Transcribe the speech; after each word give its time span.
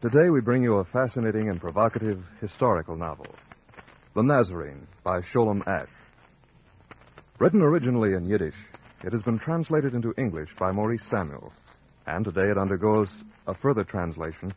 Today 0.00 0.30
we 0.30 0.40
bring 0.40 0.62
you 0.62 0.76
a 0.76 0.84
fascinating 0.84 1.50
and 1.50 1.60
provocative 1.60 2.24
historical 2.40 2.96
novel, 2.96 3.26
The 4.14 4.22
Nazarene 4.22 4.86
by 5.04 5.20
Sholem 5.20 5.62
Asch. 5.66 5.90
Written 7.38 7.60
originally 7.60 8.14
in 8.14 8.24
Yiddish, 8.24 8.56
it 9.04 9.12
has 9.12 9.22
been 9.22 9.38
translated 9.38 9.94
into 9.94 10.14
English 10.16 10.54
by 10.58 10.72
Maurice 10.72 11.04
Samuel, 11.04 11.52
and 12.06 12.24
today 12.24 12.48
it 12.50 12.56
undergoes 12.56 13.12
a 13.46 13.52
further 13.52 13.84
translation 13.84 14.54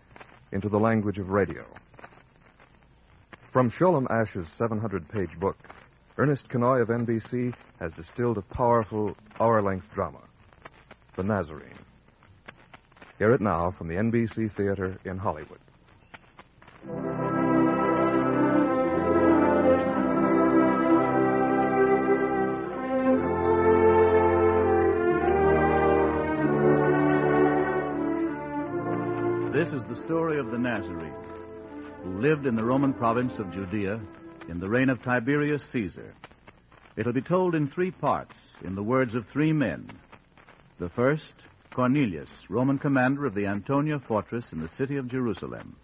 into 0.54 0.70
the 0.70 0.80
language 0.80 1.20
of 1.20 1.30
radio. 1.30 1.66
From 3.52 3.70
Sholem 3.70 4.10
Asch's 4.10 4.48
700 4.54 5.10
page 5.10 5.38
book, 5.38 5.57
Ernest 6.18 6.48
Kinoy 6.48 6.82
of 6.82 6.88
NBC 6.88 7.54
has 7.82 7.91
distilled 7.91 8.38
a 8.38 8.55
powerful 8.55 9.18
hour 9.41 9.62
length 9.62 9.94
drama, 9.94 10.21
The 11.18 11.23
Nazarene. 11.23 11.83
Hear 13.23 13.32
it 13.32 13.40
now 13.40 13.72
from 13.72 13.88
the 13.88 13.95
NBC 13.95 14.52
Theater 14.52 15.00
in 15.05 15.18
Hollywood. 15.18 15.58
This 29.54 29.71
is 29.71 29.85
the 29.85 29.96
story 29.96 30.38
of 30.38 30.51
the 30.51 30.57
Nazarene, 30.57 31.13
who 32.04 32.20
lived 32.20 32.46
in 32.46 32.57
the 32.57 32.66
Roman 32.66 32.91
province 32.91 33.40
of 33.40 33.54
Judea 33.54 34.01
in 34.49 34.60
the 34.60 34.68
reign 34.68 34.90
of 34.90 35.01
Tiberius 35.01 35.63
Caesar. 35.63 36.13
It'll 36.98 37.13
be 37.13 37.21
told 37.21 37.55
in 37.55 37.70
three 37.70 37.91
parts, 37.91 38.38
in 38.66 38.76
the 38.76 38.84
words 38.84 39.16
of 39.16 39.26
three 39.27 39.54
men. 39.54 39.88
The 40.77 40.90
first, 40.90 41.34
Cornelius, 41.74 42.29
Roman 42.49 42.77
commander 42.77 43.26
of 43.26 43.34
the 43.34 43.48
Antonia 43.48 43.98
fortress 43.98 44.54
in 44.54 44.62
the 44.62 44.68
city 44.68 44.98
of 44.98 45.07
Jerusalem. 45.07 45.76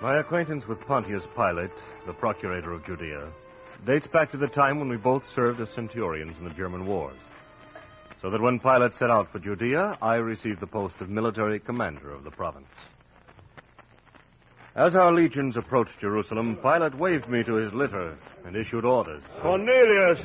My 0.00 0.18
acquaintance 0.18 0.68
with 0.68 0.86
Pontius 0.86 1.26
Pilate, 1.34 1.72
the 2.06 2.12
procurator 2.12 2.72
of 2.72 2.84
Judea, 2.84 3.28
dates 3.84 4.06
back 4.06 4.30
to 4.30 4.36
the 4.36 4.46
time 4.46 4.78
when 4.78 4.88
we 4.88 4.96
both 4.96 5.26
served 5.26 5.60
as 5.60 5.70
centurions 5.70 6.38
in 6.38 6.44
the 6.44 6.54
German 6.54 6.86
wars. 6.86 7.16
So 8.20 8.30
that 8.30 8.40
when 8.40 8.60
Pilate 8.60 8.94
set 8.94 9.10
out 9.10 9.32
for 9.32 9.40
Judea, 9.40 9.98
I 10.00 10.16
received 10.16 10.60
the 10.60 10.68
post 10.68 11.00
of 11.00 11.10
military 11.10 11.58
commander 11.58 12.12
of 12.12 12.22
the 12.22 12.30
province. 12.30 12.68
As 14.74 14.96
our 14.96 15.12
legions 15.12 15.56
approached 15.58 15.98
Jerusalem, 16.00 16.56
Pilate 16.56 16.94
waved 16.94 17.28
me 17.28 17.42
to 17.44 17.54
his 17.56 17.74
litter 17.74 18.16
and 18.46 18.56
issued 18.56 18.86
orders. 18.86 19.22
Cornelius, 19.40 20.24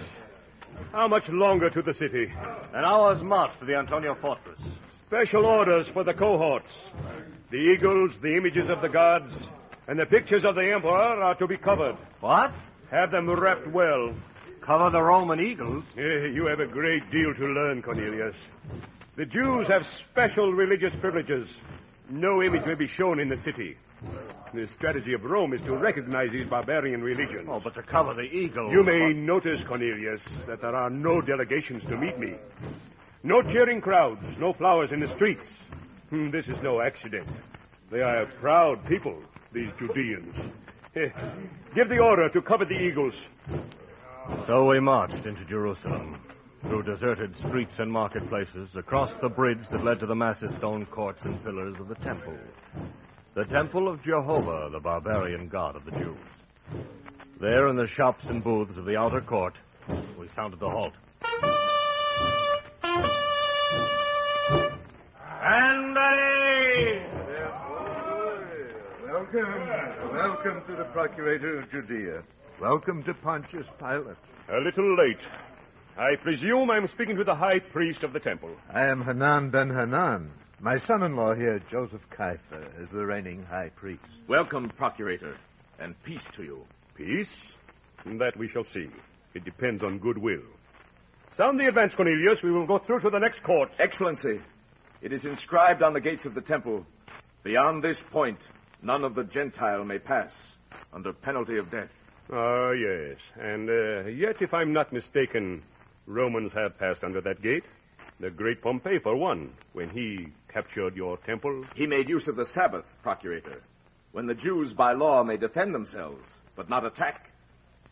how 0.94 1.08
much 1.09 1.28
longer 1.28 1.70
to 1.70 1.81
the 1.81 1.94
city? 1.94 2.31
An 2.73 2.86
hour's 2.86 3.22
march 3.22 3.52
to 3.59 3.66
the 3.66 3.75
Antonia 3.75 4.16
fortress. 4.16 4.59
Special 5.06 5.45
orders 5.45 5.88
for 5.90 6.03
the 6.06 6.14
cohorts. 6.14 6.72
The 7.50 7.58
eagles, 7.58 8.18
the 8.20 8.38
images 8.38 8.70
of 8.70 8.81
the 8.81 8.88
gods, 8.90 9.35
and 9.88 10.00
the 10.00 10.06
pictures 10.06 10.46
of 10.46 10.56
the 10.56 10.72
emperor 10.74 10.91
are 10.91 11.35
to 11.35 11.47
be 11.47 11.58
covered. 11.58 11.96
What? 12.22 12.52
Have 12.90 13.12
them 13.12 13.29
wrapped 13.29 13.68
well. 13.68 14.14
Cover 14.62 14.90
the 14.90 15.02
Roman 15.02 15.41
eagles? 15.41 15.84
Eh, 15.97 16.28
You 16.28 16.46
have 16.47 16.62
a 16.62 16.68
great 16.68 17.09
deal 17.12 17.34
to 17.34 17.46
learn, 17.47 17.81
Cornelius. 17.81 18.35
The 19.18 19.25
Jews 19.25 19.68
have 19.68 19.85
special 19.85 20.53
religious 20.53 20.96
privileges. 20.96 21.59
No 22.09 22.41
image 22.41 22.66
may 22.66 22.75
be 22.75 22.88
shown 22.88 23.19
in 23.19 23.28
the 23.28 23.35
city. 23.38 23.78
The 24.57 24.66
strategy 24.66 25.13
of 25.13 25.23
Rome 25.23 25.53
is 25.53 25.62
to 25.62 25.78
recognize 25.78 26.31
these 26.31 26.47
barbarian 26.47 27.03
religions. 27.03 27.47
Oh, 27.47 27.59
but 27.59 27.75
to 27.75 27.84
cover 27.84 28.16
the 28.16 28.23
eagles. 28.23 28.73
You 28.73 28.81
may 28.81 29.13
notice, 29.13 29.63
Cornelius, 29.63 30.23
that 30.47 30.62
there 30.62 30.75
are 30.75 30.90
no 30.90 31.22
delegations 31.22 31.85
to 31.85 31.95
meet 31.95 32.18
me. 32.18 32.34
No 33.22 33.44
cheering 33.44 33.81
crowds, 33.81 34.25
no 34.40 34.53
flowers 34.53 34.91
in 34.94 35.00
the 35.00 35.07
streets. 35.09 35.47
Hmm, 36.09 36.31
This 36.31 36.47
is 36.47 36.59
no 36.63 36.81
accident. 36.81 37.28
They 37.91 38.01
are 38.01 38.23
a 38.23 38.25
proud 38.25 38.84
people, 38.88 39.22
these 39.53 39.72
Judeans. 39.73 40.35
Eh, 40.96 41.09
Give 41.75 41.88
the 41.88 42.00
order 42.00 42.28
to 42.28 42.41
cover 42.41 42.66
the 42.66 42.81
eagles. 42.81 43.28
So 44.47 44.66
we 44.66 44.79
marched 44.79 45.28
into 45.28 45.46
Jerusalem, 45.46 46.19
through 46.66 46.81
deserted 46.81 47.35
streets 47.38 47.78
and 47.78 47.91
marketplaces, 47.91 48.75
across 48.75 49.17
the 49.17 49.29
bridge 49.29 49.67
that 49.69 49.84
led 49.84 50.00
to 50.00 50.07
the 50.07 50.16
massive 50.16 50.51
stone 50.56 50.88
courts 50.88 51.23
and 51.25 51.44
pillars 51.44 51.79
of 51.79 51.90
the 51.90 51.96
temple. 51.96 52.35
The 53.38 53.46
temple 53.46 53.88
of 53.88 54.02
Jehovah, 54.02 54.68
the 54.72 54.80
barbarian 54.80 55.48
god 55.48 55.75
of 55.75 55.86
the 55.86 55.92
Jews. 55.92 56.18
There 57.40 57.68
in 57.68 57.75
the 57.75 57.86
shops 57.86 58.25
and 58.31 58.44
booths 58.44 58.80
of 58.80 58.86
the 58.86 58.98
outer 58.98 59.22
court, 59.22 59.53
we 60.18 60.28
sounded 60.28 60.59
the 60.59 60.68
halt. 60.68 60.94
Welcome. 69.06 69.68
Welcome 70.14 70.64
to 70.66 70.76
the 70.76 70.86
Procurator 70.92 71.59
of 71.59 71.70
Judea. 71.70 72.24
Welcome 72.59 73.03
to 73.03 73.14
Pontius 73.14 73.68
Pilate. 73.78 74.18
A 74.50 74.58
little 74.62 74.97
late. 74.97 75.22
I 75.96 76.16
presume 76.16 76.72
I'm 76.72 76.88
speaking 76.88 77.18
to 77.18 77.24
the 77.24 77.36
high 77.36 77.59
priest 77.59 78.02
of 78.02 78.14
the 78.14 78.20
temple. 78.20 78.50
I 78.74 78.88
am 78.88 79.03
Hanan 79.03 79.52
ben 79.52 79.70
Hanan. 79.70 80.31
My 80.59 80.78
son 80.78 81.03
in 81.03 81.16
law 81.16 81.35
here, 81.35 81.59
Joseph 81.69 82.09
Kaifa, 82.09 82.81
is 82.81 82.90
the 82.90 83.06
reigning 83.06 83.44
high 83.44 83.69
priest. 83.69 84.03
Welcome, 84.28 84.69
Procurator, 84.69 85.35
and 85.79 86.01
peace 86.03 86.28
to 86.31 86.44
you. 86.44 86.66
Peace? 86.95 87.56
That 88.06 88.35
we 88.38 88.47
shall 88.47 88.63
see. 88.63 88.90
It 89.34 89.46
depends 89.46 89.84
on 89.84 90.00
goodwill. 90.00 90.41
Sound 91.34 91.59
the 91.59 91.67
advance, 91.67 91.94
Cornelius. 91.94 92.41
We 92.41 92.51
will 92.51 92.66
go 92.66 92.79
through 92.79 93.01
to 93.01 93.09
the 93.09 93.19
next 93.19 93.44
court. 93.44 93.72
Excellency, 93.78 94.40
it 95.01 95.13
is 95.13 95.25
inscribed 95.25 95.84
on 95.84 95.94
the 95.94 96.01
gates 96.01 96.25
of 96.25 96.34
the 96.34 96.41
temple 96.41 96.85
Beyond 97.47 97.81
this 97.81 98.01
point, 98.01 98.46
none 98.81 99.06
of 99.06 99.16
the 99.16 99.23
Gentile 99.23 99.85
may 99.85 100.00
pass, 100.00 100.57
under 100.91 101.13
penalty 101.13 101.57
of 101.59 101.72
death. 101.72 101.90
Ah, 102.29 102.72
yes. 102.72 103.19
And 103.40 103.69
uh, 103.69 104.09
yet, 104.09 104.41
if 104.41 104.53
I'm 104.53 104.73
not 104.73 104.91
mistaken, 104.91 105.63
Romans 106.06 106.51
have 106.51 106.78
passed 106.78 107.06
under 107.06 107.22
that 107.22 107.41
gate. 107.41 107.63
The 108.19 108.31
great 108.31 108.63
Pompey, 108.63 108.97
for 108.97 109.16
one, 109.16 109.53
when 109.73 109.89
he 109.89 110.29
captured 110.51 110.95
your 110.95 111.17
temple. 111.17 111.66
He 111.75 111.85
made 111.85 112.09
use 112.09 112.28
of 112.28 112.35
the 112.35 112.45
Sabbath, 112.45 112.91
Procurator, 113.03 113.61
when 114.11 114.25
the 114.25 114.33
Jews 114.33 114.73
by 114.73 114.94
law 114.94 115.23
may 115.23 115.38
defend 115.38 115.73
themselves, 115.75 116.28
but 116.55 116.67
not 116.67 116.83
attack. 116.83 117.29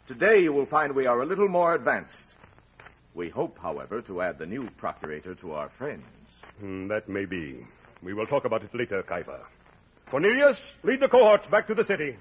Today 0.08 0.40
you 0.42 0.52
will 0.52 0.66
find 0.66 0.96
we 0.96 1.06
are 1.06 1.22
a 1.22 1.26
little 1.26 1.48
more 1.48 1.76
advanced. 1.76 2.34
We 3.14 3.30
hope, 3.30 3.60
however, 3.60 4.02
to 4.02 4.22
add 4.22 4.40
the 4.40 4.48
new 4.48 4.64
Procurator 4.78 5.36
to 5.36 5.54
our 5.54 5.70
friends. 5.70 6.04
Hmm, 6.60 6.88
that 6.88 7.08
may 7.08 7.26
be. 7.26 7.64
We 8.02 8.14
will 8.16 8.26
talk 8.26 8.46
about 8.46 8.64
it 8.64 8.74
later, 8.74 9.04
Kaifa. 9.04 9.42
Cornelius, 10.08 10.60
lead 10.84 11.02
the 11.02 11.08
cohorts 11.08 11.48
back 11.48 11.68
to 11.68 11.76
the 11.76 11.84
city. 11.84 12.18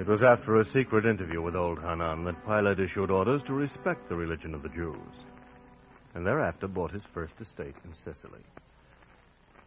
It 0.00 0.08
was 0.08 0.22
after 0.22 0.56
a 0.56 0.64
secret 0.64 1.04
interview 1.04 1.42
with 1.42 1.54
old 1.54 1.78
Hanan 1.78 2.24
that 2.24 2.46
Pilate 2.46 2.80
issued 2.80 3.10
orders 3.10 3.42
to 3.42 3.52
respect 3.52 4.08
the 4.08 4.16
religion 4.16 4.54
of 4.54 4.62
the 4.62 4.70
Jews, 4.70 4.96
and 6.14 6.26
thereafter 6.26 6.68
bought 6.68 6.90
his 6.90 7.04
first 7.04 7.38
estate 7.38 7.74
in 7.84 7.92
Sicily. 7.92 8.40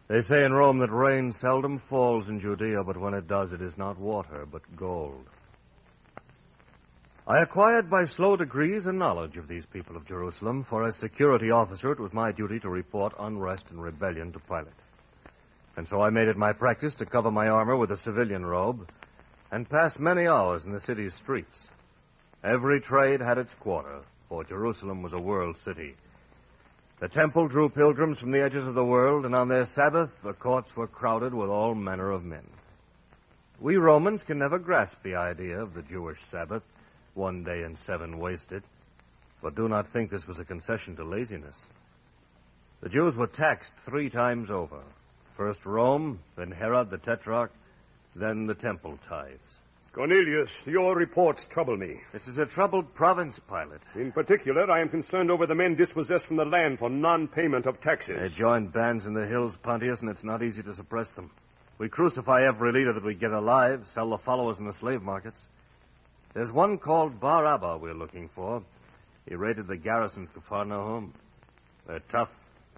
They 0.08 0.22
say 0.22 0.44
in 0.44 0.52
Rome 0.52 0.80
that 0.80 0.90
rain 0.90 1.30
seldom 1.30 1.78
falls 1.78 2.28
in 2.30 2.40
Judea, 2.40 2.82
but 2.82 2.96
when 2.96 3.14
it 3.14 3.28
does, 3.28 3.52
it 3.52 3.62
is 3.62 3.78
not 3.78 3.96
water, 3.96 4.44
but 4.50 4.62
gold. 4.74 5.24
I 7.28 7.38
acquired 7.38 7.88
by 7.88 8.04
slow 8.04 8.34
degrees 8.34 8.88
a 8.88 8.92
knowledge 8.92 9.36
of 9.36 9.46
these 9.46 9.66
people 9.66 9.96
of 9.96 10.04
Jerusalem, 10.04 10.64
for 10.64 10.84
as 10.84 10.96
security 10.96 11.52
officer, 11.52 11.92
it 11.92 12.00
was 12.00 12.12
my 12.12 12.32
duty 12.32 12.58
to 12.58 12.68
report 12.68 13.14
unrest 13.20 13.66
and 13.70 13.80
rebellion 13.80 14.32
to 14.32 14.40
Pilate. 14.40 14.82
And 15.76 15.86
so 15.86 16.00
I 16.00 16.10
made 16.10 16.26
it 16.26 16.36
my 16.36 16.52
practice 16.54 16.96
to 16.96 17.06
cover 17.06 17.30
my 17.30 17.46
armor 17.46 17.76
with 17.76 17.92
a 17.92 17.96
civilian 17.96 18.44
robe 18.44 18.84
and 19.54 19.70
passed 19.70 20.00
many 20.00 20.26
hours 20.26 20.64
in 20.64 20.72
the 20.72 20.80
city's 20.80 21.14
streets. 21.14 21.68
Every 22.42 22.80
trade 22.80 23.20
had 23.20 23.38
its 23.38 23.54
quarter, 23.54 24.00
for 24.28 24.42
Jerusalem 24.42 25.00
was 25.00 25.12
a 25.12 25.22
world 25.22 25.56
city. 25.56 25.94
The 26.98 27.06
temple 27.06 27.46
drew 27.46 27.68
pilgrims 27.68 28.18
from 28.18 28.32
the 28.32 28.42
edges 28.42 28.66
of 28.66 28.74
the 28.74 28.84
world, 28.84 29.24
and 29.24 29.32
on 29.32 29.46
their 29.46 29.64
Sabbath, 29.64 30.10
the 30.24 30.32
courts 30.32 30.76
were 30.76 30.88
crowded 30.88 31.32
with 31.32 31.50
all 31.50 31.76
manner 31.76 32.10
of 32.10 32.24
men. 32.24 32.44
We 33.60 33.76
Romans 33.76 34.24
can 34.24 34.40
never 34.40 34.58
grasp 34.58 35.04
the 35.04 35.14
idea 35.14 35.60
of 35.60 35.72
the 35.72 35.82
Jewish 35.82 36.20
Sabbath, 36.24 36.64
one 37.14 37.44
day 37.44 37.62
and 37.62 37.78
seven 37.78 38.18
wasted. 38.18 38.64
But 39.40 39.54
do 39.54 39.68
not 39.68 39.86
think 39.86 40.10
this 40.10 40.26
was 40.26 40.40
a 40.40 40.44
concession 40.44 40.96
to 40.96 41.04
laziness. 41.04 41.68
The 42.80 42.88
Jews 42.88 43.14
were 43.14 43.28
taxed 43.28 43.74
three 43.86 44.10
times 44.10 44.50
over. 44.50 44.80
First 45.36 45.64
Rome, 45.64 46.18
then 46.34 46.50
Herod 46.50 46.90
the 46.90 46.98
Tetrarch, 46.98 47.52
then 48.14 48.46
the 48.46 48.54
temple 48.54 48.98
tithes. 49.08 49.58
Cornelius, 49.92 50.50
your 50.66 50.96
reports 50.96 51.46
trouble 51.46 51.76
me. 51.76 52.00
This 52.12 52.26
is 52.26 52.38
a 52.38 52.46
troubled 52.46 52.94
province, 52.94 53.38
Pilate. 53.38 53.80
In 53.94 54.10
particular, 54.10 54.68
I 54.68 54.80
am 54.80 54.88
concerned 54.88 55.30
over 55.30 55.46
the 55.46 55.54
men 55.54 55.76
dispossessed 55.76 56.26
from 56.26 56.36
the 56.36 56.44
land 56.44 56.80
for 56.80 56.90
non-payment 56.90 57.66
of 57.66 57.80
taxes. 57.80 58.18
They 58.20 58.36
joined 58.36 58.72
bands 58.72 59.06
in 59.06 59.14
the 59.14 59.24
hills, 59.24 59.56
Pontius, 59.56 60.00
and 60.00 60.10
it's 60.10 60.24
not 60.24 60.42
easy 60.42 60.64
to 60.64 60.74
suppress 60.74 61.12
them. 61.12 61.30
We 61.78 61.88
crucify 61.88 62.42
every 62.44 62.72
leader 62.72 62.92
that 62.92 63.04
we 63.04 63.14
get 63.14 63.30
alive, 63.30 63.86
sell 63.86 64.10
the 64.10 64.18
followers 64.18 64.58
in 64.58 64.66
the 64.66 64.72
slave 64.72 65.02
markets. 65.02 65.40
There's 66.32 66.52
one 66.52 66.78
called 66.78 67.20
Bar 67.20 67.46
Abba 67.46 67.78
we're 67.78 67.94
looking 67.94 68.28
for. 68.28 68.64
He 69.28 69.36
raided 69.36 69.68
the 69.68 69.76
garrison 69.76 70.24
of 70.24 70.34
Capernaum. 70.34 71.14
They're 71.86 72.02
tough. 72.08 72.30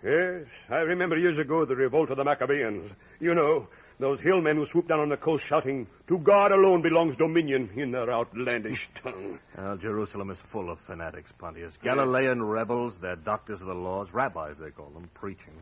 Yes, 0.04 0.44
I 0.68 0.80
remember 0.80 1.16
years 1.16 1.38
ago 1.38 1.64
the 1.64 1.74
revolt 1.74 2.10
of 2.10 2.18
the 2.18 2.24
Maccabeans. 2.24 2.92
You 3.20 3.34
know, 3.34 3.68
those 3.98 4.20
hillmen 4.20 4.56
who 4.56 4.64
swoop 4.66 4.88
down 4.88 5.00
on 5.00 5.08
the 5.08 5.16
coast 5.16 5.44
shouting, 5.44 5.86
To 6.08 6.18
God 6.18 6.52
alone 6.52 6.82
belongs 6.82 7.16
dominion 7.16 7.70
in 7.76 7.90
their 7.92 8.10
outlandish 8.12 8.88
tongue. 8.94 9.38
Well, 9.56 9.76
Jerusalem 9.76 10.30
is 10.30 10.38
full 10.38 10.70
of 10.70 10.78
fanatics, 10.80 11.32
Pontius. 11.38 11.74
Galilean 11.82 12.42
rebels, 12.42 12.98
they're 12.98 13.16
doctors 13.16 13.60
of 13.62 13.68
the 13.68 13.74
laws, 13.74 14.12
rabbis 14.12 14.58
they 14.58 14.70
call 14.70 14.90
them, 14.90 15.08
preaching. 15.14 15.54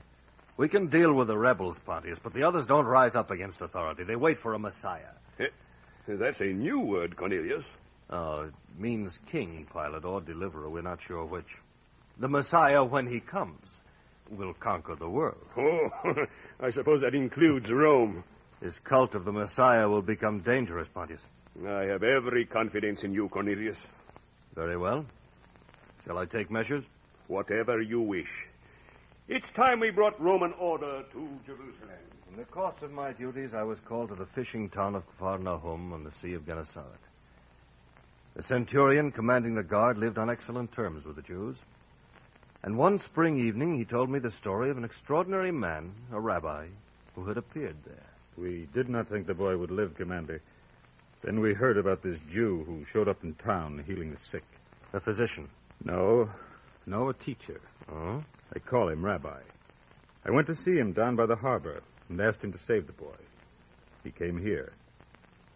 We 0.56 0.68
can 0.68 0.86
deal 0.86 1.12
with 1.12 1.28
the 1.28 1.38
rebels, 1.38 1.78
Pontius, 1.80 2.18
but 2.18 2.32
the 2.32 2.44
others 2.44 2.66
don't 2.66 2.86
rise 2.86 3.16
up 3.16 3.30
against 3.30 3.60
authority. 3.60 4.04
They 4.04 4.16
wait 4.16 4.38
for 4.38 4.54
a 4.54 4.58
Messiah. 4.58 5.10
Eh, 5.40 5.46
That's 6.06 6.40
a 6.40 6.44
new 6.46 6.80
word, 6.80 7.16
Cornelius. 7.16 7.64
Oh, 8.10 8.42
it 8.42 8.54
means 8.78 9.18
king, 9.26 9.66
Pilate, 9.72 10.04
or 10.04 10.20
deliverer. 10.20 10.68
We're 10.68 10.82
not 10.82 11.00
sure 11.02 11.24
which. 11.24 11.56
The 12.18 12.28
Messiah, 12.28 12.84
when 12.84 13.06
he 13.08 13.18
comes, 13.18 13.80
will 14.36 14.54
conquer 14.54 14.94
the 14.94 15.08
world. 15.08 15.38
Oh, 15.56 15.88
I 16.60 16.70
suppose 16.70 17.00
that 17.02 17.14
includes 17.14 17.70
Rome. 17.70 18.24
His 18.60 18.78
cult 18.80 19.14
of 19.14 19.24
the 19.24 19.32
Messiah 19.32 19.88
will 19.88 20.02
become 20.02 20.40
dangerous, 20.40 20.88
Pontius. 20.88 21.26
I 21.66 21.84
have 21.84 22.02
every 22.02 22.46
confidence 22.46 23.04
in 23.04 23.12
you, 23.12 23.28
Cornelius. 23.28 23.86
Very 24.54 24.76
well. 24.76 25.06
Shall 26.04 26.18
I 26.18 26.26
take 26.26 26.50
measures? 26.50 26.84
Whatever 27.26 27.80
you 27.80 28.00
wish. 28.00 28.48
It's 29.28 29.50
time 29.50 29.80
we 29.80 29.90
brought 29.90 30.20
Roman 30.20 30.52
order 30.54 31.02
to 31.12 31.28
Jerusalem. 31.46 31.90
In 32.30 32.36
the 32.36 32.44
course 32.44 32.82
of 32.82 32.90
my 32.90 33.12
duties, 33.12 33.54
I 33.54 33.62
was 33.62 33.78
called 33.80 34.08
to 34.08 34.14
the 34.14 34.26
fishing 34.26 34.68
town 34.68 34.94
of 34.96 35.06
Capernaum 35.06 35.92
on 35.92 36.04
the 36.04 36.10
Sea 36.10 36.34
of 36.34 36.44
Gennesaret. 36.44 37.00
The 38.34 38.42
centurion 38.42 39.12
commanding 39.12 39.54
the 39.54 39.62
guard 39.62 39.96
lived 39.96 40.18
on 40.18 40.28
excellent 40.28 40.72
terms 40.72 41.04
with 41.04 41.16
the 41.16 41.22
Jews. 41.22 41.56
And 42.64 42.78
one 42.78 42.96
spring 42.96 43.38
evening, 43.38 43.76
he 43.76 43.84
told 43.84 44.08
me 44.08 44.20
the 44.20 44.30
story 44.30 44.70
of 44.70 44.78
an 44.78 44.84
extraordinary 44.84 45.52
man, 45.52 45.92
a 46.10 46.18
rabbi, 46.18 46.68
who 47.14 47.26
had 47.26 47.36
appeared 47.36 47.76
there. 47.84 48.06
We 48.38 48.66
did 48.72 48.88
not 48.88 49.06
think 49.06 49.26
the 49.26 49.34
boy 49.34 49.54
would 49.54 49.70
live, 49.70 49.94
Commander. 49.94 50.40
Then 51.20 51.40
we 51.40 51.52
heard 51.52 51.76
about 51.76 52.02
this 52.02 52.18
Jew 52.30 52.64
who 52.66 52.86
showed 52.86 53.06
up 53.06 53.22
in 53.22 53.34
town 53.34 53.84
healing 53.86 54.12
the 54.12 54.18
sick. 54.18 54.44
A 54.94 55.00
physician. 55.00 55.50
No, 55.84 56.30
no, 56.86 57.10
a 57.10 57.12
teacher. 57.12 57.60
Oh? 57.92 58.22
They 58.54 58.60
call 58.60 58.88
him 58.88 59.04
Rabbi. 59.04 59.40
I 60.24 60.30
went 60.30 60.46
to 60.46 60.54
see 60.54 60.74
him 60.74 60.94
down 60.94 61.16
by 61.16 61.26
the 61.26 61.36
harbor 61.36 61.82
and 62.08 62.18
asked 62.18 62.42
him 62.42 62.52
to 62.52 62.58
save 62.58 62.86
the 62.86 62.94
boy. 62.94 63.16
He 64.04 64.10
came 64.10 64.38
here. 64.38 64.72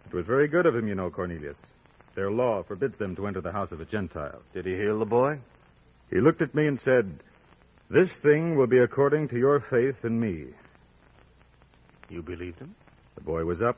It 0.04 0.12
was 0.12 0.26
very 0.26 0.46
good 0.46 0.66
of 0.66 0.76
him, 0.76 0.86
you 0.86 0.94
know, 0.94 1.08
Cornelius. 1.08 1.58
Their 2.14 2.30
law 2.30 2.62
forbids 2.64 2.98
them 2.98 3.16
to 3.16 3.26
enter 3.26 3.40
the 3.40 3.52
house 3.52 3.72
of 3.72 3.80
a 3.80 3.86
Gentile. 3.86 4.42
Did 4.52 4.66
he 4.66 4.76
heal 4.76 4.98
the 4.98 5.06
boy? 5.06 5.40
He 6.10 6.20
looked 6.20 6.42
at 6.42 6.54
me 6.54 6.66
and 6.66 6.80
said, 6.80 7.22
This 7.90 8.10
thing 8.12 8.56
will 8.56 8.66
be 8.66 8.78
according 8.78 9.28
to 9.28 9.38
your 9.38 9.60
faith 9.60 10.04
in 10.04 10.18
me. 10.18 10.46
You 12.08 12.22
believed 12.22 12.58
him? 12.58 12.74
The 13.16 13.20
boy 13.20 13.44
was 13.44 13.60
up, 13.60 13.76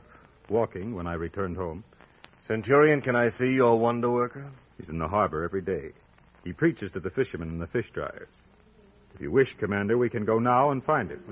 walking, 0.48 0.94
when 0.94 1.06
I 1.06 1.14
returned 1.14 1.56
home. 1.56 1.82
Centurion, 2.46 3.00
can 3.00 3.16
I 3.16 3.28
see 3.28 3.52
your 3.52 3.78
wonder 3.78 4.10
worker? 4.10 4.46
He's 4.78 4.88
in 4.88 4.98
the 4.98 5.08
harbor 5.08 5.44
every 5.44 5.62
day. 5.62 5.92
He 6.44 6.52
preaches 6.52 6.92
to 6.92 7.00
the 7.00 7.10
fishermen 7.10 7.48
and 7.48 7.60
the 7.60 7.66
fish 7.66 7.90
dryers. 7.90 8.28
If 9.14 9.20
you 9.20 9.30
wish, 9.30 9.56
Commander, 9.56 9.98
we 9.98 10.08
can 10.08 10.24
go 10.24 10.38
now 10.38 10.70
and 10.70 10.82
find 10.82 11.10
him. 11.10 11.22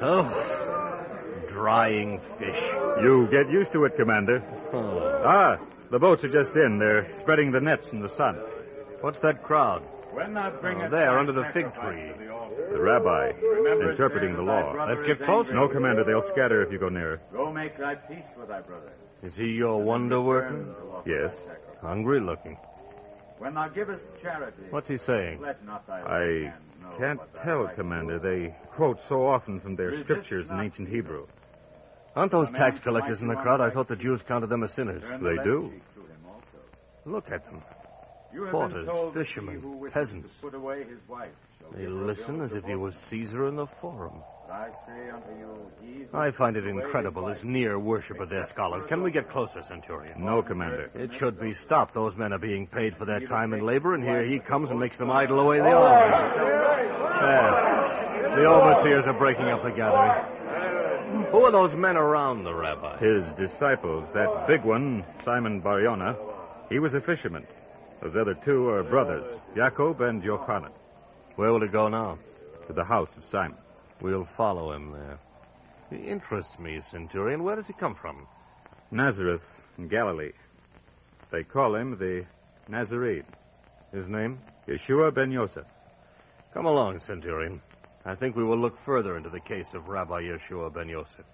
Oh, 0.00 1.44
drying 1.48 2.20
fish. 2.38 2.60
You 3.02 3.28
get 3.30 3.48
used 3.50 3.72
to 3.72 3.84
it, 3.84 3.94
Commander. 3.96 4.42
Oh. 4.72 5.22
Ah, 5.24 5.58
the 5.92 5.98
boats 5.98 6.24
are 6.24 6.28
just 6.28 6.56
in. 6.56 6.78
They're 6.78 7.12
spreading 7.14 7.52
the 7.52 7.60
nets 7.60 7.92
in 7.92 8.00
the 8.00 8.08
sun. 8.08 8.36
What's 9.02 9.20
that 9.20 9.42
crowd? 9.42 9.82
When 10.10 10.36
I 10.36 10.48
Oh, 10.48 10.88
there, 10.88 11.18
under 11.18 11.32
the 11.32 11.44
fig 11.44 11.72
tree. 11.74 12.12
The 12.72 12.80
rabbi, 12.80 13.32
interpreting 13.88 14.34
the 14.34 14.42
law. 14.42 14.72
Let's 14.88 15.02
get 15.02 15.20
closer. 15.20 15.54
No, 15.54 15.68
Commander, 15.68 16.04
they'll 16.04 16.22
scatter 16.22 16.62
if 16.62 16.72
you 16.72 16.78
go 16.78 16.88
nearer. 16.88 17.20
Go 17.32 17.52
make 17.52 17.76
thy 17.78 17.94
peace 17.94 18.34
with 18.38 18.48
thy 18.48 18.60
brother. 18.60 18.92
Is 19.22 19.36
he 19.36 19.48
your 19.52 19.82
wonder 19.82 20.20
worker? 20.20 20.64
Yes. 21.06 21.34
Hungry 21.80 22.20
looking. 22.20 22.56
When 23.38 23.54
thou 23.54 23.68
givest 23.68 24.08
charity, 24.20 24.62
What's 24.70 24.88
he 24.88 24.96
saying? 24.96 25.40
let 25.40 25.64
not 25.64 25.86
thy 25.86 26.00
I 26.00 26.18
right 26.18 26.42
hand 26.42 26.54
know 26.80 26.96
can't 26.98 27.20
tell, 27.34 27.68
Commander. 27.68 28.18
hand 28.18 28.22
They 28.22 28.54
quote 28.70 29.00
so 29.00 29.26
often 29.26 29.60
from 29.60 29.76
their 29.76 29.88
Resist 29.88 30.04
scriptures 30.06 30.48
in 30.50 30.56
not 30.56 30.64
ancient 30.64 30.88
Hebrew. 30.88 31.26
Aren't 32.14 32.32
those 32.32 32.50
tax 32.50 32.78
collectors 32.80 33.22
in 33.22 33.28
the 33.28 33.36
crowd? 33.36 33.60
I 33.60 33.70
thought 33.70 33.88
the 33.88 33.96
Jews 33.96 34.22
counted 34.22 34.48
them 34.48 34.62
as 34.62 34.72
sinners. 34.72 35.02
They 35.02 35.42
do. 35.42 35.70
cheek 35.72 35.94
to 35.94 36.00
him. 36.00 36.08
Look 37.06 37.30
at 37.30 37.44
them. 37.46 37.62
You 38.32 38.46
Porters, 38.46 38.86
been 38.86 38.94
told 38.94 39.14
that 39.14 39.26
fishermen, 39.26 39.56
he 39.56 39.60
who 39.60 39.76
wishes 39.76 39.94
peasants. 39.94 40.32
To 40.34 40.40
put 40.40 40.54
away 40.54 40.84
his 40.84 40.98
wife 41.06 41.30
shall 41.58 41.70
They 41.78 41.86
listen 41.86 42.40
as 42.40 42.54
if 42.54 42.64
he 42.64 42.72
both. 42.72 42.80
was 42.80 42.96
Caesar 42.96 43.46
in 43.46 43.56
the 43.56 43.66
forum. 43.66 44.22
I 44.50 44.68
say 44.86 45.10
unto 45.10 45.30
you, 45.38 46.08
I 46.12 46.30
find 46.30 46.56
it 46.56 46.60
puts 46.60 46.70
away 46.70 46.76
his 46.76 46.84
incredible, 46.84 47.26
this 47.26 47.44
near 47.44 47.78
worship 47.78 48.20
of 48.20 48.28
their 48.28 48.44
scholars. 48.44 48.84
Can 48.84 49.02
we 49.02 49.10
get 49.10 49.28
closer, 49.30 49.62
Centurion? 49.62 50.22
No, 50.22 50.42
Commander. 50.42 50.90
It 50.94 51.14
should 51.14 51.40
be 51.40 51.54
stopped. 51.54 51.94
Those 51.94 52.16
men 52.16 52.32
are 52.34 52.38
being 52.38 52.66
paid 52.66 52.96
for 52.96 53.06
their 53.06 53.20
time 53.20 53.54
and 53.54 53.62
labor, 53.62 53.94
and 53.94 54.04
here 54.04 54.22
he 54.22 54.38
comes 54.38 54.70
and 54.70 54.78
makes 54.78 54.98
them 54.98 55.10
idle 55.10 55.40
away 55.40 55.58
the 55.58 55.72
army. 55.72 56.38
There. 57.20 58.36
The 58.36 58.46
overseers 58.46 59.06
are 59.06 59.18
breaking 59.18 59.46
up 59.46 59.62
the 59.62 59.70
gathering. 59.70 60.31
Who 61.12 61.44
are 61.44 61.50
those 61.50 61.76
men 61.76 61.96
around 61.96 62.44
the 62.44 62.54
rabbi? 62.54 62.98
His 62.98 63.30
disciples, 63.34 64.10
that 64.12 64.46
big 64.46 64.62
one, 64.64 65.04
Simon 65.22 65.60
Bariona, 65.60 66.16
he 66.70 66.78
was 66.78 66.94
a 66.94 67.00
fisherman. 67.00 67.46
Those 68.00 68.16
other 68.16 68.34
two 68.34 68.68
are 68.70 68.82
brothers, 68.82 69.26
Jacob 69.54 70.00
and 70.00 70.22
Johanan, 70.22 70.72
Where 71.36 71.52
will 71.52 71.60
he 71.60 71.68
go 71.68 71.88
now? 71.88 72.18
to 72.66 72.72
the 72.72 72.84
house 72.84 73.16
of 73.16 73.24
Simon. 73.24 73.58
We'll 74.00 74.24
follow 74.24 74.72
him 74.72 74.92
there. 74.92 75.18
He 75.90 76.06
interests 76.06 76.58
me, 76.58 76.80
Centurion. 76.80 77.42
Where 77.42 77.56
does 77.56 77.66
he 77.66 77.72
come 77.72 77.94
from? 77.94 78.26
Nazareth 78.90 79.46
in 79.78 79.88
Galilee. 79.88 80.32
They 81.30 81.42
call 81.44 81.74
him 81.74 81.98
the 81.98 82.24
Nazarene. 82.68 83.24
His 83.92 84.08
name? 84.08 84.38
Yeshua 84.68 85.12
ben 85.12 85.30
Yosef. 85.32 85.66
Come 86.54 86.66
along, 86.66 86.98
Centurion. 87.00 87.60
I 88.04 88.16
think 88.16 88.34
we 88.34 88.42
will 88.42 88.58
look 88.58 88.78
further 88.80 89.16
into 89.16 89.30
the 89.30 89.40
case 89.40 89.74
of 89.74 89.88
Rabbi 89.88 90.22
Yeshua 90.22 90.72
ben 90.72 90.88
Yosef. 90.88 91.24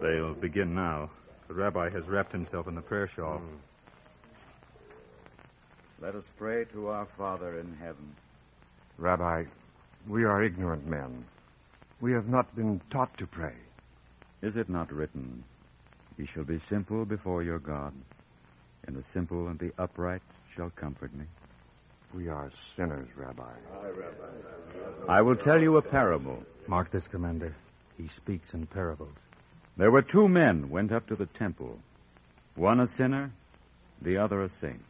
They'll 0.00 0.34
begin 0.34 0.74
now. 0.74 1.10
The 1.46 1.54
rabbi 1.54 1.90
has 1.90 2.08
wrapped 2.08 2.32
himself 2.32 2.66
in 2.66 2.74
the 2.74 2.82
prayer 2.82 3.06
shawl. 3.06 3.38
Hmm. 3.38 3.56
Let 6.00 6.16
us 6.16 6.28
pray 6.36 6.64
to 6.72 6.88
our 6.88 7.06
Father 7.06 7.58
in 7.60 7.72
heaven. 7.80 8.14
Rabbi, 8.98 9.44
we 10.08 10.24
are 10.24 10.42
ignorant 10.42 10.88
men. 10.88 11.24
We 12.00 12.12
have 12.12 12.28
not 12.28 12.54
been 12.56 12.80
taught 12.90 13.16
to 13.18 13.26
pray. 13.26 13.54
Is 14.42 14.56
it 14.56 14.68
not 14.68 14.92
written, 14.92 15.44
Ye 16.18 16.26
shall 16.26 16.44
be 16.44 16.58
simple 16.58 17.04
before 17.04 17.42
your 17.42 17.58
God, 17.58 17.94
and 18.86 18.96
the 18.96 19.02
simple 19.02 19.48
and 19.48 19.58
the 19.58 19.72
upright 19.78 20.22
shall 20.50 20.70
comfort 20.70 21.14
me? 21.14 21.24
We 22.14 22.28
are 22.28 22.50
sinners, 22.74 23.08
Rabbi. 23.16 23.52
I 25.08 25.22
will 25.22 25.36
tell 25.36 25.60
you 25.60 25.76
a 25.76 25.82
parable. 25.82 26.42
Mark 26.66 26.90
this, 26.90 27.06
Commander. 27.06 27.54
He 27.96 28.08
speaks 28.08 28.54
in 28.54 28.66
parables. 28.66 29.14
There 29.76 29.90
were 29.90 30.02
two 30.02 30.28
men 30.28 30.70
went 30.70 30.92
up 30.92 31.06
to 31.08 31.16
the 31.16 31.26
temple, 31.26 31.78
one 32.54 32.80
a 32.80 32.86
sinner, 32.86 33.30
the 34.00 34.18
other 34.18 34.40
a 34.42 34.48
saint. 34.48 34.84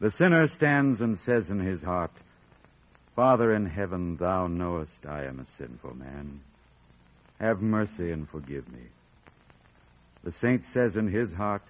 The 0.00 0.10
sinner 0.10 0.46
stands 0.46 1.00
and 1.00 1.16
says 1.16 1.50
in 1.50 1.60
his 1.60 1.82
heart, 1.82 2.12
Father 3.14 3.54
in 3.54 3.66
heaven, 3.66 4.16
thou 4.16 4.46
knowest 4.46 5.06
I 5.06 5.24
am 5.24 5.40
a 5.40 5.44
sinful 5.44 5.94
man. 5.94 6.40
Have 7.40 7.62
mercy 7.62 8.10
and 8.10 8.28
forgive 8.28 8.70
me. 8.70 8.82
The 10.24 10.32
saint 10.32 10.64
says 10.64 10.96
in 10.96 11.08
his 11.08 11.32
heart, 11.32 11.62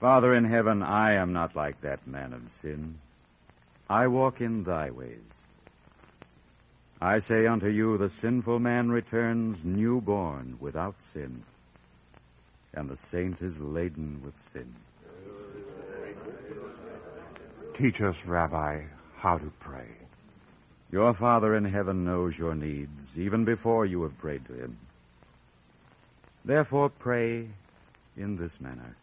Father 0.00 0.34
in 0.34 0.44
heaven, 0.44 0.82
I 0.82 1.14
am 1.14 1.32
not 1.32 1.54
like 1.54 1.80
that 1.82 2.06
man 2.06 2.32
of 2.32 2.50
sin. 2.60 2.98
I 3.92 4.06
walk 4.06 4.40
in 4.40 4.64
thy 4.64 4.90
ways. 4.90 5.34
I 6.98 7.18
say 7.18 7.46
unto 7.46 7.68
you, 7.68 7.98
the 7.98 8.08
sinful 8.08 8.58
man 8.58 8.90
returns 8.90 9.62
newborn 9.66 10.56
without 10.60 10.94
sin, 11.12 11.42
and 12.72 12.88
the 12.88 12.96
saint 12.96 13.42
is 13.42 13.58
laden 13.60 14.22
with 14.24 14.32
sin. 14.54 14.74
Teach 17.74 18.00
us, 18.00 18.16
Rabbi, 18.24 18.84
how 19.18 19.36
to 19.36 19.52
pray. 19.60 19.88
Your 20.90 21.12
Father 21.12 21.54
in 21.54 21.66
heaven 21.66 22.06
knows 22.06 22.38
your 22.38 22.54
needs 22.54 23.18
even 23.18 23.44
before 23.44 23.84
you 23.84 24.04
have 24.04 24.16
prayed 24.16 24.46
to 24.46 24.54
him. 24.54 24.78
Therefore, 26.46 26.88
pray 26.88 27.46
in 28.16 28.36
this 28.36 28.58
manner 28.58 28.96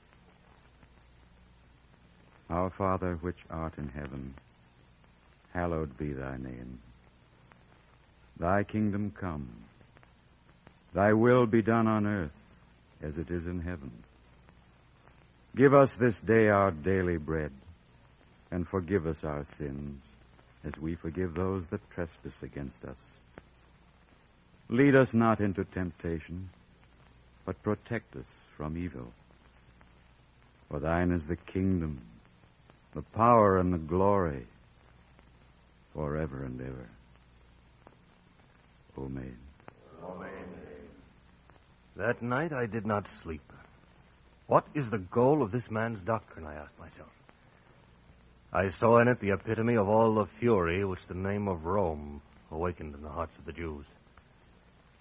Our 2.49 2.71
Father, 2.71 3.19
which 3.21 3.45
art 3.51 3.77
in 3.77 3.89
heaven, 3.89 4.33
hallowed 5.53 5.97
be 5.97 6.13
thy 6.13 6.37
name. 6.37 6.79
Thy 8.39 8.63
kingdom 8.63 9.11
come. 9.11 9.49
Thy 10.93 11.13
will 11.13 11.45
be 11.45 11.61
done 11.61 11.87
on 11.87 12.07
earth 12.07 12.31
as 13.01 13.17
it 13.17 13.29
is 13.29 13.45
in 13.45 13.59
heaven. 13.59 13.91
Give 15.55 15.73
us 15.73 15.93
this 15.95 16.19
day 16.21 16.47
our 16.47 16.71
daily 16.71 17.17
bread, 17.17 17.51
and 18.51 18.67
forgive 18.67 19.07
us 19.07 19.23
our 19.23 19.45
sins 19.45 20.01
as 20.63 20.77
we 20.77 20.95
forgive 20.95 21.33
those 21.33 21.65
that 21.67 21.89
trespass 21.89 22.43
against 22.43 22.83
us. 22.85 22.99
Lead 24.69 24.95
us 24.95 25.13
not 25.13 25.39
into 25.39 25.63
temptation, 25.63 26.49
but 27.45 27.61
protect 27.63 28.15
us 28.15 28.31
from 28.55 28.77
evil. 28.77 29.11
For 30.69 30.79
thine 30.79 31.11
is 31.11 31.25
the 31.25 31.35
kingdom, 31.35 32.01
the 32.93 33.01
power, 33.01 33.57
and 33.57 33.73
the 33.73 33.79
glory, 33.79 34.45
forever 35.93 36.43
and 36.43 36.61
ever. 36.61 36.89
Amen. 38.97 39.37
Amen. 40.03 40.29
That 41.95 42.21
night 42.21 42.53
I 42.53 42.65
did 42.65 42.85
not 42.85 43.07
sleep. 43.07 43.41
What 44.47 44.65
is 44.73 44.89
the 44.89 44.97
goal 44.97 45.43
of 45.43 45.51
this 45.51 45.69
man's 45.69 46.01
doctrine, 46.01 46.45
I 46.45 46.55
asked 46.55 46.79
myself. 46.79 47.09
I 48.51 48.69
saw 48.69 48.99
in 48.99 49.07
it 49.07 49.19
the 49.19 49.31
epitome 49.31 49.75
of 49.75 49.87
all 49.87 50.15
the 50.15 50.25
fury 50.39 50.83
which 50.83 51.05
the 51.05 51.13
name 51.13 51.47
of 51.47 51.65
Rome 51.65 52.21
awakened 52.51 52.95
in 52.95 53.03
the 53.03 53.09
hearts 53.09 53.37
of 53.37 53.45
the 53.45 53.53
Jews. 53.53 53.85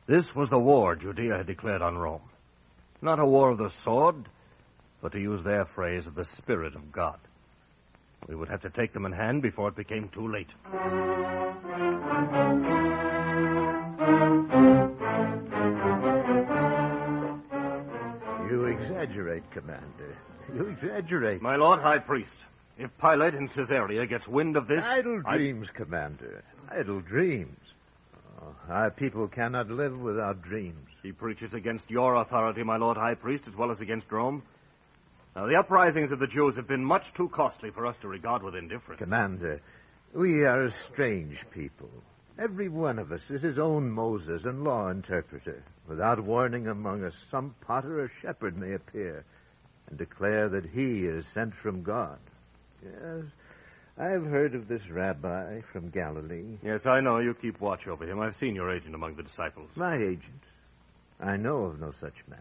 This 0.06 0.34
was 0.34 0.50
the 0.50 0.58
war 0.58 0.96
Judea 0.96 1.38
had 1.38 1.46
declared 1.46 1.82
on 1.82 1.96
Rome. 1.96 2.28
Not 3.00 3.20
a 3.20 3.26
war 3.26 3.50
of 3.50 3.58
the 3.58 3.70
sword, 3.70 4.28
but 5.00 5.12
to 5.12 5.20
use 5.20 5.42
their 5.42 5.64
phrase, 5.64 6.06
of 6.06 6.14
the 6.14 6.24
Spirit 6.24 6.74
of 6.74 6.92
God. 6.92 7.18
We 8.26 8.34
would 8.34 8.48
have 8.48 8.62
to 8.62 8.70
take 8.70 8.92
them 8.92 9.06
in 9.06 9.12
hand 9.12 9.42
before 9.42 9.68
it 9.68 9.76
became 9.76 10.08
too 10.08 10.28
late. 10.28 10.54
You 18.48 18.64
exaggerate, 18.66 19.50
Commander. 19.50 20.16
You 20.54 20.68
exaggerate. 20.68 21.42
My 21.42 21.56
Lord 21.56 21.80
High 21.80 21.98
Priest, 21.98 22.46
if 22.78 22.90
Pilate 22.98 23.34
in 23.34 23.46
Caesarea 23.46 24.06
gets 24.06 24.26
wind 24.26 24.56
of 24.56 24.66
this. 24.66 24.84
Idle 24.84 25.22
I- 25.26 25.36
dreams, 25.36 25.70
Commander. 25.70 26.42
Idle 26.70 27.00
dreams. 27.00 27.58
Oh, 28.40 28.54
our 28.70 28.90
people 28.90 29.28
cannot 29.28 29.70
live 29.70 30.00
without 30.00 30.40
dreams. 30.42 30.88
He 31.02 31.12
preaches 31.12 31.52
against 31.52 31.90
your 31.90 32.14
authority, 32.16 32.62
my 32.62 32.76
Lord 32.76 32.96
High 32.96 33.14
Priest, 33.14 33.46
as 33.48 33.56
well 33.56 33.70
as 33.70 33.80
against 33.82 34.10
Rome. 34.10 34.42
Now, 35.36 35.46
the 35.46 35.56
uprisings 35.56 36.10
of 36.10 36.18
the 36.18 36.26
Jews 36.26 36.56
have 36.56 36.66
been 36.66 36.84
much 36.84 37.12
too 37.14 37.28
costly 37.28 37.70
for 37.70 37.86
us 37.86 37.96
to 37.98 38.08
regard 38.08 38.42
with 38.42 38.56
indifference. 38.56 38.98
Commander, 38.98 39.60
we 40.12 40.44
are 40.44 40.62
a 40.62 40.70
strange 40.70 41.44
people. 41.50 41.90
Every 42.38 42.68
one 42.68 42.98
of 42.98 43.12
us 43.12 43.30
is 43.30 43.42
his 43.42 43.58
own 43.58 43.90
Moses 43.90 44.44
and 44.44 44.64
law 44.64 44.88
interpreter. 44.88 45.62
Without 45.88 46.22
warning 46.22 46.68
among 46.68 47.04
us, 47.04 47.14
some 47.30 47.54
potter 47.62 48.00
or 48.00 48.10
shepherd 48.22 48.56
may 48.56 48.74
appear 48.74 49.24
and 49.88 49.98
declare 49.98 50.48
that 50.48 50.66
he 50.66 51.04
is 51.04 51.26
sent 51.28 51.54
from 51.54 51.82
God. 51.82 52.18
Yes, 52.82 53.24
I've 53.98 54.24
heard 54.24 54.54
of 54.54 54.68
this 54.68 54.88
rabbi 54.88 55.60
from 55.72 55.90
Galilee. 55.90 56.58
Yes, 56.62 56.86
I 56.86 57.00
know. 57.00 57.18
You 57.18 57.34
keep 57.34 57.60
watch 57.60 57.88
over 57.88 58.06
him. 58.06 58.20
I've 58.20 58.36
seen 58.36 58.54
your 58.54 58.70
agent 58.70 58.94
among 58.94 59.16
the 59.16 59.24
disciples. 59.24 59.70
My 59.74 59.96
agent. 59.96 60.42
I 61.20 61.36
know 61.36 61.64
of 61.64 61.80
no 61.80 61.90
such 61.90 62.14
man. 62.28 62.38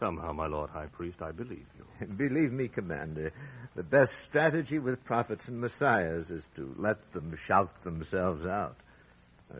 Somehow, 0.00 0.32
my 0.32 0.46
Lord 0.46 0.70
High 0.70 0.86
Priest, 0.86 1.20
I 1.20 1.30
believe 1.30 1.66
you. 1.76 2.06
Believe 2.16 2.52
me, 2.52 2.68
Commander, 2.68 3.32
the 3.76 3.82
best 3.82 4.18
strategy 4.20 4.78
with 4.78 5.04
prophets 5.04 5.46
and 5.48 5.60
messiahs 5.60 6.30
is 6.30 6.42
to 6.56 6.74
let 6.78 7.12
them 7.12 7.36
shout 7.36 7.84
themselves 7.84 8.46
out. 8.46 8.76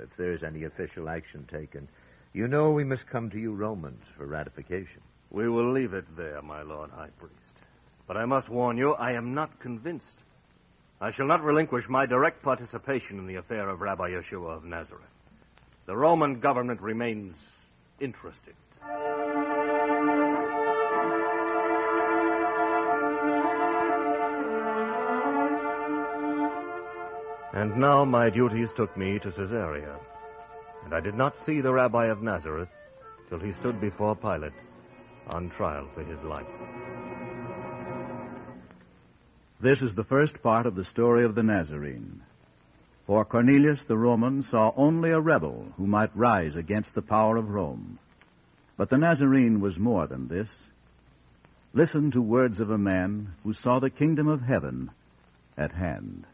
If 0.02 0.16
there 0.16 0.32
is 0.32 0.42
any 0.42 0.64
official 0.64 1.10
action 1.10 1.46
taken, 1.50 1.88
you 2.32 2.48
know 2.48 2.70
we 2.70 2.84
must 2.84 3.06
come 3.06 3.28
to 3.30 3.38
you 3.38 3.52
Romans 3.52 4.02
for 4.16 4.24
ratification. 4.24 5.02
We 5.30 5.46
will 5.46 5.72
leave 5.72 5.92
it 5.92 6.16
there, 6.16 6.40
my 6.40 6.62
Lord 6.62 6.90
High 6.90 7.10
Priest. 7.18 7.54
But 8.06 8.16
I 8.16 8.24
must 8.24 8.48
warn 8.48 8.78
you, 8.78 8.94
I 8.94 9.12
am 9.12 9.34
not 9.34 9.60
convinced. 9.60 10.18
I 11.02 11.10
shall 11.10 11.26
not 11.26 11.44
relinquish 11.44 11.86
my 11.86 12.06
direct 12.06 12.42
participation 12.42 13.18
in 13.18 13.26
the 13.26 13.36
affair 13.36 13.68
of 13.68 13.82
Rabbi 13.82 14.12
Yeshua 14.12 14.56
of 14.56 14.64
Nazareth. 14.64 15.04
The 15.84 15.96
Roman 15.96 16.40
government 16.40 16.80
remains 16.80 17.36
interested. 18.00 18.54
And 27.52 27.76
now 27.76 28.04
my 28.04 28.30
duties 28.30 28.72
took 28.72 28.96
me 28.96 29.18
to 29.18 29.32
Caesarea, 29.32 29.96
and 30.84 30.94
I 30.94 31.00
did 31.00 31.16
not 31.16 31.36
see 31.36 31.60
the 31.60 31.72
Rabbi 31.72 32.06
of 32.06 32.22
Nazareth 32.22 32.68
till 33.28 33.40
he 33.40 33.52
stood 33.52 33.80
before 33.80 34.14
Pilate 34.14 34.52
on 35.28 35.50
trial 35.50 35.88
for 35.94 36.04
his 36.04 36.22
life. 36.22 36.46
This 39.60 39.82
is 39.82 39.94
the 39.94 40.04
first 40.04 40.42
part 40.42 40.66
of 40.66 40.76
the 40.76 40.84
story 40.84 41.24
of 41.24 41.34
the 41.34 41.42
Nazarene. 41.42 42.22
For 43.06 43.24
Cornelius 43.24 43.82
the 43.82 43.98
Roman 43.98 44.42
saw 44.42 44.72
only 44.76 45.10
a 45.10 45.20
rebel 45.20 45.66
who 45.76 45.88
might 45.88 46.16
rise 46.16 46.54
against 46.54 46.94
the 46.94 47.02
power 47.02 47.36
of 47.36 47.50
Rome. 47.50 47.98
But 48.76 48.90
the 48.90 48.98
Nazarene 48.98 49.60
was 49.60 49.78
more 49.78 50.06
than 50.06 50.28
this. 50.28 50.56
Listen 51.74 52.12
to 52.12 52.22
words 52.22 52.60
of 52.60 52.70
a 52.70 52.78
man 52.78 53.34
who 53.42 53.52
saw 53.52 53.80
the 53.80 53.90
kingdom 53.90 54.28
of 54.28 54.42
heaven 54.42 54.92
at 55.56 55.72
hand. 55.72 56.24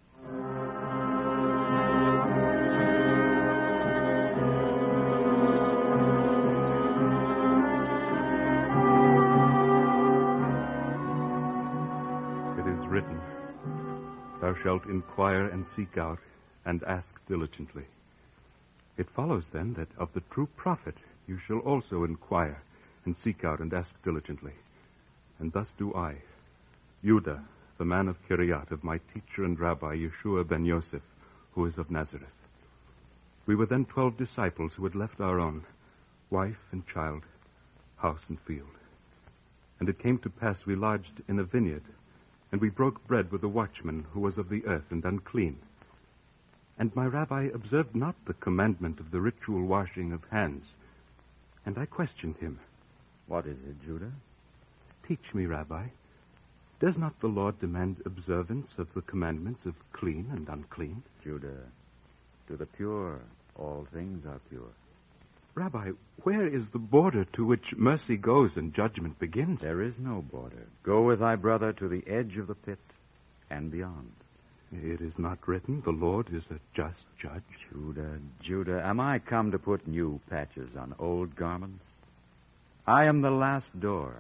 Shalt 14.67 14.87
inquire 14.87 15.47
and 15.47 15.65
seek 15.65 15.97
out 15.97 16.19
and 16.65 16.83
ask 16.83 17.25
diligently. 17.29 17.85
It 18.97 19.09
follows 19.09 19.47
then 19.53 19.75
that 19.75 19.87
of 19.97 20.13
the 20.13 20.23
true 20.29 20.49
prophet 20.57 20.97
you 21.29 21.39
shall 21.39 21.61
also 21.61 22.03
inquire 22.03 22.61
and 23.05 23.17
seek 23.17 23.45
out 23.45 23.61
and 23.61 23.73
ask 23.73 23.95
diligently. 24.03 24.55
And 25.39 25.53
thus 25.53 25.73
do 25.79 25.95
I, 25.95 26.17
Judah, 27.05 27.45
the 27.79 27.85
man 27.85 28.09
of 28.09 28.17
Kiriat, 28.29 28.73
of 28.73 28.83
my 28.83 28.99
teacher 29.15 29.45
and 29.45 29.57
rabbi 29.61 29.95
Yeshua 29.95 30.49
ben 30.49 30.65
Yosef, 30.65 31.03
who 31.55 31.65
is 31.65 31.79
of 31.79 31.93
Nazareth. 31.93 32.27
We 33.47 33.55
were 33.55 33.67
then 33.67 33.85
twelve 33.85 34.17
disciples 34.17 34.75
who 34.75 34.83
had 34.83 34.97
left 34.97 35.21
our 35.21 35.39
own, 35.39 35.63
wife 36.29 36.73
and 36.73 36.85
child, 36.89 37.23
house 37.99 38.25
and 38.29 38.41
field. 38.41 38.75
And 39.79 39.89
it 39.89 40.01
came 40.01 40.19
to 40.19 40.29
pass 40.29 40.67
we 40.67 40.75
lodged 40.75 41.23
in 41.29 41.39
a 41.39 41.45
vineyard, 41.45 41.85
and 42.57 42.63
we 42.63 42.71
broke 42.71 43.07
bread 43.07 43.31
with 43.31 43.45
a 43.45 43.49
watchman 43.49 44.07
who 44.15 44.21
was 44.21 44.39
of 44.39 44.49
the 44.49 44.65
earth 44.65 44.91
and 44.91 45.05
unclean. 45.05 45.59
And 46.79 46.97
my 46.97 47.05
rabbi 47.05 47.51
observed 47.53 47.95
not 47.95 48.15
the 48.25 48.33
commandment 48.33 48.99
of 48.99 49.11
the 49.11 49.21
ritual 49.21 49.61
washing 49.67 50.11
of 50.15 50.25
hands. 50.31 50.65
And 51.67 51.77
I 51.77 51.85
questioned 51.85 52.39
him. 52.39 52.59
What 53.27 53.45
is 53.45 53.63
it, 53.63 53.85
Judah? 53.85 54.13
Teach 55.07 55.35
me, 55.35 55.45
Rabbi. 55.45 55.89
Does 56.81 56.97
not 56.97 57.21
the 57.21 57.29
law 57.29 57.51
demand 57.51 58.01
observance 58.07 58.79
of 58.79 58.91
the 58.95 59.03
commandments 59.03 59.67
of 59.67 59.75
clean 59.93 60.31
and 60.33 60.49
unclean? 60.49 61.03
Judah, 61.23 61.61
to 62.49 62.57
the 62.57 62.65
pure, 62.65 63.21
all 63.57 63.87
things 63.93 64.25
are 64.25 64.41
pure. 64.49 64.73
Rabbi, 65.57 65.93
where 66.23 66.47
is 66.47 66.69
the 66.69 66.79
border 66.79 67.25
to 67.33 67.47
which 67.47 67.75
mercy 67.75 68.19
goes 68.19 68.59
and 68.59 68.75
judgment 68.75 69.19
begins? 69.19 69.63
There 69.63 69.81
is 69.81 69.99
no 69.99 70.21
border. 70.21 70.67
Go 70.83 71.05
with 71.05 71.21
thy 71.21 71.37
brother 71.37 71.73
to 71.73 71.89
the 71.89 72.07
edge 72.07 72.37
of 72.37 72.47
the 72.47 72.55
pit 72.55 72.79
and 73.49 73.71
beyond. 73.71 74.13
It 74.71 75.01
is 75.01 75.19
not 75.19 75.49
written, 75.49 75.81
the 75.81 75.93
Lord 75.93 76.29
is 76.31 76.45
a 76.51 76.61
just 76.75 77.07
judge. 77.19 77.69
Judah, 77.73 78.19
Judah, 78.41 78.85
am 78.85 79.01
I 79.01 79.19
come 79.19 79.53
to 79.53 79.59
put 79.59 79.89
new 79.89 80.21
patches 80.29 80.77
on 80.77 80.95
old 80.99 81.35
garments? 81.35 81.87
I 82.87 83.07
am 83.07 83.23
the 83.23 83.31
last 83.31 83.81
door, 83.81 84.15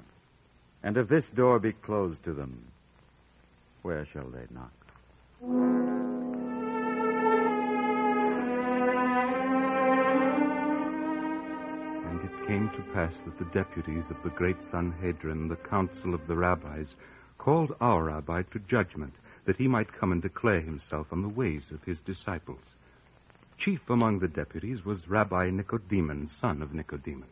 and 0.83 0.97
if 0.97 1.07
this 1.07 1.31
door 1.31 1.59
be 1.59 1.73
closed 1.73 2.23
to 2.25 2.33
them, 2.33 2.65
where 3.83 4.07
shall 4.07 4.31
they 4.31 4.47
knock? 4.51 5.96
Came 12.47 12.71
to 12.71 12.83
pass 12.95 13.21
that 13.23 13.37
the 13.39 13.45
deputies 13.47 14.09
of 14.09 14.23
the 14.23 14.31
great 14.31 14.63
Sanhedrin, 14.63 15.49
the 15.49 15.57
council 15.57 16.15
of 16.15 16.27
the 16.29 16.37
rabbis, 16.37 16.95
called 17.39 17.75
our 17.81 18.05
rabbi 18.05 18.43
to 18.53 18.61
judgment, 18.61 19.15
that 19.47 19.57
he 19.57 19.67
might 19.67 19.93
come 19.93 20.13
and 20.13 20.23
declare 20.23 20.61
himself 20.61 21.13
on 21.13 21.23
the 21.23 21.29
ways 21.29 21.73
of 21.73 21.83
his 21.83 22.01
disciples. 22.01 22.63
Chief 23.59 23.91
among 23.91 24.21
the 24.21 24.29
deputies 24.29 24.85
was 24.85 25.09
Rabbi 25.09 25.51
Nicodemus, 25.51 26.31
son 26.31 26.63
of 26.63 26.73
Nicodemus. 26.73 27.29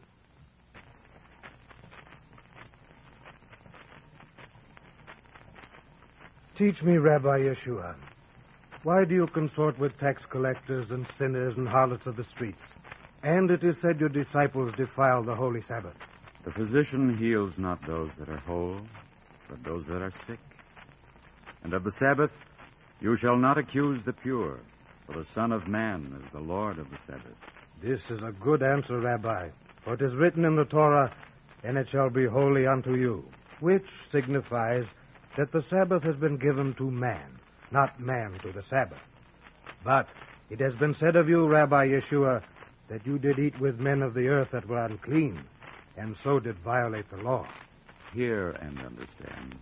Teach 6.56 6.83
me, 6.83 6.99
Rabbi 6.99 7.40
Yeshua, 7.40 7.94
why 8.83 9.04
do 9.04 9.14
you 9.14 9.26
consort 9.28 9.78
with 9.78 9.99
tax 9.99 10.26
collectors 10.26 10.90
and 10.90 11.06
sinners 11.09 11.56
and 11.56 11.68
harlots 11.68 12.06
of 12.06 12.16
the 12.16 12.25
streets? 12.25 12.64
And 13.25 13.50
it 13.50 13.64
is 13.64 13.81
said 13.81 14.00
your 14.00 14.11
disciples 14.11 14.75
defile 14.75 15.23
the 15.23 15.35
holy 15.35 15.62
Sabbath. 15.62 15.97
The 16.45 16.52
physician 16.52 17.16
heals 17.16 17.59
not 17.59 17.87
those 17.87 18.16
that 18.16 18.28
are 18.28 18.37
whole, 18.37 18.83
but 19.49 19.64
those 19.64 19.87
that 19.87 20.02
are 20.02 20.11
sick. 20.11 20.38
And 21.62 21.73
of 21.73 21.85
the 21.85 21.90
Sabbath 21.90 22.33
you 23.00 23.16
shall 23.16 23.38
not 23.38 23.57
accuse 23.57 24.04
the 24.04 24.12
pure, 24.12 24.59
for 25.07 25.14
the 25.14 25.25
Son 25.25 25.52
of 25.52 25.66
Man 25.66 26.14
is 26.23 26.31
the 26.33 26.40
Lord 26.40 26.78
of 26.78 26.90
the 26.90 26.99
Sabbath. 26.99 27.37
This 27.81 28.11
is 28.11 28.23
a 28.23 28.31
good 28.31 28.62
answer, 28.62 29.00
Rabbi, 29.00 29.49
for 29.85 29.95
it 29.95 30.02
is 30.02 30.14
written 30.14 30.45
in 30.45 30.54
the 30.54 30.66
Torah, 30.66 31.11
and 31.62 31.78
it 31.78 31.88
shall 31.88 32.11
be 32.11 32.26
holy 32.26 32.66
unto 32.66 32.95
you, 32.95 33.25
which 33.59 33.88
signifies 34.11 34.93
that 35.37 35.50
the 35.50 35.62
Sabbath 35.62 36.02
has 36.02 36.19
been 36.19 36.37
given 36.37 36.75
to 36.75 36.90
man, 36.90 37.40
not 37.71 37.99
man 37.99 38.38
to 38.43 38.52
the 38.52 38.62
Sabbath. 38.62 39.02
But 39.83 40.11
it 40.50 40.61
has 40.61 40.76
been 40.76 40.93
said 40.93 41.16
of 41.16 41.31
you, 41.31 41.49
Rabbi 41.49 41.88
Yeshua, 41.88 42.43
that 42.88 43.07
you 43.07 43.19
did 43.19 43.38
eat 43.38 43.59
with 43.59 43.81
men 43.81 44.03
of 44.03 44.14
the 44.14 44.29
earth 44.29 44.50
that 44.50 44.69
were 44.69 44.85
unclean, 44.85 45.43
and 45.97 46.17
so 46.17 46.38
did 46.38 46.57
violate 46.57 47.09
the 47.11 47.17
law. 47.19 47.47
Hear 48.12 48.50
and 48.50 48.79
understand. 48.85 49.59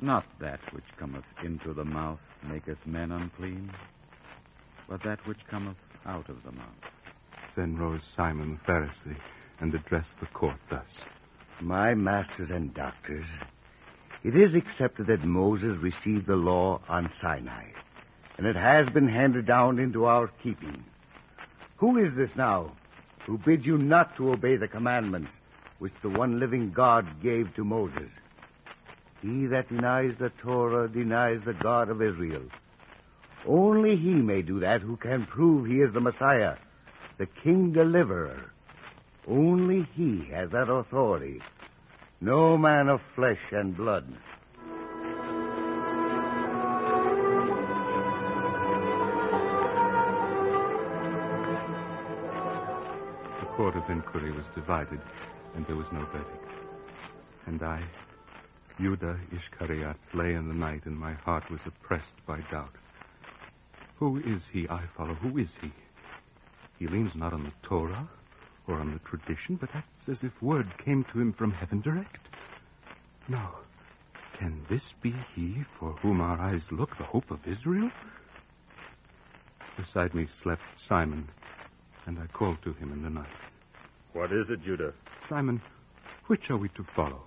Not 0.00 0.24
that 0.40 0.60
which 0.72 0.96
cometh 0.96 1.24
into 1.42 1.72
the 1.72 1.84
mouth 1.84 2.22
maketh 2.48 2.86
men 2.86 3.12
unclean, 3.12 3.70
but 4.88 5.02
that 5.02 5.24
which 5.26 5.46
cometh 5.46 5.76
out 6.06 6.28
of 6.28 6.42
the 6.44 6.52
mouth. 6.52 6.90
Then 7.54 7.76
rose 7.76 8.04
Simon 8.04 8.58
the 8.66 8.72
Pharisee 8.72 9.16
and 9.60 9.74
addressed 9.74 10.18
the 10.20 10.26
court 10.26 10.56
thus 10.68 10.98
My 11.60 11.94
masters 11.94 12.50
and 12.50 12.72
doctors, 12.74 13.26
it 14.24 14.36
is 14.36 14.54
accepted 14.54 15.06
that 15.08 15.24
Moses 15.24 15.76
received 15.78 16.26
the 16.26 16.36
law 16.36 16.80
on 16.88 17.10
Sinai, 17.10 17.64
and 18.38 18.46
it 18.46 18.56
has 18.56 18.88
been 18.90 19.08
handed 19.08 19.46
down 19.46 19.78
into 19.78 20.06
our 20.06 20.28
keeping. 20.42 20.84
Who 21.80 21.96
is 21.96 22.14
this 22.14 22.36
now 22.36 22.72
who 23.26 23.38
bids 23.38 23.66
you 23.66 23.78
not 23.78 24.14
to 24.16 24.32
obey 24.32 24.56
the 24.56 24.68
commandments 24.68 25.40
which 25.78 25.94
the 26.02 26.10
one 26.10 26.38
living 26.38 26.72
God 26.72 27.22
gave 27.22 27.54
to 27.54 27.64
Moses? 27.64 28.10
He 29.22 29.46
that 29.46 29.70
denies 29.70 30.14
the 30.16 30.28
Torah 30.28 30.88
denies 30.88 31.42
the 31.42 31.54
God 31.54 31.88
of 31.88 32.02
Israel. 32.02 32.42
Only 33.48 33.96
he 33.96 34.12
may 34.12 34.42
do 34.42 34.60
that 34.60 34.82
who 34.82 34.96
can 34.96 35.24
prove 35.24 35.66
he 35.66 35.80
is 35.80 35.94
the 35.94 36.00
Messiah, 36.00 36.56
the 37.16 37.24
King 37.24 37.72
Deliverer. 37.72 38.52
Only 39.26 39.86
he 39.96 40.26
has 40.26 40.50
that 40.50 40.70
authority. 40.70 41.40
No 42.20 42.58
man 42.58 42.90
of 42.90 43.00
flesh 43.00 43.52
and 43.52 43.74
blood. 43.74 44.04
Court 53.60 53.76
of 53.76 53.90
inquiry 53.90 54.32
was 54.32 54.48
divided, 54.54 54.98
and 55.54 55.66
there 55.66 55.76
was 55.76 55.92
no 55.92 56.00
verdict. 56.00 56.50
And 57.44 57.62
I, 57.62 57.82
Judah 58.80 59.18
Ishkariot, 59.34 59.96
lay 60.14 60.32
in 60.32 60.48
the 60.48 60.54
night, 60.54 60.86
and 60.86 60.98
my 60.98 61.12
heart 61.12 61.50
was 61.50 61.60
oppressed 61.66 62.24
by 62.24 62.40
doubt. 62.50 62.74
Who 63.98 64.16
is 64.16 64.46
he 64.50 64.66
I 64.70 64.80
follow? 64.96 65.12
Who 65.12 65.36
is 65.36 65.54
he? 65.60 65.70
He 66.78 66.86
leans 66.86 67.14
not 67.14 67.34
on 67.34 67.44
the 67.44 67.52
Torah 67.62 68.08
or 68.66 68.76
on 68.76 68.92
the 68.92 68.98
tradition, 69.00 69.56
but 69.56 69.76
acts 69.76 70.08
as 70.08 70.24
if 70.24 70.40
word 70.40 70.66
came 70.78 71.04
to 71.04 71.20
him 71.20 71.34
from 71.34 71.50
heaven 71.50 71.82
direct. 71.82 72.28
No. 73.28 73.46
Can 74.38 74.64
this 74.70 74.94
be 75.02 75.12
he 75.36 75.64
for 75.78 75.90
whom 76.00 76.22
our 76.22 76.40
eyes 76.40 76.72
look, 76.72 76.96
the 76.96 77.04
hope 77.04 77.30
of 77.30 77.46
Israel? 77.46 77.90
Beside 79.76 80.14
me 80.14 80.28
slept 80.30 80.62
Simon, 80.76 81.28
and 82.06 82.18
I 82.18 82.26
called 82.28 82.62
to 82.62 82.72
him 82.72 82.90
in 82.92 83.02
the 83.02 83.10
night. 83.10 83.49
What 84.12 84.32
is 84.32 84.50
it, 84.50 84.62
Judah? 84.62 84.92
Simon, 85.28 85.60
which 86.26 86.50
are 86.50 86.56
we 86.56 86.68
to 86.70 86.82
follow? 86.82 87.22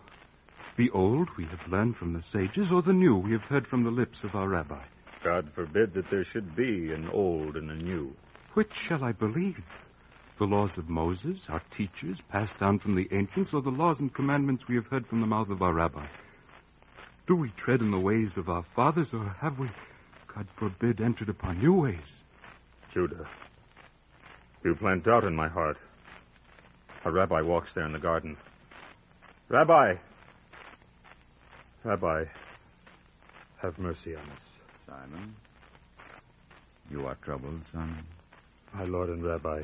The 0.76 0.89
old 0.89 1.30
we 1.38 1.46
have 1.46 1.67
learned 1.69 1.96
from 1.96 2.12
the 2.13 2.22
sages, 2.22 2.72
or 2.72 2.82
the 2.82 2.91
new 2.91 3.15
we 3.15 3.32
have 3.32 3.46
heard 3.46 3.65
from 3.65 3.84
the 3.84 3.91
lips 3.91 4.24
of 4.24 4.36
our 4.36 4.50
rabbi? 4.50 4.84
God 5.24 5.50
forbid 5.54 5.93
that 5.93 6.10
there 6.10 6.26
should 6.26 6.56
be 6.56 6.91
an 6.91 7.10
old 7.10 7.56
and 7.56 7.72
a 7.72 7.76
new. 7.76 8.13
Which 8.54 8.74
shall 8.74 9.04
I 9.04 9.13
believe? 9.13 9.63
The 10.38 10.46
laws 10.46 10.78
of 10.78 10.89
Moses, 10.89 11.46
our 11.50 11.62
teachers, 11.72 12.19
passed 12.19 12.60
down 12.60 12.80
from 12.80 12.96
the 12.96 13.08
ancients, 13.12 13.54
or 13.54 13.62
the 13.62 13.72
laws 13.72 14.02
and 14.02 14.13
commandments 14.13 14.67
we 14.67 14.76
have 14.76 14.88
heard 14.88 15.08
from 15.08 15.22
the 15.22 15.28
mouth 15.28 15.50
of 15.50 15.62
our 15.62 15.74
rabbi? 15.74 16.06
Do 17.28 17.38
we 17.38 17.50
tread 17.52 17.82
in 17.82 17.91
the 17.91 18.00
ways 18.00 18.36
of 18.36 18.50
our 18.50 18.63
fathers, 18.76 19.13
or 19.13 19.24
have 19.39 19.58
we, 19.58 19.69
God 20.28 20.48
forbid, 20.58 21.00
entered 21.00 21.30
upon 21.30 21.60
new 21.60 21.74
ways? 21.74 22.22
Judah, 22.91 23.26
you 24.65 24.76
plant 24.76 25.06
doubt 25.06 25.24
in 25.24 25.36
my 25.36 25.48
heart. 25.48 25.78
A 27.06 27.12
rabbi 27.12 27.42
walks 27.42 27.74
there 27.74 27.86
in 27.86 27.92
the 27.92 28.00
garden. 28.00 28.38
Rabbi! 29.50 29.96
Rabbi, 31.84 32.26
have 33.58 33.78
mercy 33.78 34.16
on 34.16 34.22
us. 34.22 34.50
Simon, 34.86 35.36
you 36.89 37.06
are 37.06 37.16
troubled, 37.16 37.66
son. 37.66 38.06
My 38.74 38.86
Lord 38.86 39.10
and 39.10 39.24
Rabbi, 39.24 39.63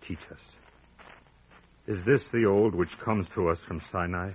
teach 0.00 0.18
us. 0.32 0.50
Is 1.86 2.04
this 2.04 2.26
the 2.28 2.46
old 2.46 2.74
which 2.74 2.98
comes 2.98 3.28
to 3.30 3.48
us 3.50 3.60
from 3.60 3.80
Sinai? 3.92 4.32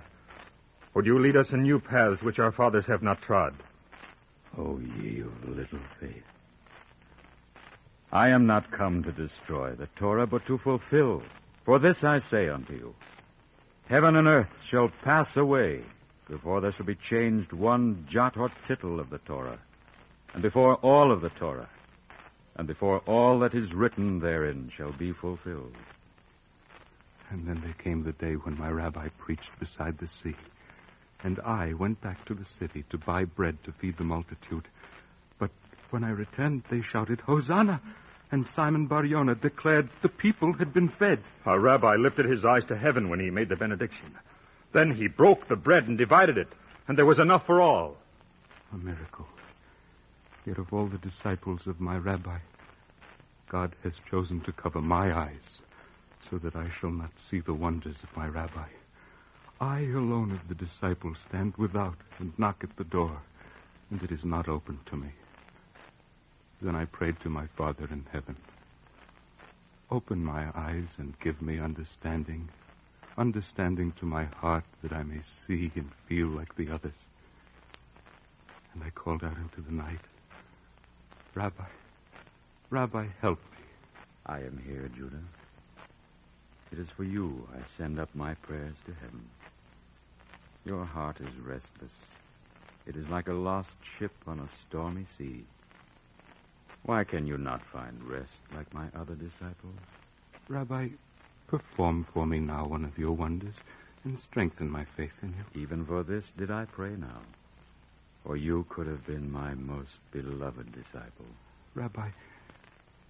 Or 0.94 1.02
do 1.02 1.12
you 1.12 1.18
lead 1.18 1.36
us 1.36 1.52
in 1.52 1.62
new 1.62 1.78
paths 1.78 2.22
which 2.22 2.38
our 2.38 2.52
fathers 2.52 2.86
have 2.86 3.02
not 3.02 3.20
trod? 3.20 3.54
O 4.56 4.78
ye 4.78 5.20
of 5.20 5.48
little 5.48 5.78
faith. 6.00 6.24
I 8.10 8.30
am 8.30 8.46
not 8.46 8.70
come 8.70 9.02
to 9.02 9.12
destroy 9.12 9.72
the 9.72 9.88
Torah, 9.88 10.26
but 10.26 10.46
to 10.46 10.56
fulfill. 10.56 11.22
For 11.64 11.78
this 11.78 12.04
I 12.04 12.18
say 12.18 12.48
unto 12.48 12.74
you 12.74 12.94
Heaven 13.88 14.16
and 14.16 14.28
earth 14.28 14.62
shall 14.62 14.88
pass 14.88 15.36
away 15.36 15.82
before 16.28 16.60
there 16.60 16.70
shall 16.70 16.86
be 16.86 16.94
changed 16.94 17.52
one 17.52 18.06
jot 18.08 18.36
or 18.36 18.50
tittle 18.64 19.00
of 19.00 19.10
the 19.10 19.18
Torah, 19.18 19.58
and 20.32 20.42
before 20.42 20.76
all 20.76 21.12
of 21.12 21.20
the 21.20 21.28
Torah, 21.28 21.68
and 22.56 22.66
before 22.66 22.98
all 23.00 23.40
that 23.40 23.54
is 23.54 23.74
written 23.74 24.20
therein 24.20 24.70
shall 24.70 24.92
be 24.92 25.12
fulfilled. 25.12 25.76
And 27.30 27.46
then 27.46 27.60
there 27.62 27.74
came 27.74 28.02
the 28.02 28.12
day 28.12 28.34
when 28.34 28.58
my 28.58 28.70
rabbi 28.70 29.08
preached 29.18 29.58
beside 29.58 29.98
the 29.98 30.06
sea. 30.06 30.36
And 31.22 31.40
I 31.40 31.72
went 31.72 32.00
back 32.00 32.24
to 32.26 32.34
the 32.34 32.44
city 32.44 32.84
to 32.90 32.98
buy 32.98 33.24
bread 33.24 33.62
to 33.64 33.72
feed 33.72 33.96
the 33.96 34.04
multitude. 34.04 34.68
But 35.38 35.50
when 35.90 36.04
I 36.04 36.10
returned, 36.10 36.64
they 36.68 36.82
shouted, 36.82 37.20
Hosanna! 37.22 37.80
And 38.34 38.48
Simon 38.48 38.86
Bar 38.86 39.04
Yonah 39.04 39.36
declared 39.36 39.88
the 40.02 40.08
people 40.08 40.54
had 40.54 40.72
been 40.72 40.88
fed. 40.88 41.20
Our 41.46 41.60
rabbi 41.60 41.94
lifted 41.94 42.26
his 42.26 42.44
eyes 42.44 42.64
to 42.64 42.76
heaven 42.76 43.08
when 43.08 43.20
he 43.20 43.30
made 43.30 43.48
the 43.48 43.54
benediction. 43.54 44.12
Then 44.72 44.90
he 44.90 45.06
broke 45.06 45.46
the 45.46 45.54
bread 45.54 45.86
and 45.86 45.96
divided 45.96 46.36
it, 46.36 46.48
and 46.88 46.98
there 46.98 47.06
was 47.06 47.20
enough 47.20 47.46
for 47.46 47.62
all. 47.62 47.96
A 48.72 48.76
miracle. 48.76 49.28
Yet 50.44 50.58
of 50.58 50.72
all 50.72 50.86
the 50.86 50.98
disciples 50.98 51.68
of 51.68 51.80
my 51.80 51.96
rabbi, 51.96 52.38
God 53.48 53.76
has 53.84 53.94
chosen 54.10 54.40
to 54.40 54.52
cover 54.52 54.80
my 54.80 55.16
eyes 55.16 55.60
so 56.28 56.38
that 56.38 56.56
I 56.56 56.70
shall 56.80 56.90
not 56.90 57.12
see 57.16 57.38
the 57.38 57.54
wonders 57.54 58.02
of 58.02 58.16
my 58.16 58.26
rabbi. 58.26 58.66
I 59.60 59.82
alone 59.82 60.32
of 60.32 60.48
the 60.48 60.56
disciples 60.56 61.20
stand 61.20 61.54
without 61.56 61.98
and 62.18 62.36
knock 62.36 62.64
at 62.64 62.76
the 62.78 62.82
door, 62.82 63.16
and 63.92 64.02
it 64.02 64.10
is 64.10 64.24
not 64.24 64.48
opened 64.48 64.84
to 64.86 64.96
me. 64.96 65.10
Then 66.62 66.74
I 66.76 66.84
prayed 66.86 67.20
to 67.20 67.28
my 67.28 67.46
Father 67.46 67.88
in 67.90 68.04
heaven. 68.12 68.36
Open 69.90 70.24
my 70.24 70.46
eyes 70.54 70.96
and 70.98 71.18
give 71.20 71.42
me 71.42 71.58
understanding, 71.58 72.48
understanding 73.18 73.92
to 74.00 74.06
my 74.06 74.24
heart 74.24 74.64
that 74.82 74.92
I 74.92 75.02
may 75.02 75.20
see 75.20 75.70
and 75.74 75.90
feel 76.06 76.28
like 76.28 76.56
the 76.56 76.70
others. 76.70 76.94
And 78.72 78.82
I 78.82 78.90
called 78.90 79.22
out 79.22 79.36
into 79.36 79.60
the 79.60 79.72
night, 79.72 80.00
Rabbi, 81.34 81.64
Rabbi, 82.70 83.06
help 83.20 83.38
me. 83.52 83.64
I 84.26 84.38
am 84.38 84.60
here, 84.66 84.88
Judah. 84.94 85.22
It 86.72 86.78
is 86.78 86.90
for 86.90 87.04
you 87.04 87.46
I 87.54 87.62
send 87.76 88.00
up 88.00 88.08
my 88.14 88.34
prayers 88.34 88.76
to 88.86 88.92
heaven. 88.94 89.28
Your 90.64 90.84
heart 90.84 91.20
is 91.20 91.36
restless. 91.44 91.92
It 92.86 92.96
is 92.96 93.08
like 93.08 93.28
a 93.28 93.32
lost 93.32 93.76
ship 93.84 94.12
on 94.26 94.40
a 94.40 94.48
stormy 94.62 95.04
sea. 95.16 95.44
Why 96.84 97.04
can 97.04 97.26
you 97.26 97.38
not 97.38 97.62
find 97.64 98.02
rest 98.04 98.40
like 98.54 98.72
my 98.72 98.86
other 98.94 99.14
disciples? 99.14 99.74
Rabbi, 100.48 100.88
Perform 101.46 102.04
for 102.12 102.26
me 102.26 102.40
now 102.40 102.66
one 102.66 102.84
of 102.84 102.98
your 102.98 103.12
wonders 103.12 103.54
and 104.02 104.18
strengthen 104.18 104.70
my 104.70 104.84
faith 104.84 105.18
in 105.22 105.34
you. 105.34 105.62
Even 105.62 105.84
for 105.84 106.02
this 106.02 106.30
did 106.32 106.50
I 106.50 106.64
pray 106.64 106.96
now. 106.96 107.20
For 108.24 108.36
you 108.36 108.64
could 108.68 108.86
have 108.86 109.06
been 109.06 109.30
my 109.30 109.54
most 109.54 110.00
beloved 110.10 110.72
disciple. 110.72 111.26
Rabbi, 111.74 112.10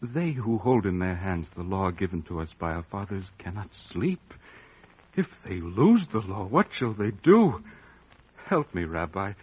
they 0.02 0.32
who 0.32 0.58
hold 0.58 0.84
in 0.84 0.98
their 0.98 1.14
hands 1.14 1.48
the 1.50 1.62
law 1.62 1.90
given 1.90 2.22
to 2.24 2.40
us 2.40 2.52
by 2.52 2.72
our 2.72 2.82
fathers 2.82 3.30
cannot 3.38 3.74
sleep. 3.74 4.34
If 5.16 5.42
they 5.44 5.60
lose 5.60 6.08
the 6.08 6.20
law, 6.20 6.44
what 6.44 6.72
shall 6.72 6.92
they 6.92 7.12
do? 7.12 7.62
Help 8.46 8.74
me, 8.74 8.84
Rabbi. 8.84 9.34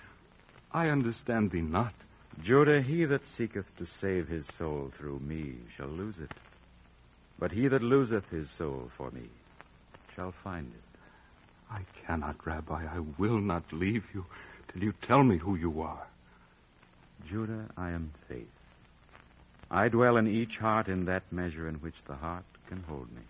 I 0.73 0.89
understand 0.89 1.51
thee 1.51 1.61
not. 1.61 1.93
Judah, 2.41 2.81
he 2.81 3.05
that 3.05 3.25
seeketh 3.25 3.75
to 3.77 3.85
save 3.85 4.27
his 4.27 4.47
soul 4.47 4.91
through 4.97 5.19
me 5.19 5.57
shall 5.75 5.87
lose 5.87 6.17
it. 6.19 6.31
But 7.37 7.51
he 7.51 7.67
that 7.67 7.83
loseth 7.83 8.29
his 8.29 8.49
soul 8.49 8.89
for 8.97 9.11
me 9.11 9.29
shall 10.15 10.31
find 10.31 10.67
it. 10.73 10.99
I 11.69 11.81
cannot, 12.05 12.45
Rabbi. 12.45 12.83
I 12.85 12.99
will 13.17 13.39
not 13.39 13.71
leave 13.71 14.05
you 14.13 14.25
till 14.67 14.83
you 14.83 14.93
tell 15.01 15.23
me 15.23 15.37
who 15.37 15.55
you 15.55 15.81
are. 15.81 16.07
Judah, 17.25 17.67
I 17.77 17.91
am 17.91 18.11
faith. 18.27 18.47
I 19.69 19.89
dwell 19.89 20.17
in 20.17 20.27
each 20.27 20.57
heart 20.57 20.87
in 20.87 21.05
that 21.05 21.31
measure 21.31 21.67
in 21.67 21.75
which 21.75 22.03
the 22.05 22.15
heart 22.15 22.43
can 22.67 22.83
hold 22.87 23.11
me. 23.11 23.21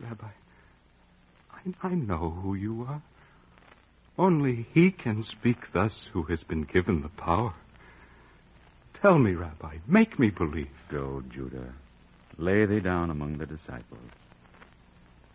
Rabbi, 0.00 0.26
I, 1.52 1.88
I 1.88 1.94
know 1.94 2.30
who 2.30 2.54
you 2.54 2.86
are. 2.88 3.02
Only 4.18 4.66
he 4.72 4.90
can 4.90 5.22
speak 5.22 5.72
thus 5.72 6.04
who 6.12 6.22
has 6.24 6.42
been 6.42 6.62
given 6.62 7.02
the 7.02 7.08
power. 7.08 7.52
Tell 8.94 9.18
me, 9.18 9.34
Rabbi, 9.34 9.76
make 9.86 10.18
me 10.18 10.30
believe. 10.30 10.68
Go, 10.88 11.22
Judah. 11.28 11.72
Lay 12.38 12.64
thee 12.64 12.80
down 12.80 13.10
among 13.10 13.38
the 13.38 13.46
disciples. 13.46 14.00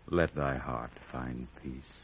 Let 0.08 0.34
thy 0.34 0.56
heart 0.56 0.90
find 1.12 1.46
peace. 1.62 2.00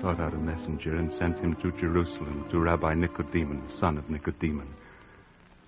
Sought 0.00 0.18
out 0.20 0.32
a 0.32 0.38
messenger 0.38 0.96
and 0.96 1.12
sent 1.12 1.38
him 1.38 1.54
to 1.56 1.70
Jerusalem 1.72 2.46
to 2.50 2.58
Rabbi 2.58 2.94
Nicodemus, 2.94 3.74
son 3.74 3.98
of 3.98 4.08
Nicodemus. 4.08 4.66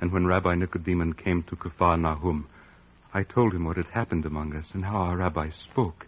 And 0.00 0.10
when 0.10 0.26
Rabbi 0.26 0.54
Nicodemus 0.54 1.16
came 1.22 1.42
to 1.44 1.56
Kafar 1.56 2.00
Nahum, 2.00 2.46
I 3.12 3.24
told 3.24 3.52
him 3.52 3.64
what 3.64 3.76
had 3.76 3.88
happened 3.88 4.24
among 4.24 4.56
us 4.56 4.70
and 4.72 4.82
how 4.82 4.96
our 4.96 5.16
rabbi 5.18 5.50
spoke. 5.50 6.06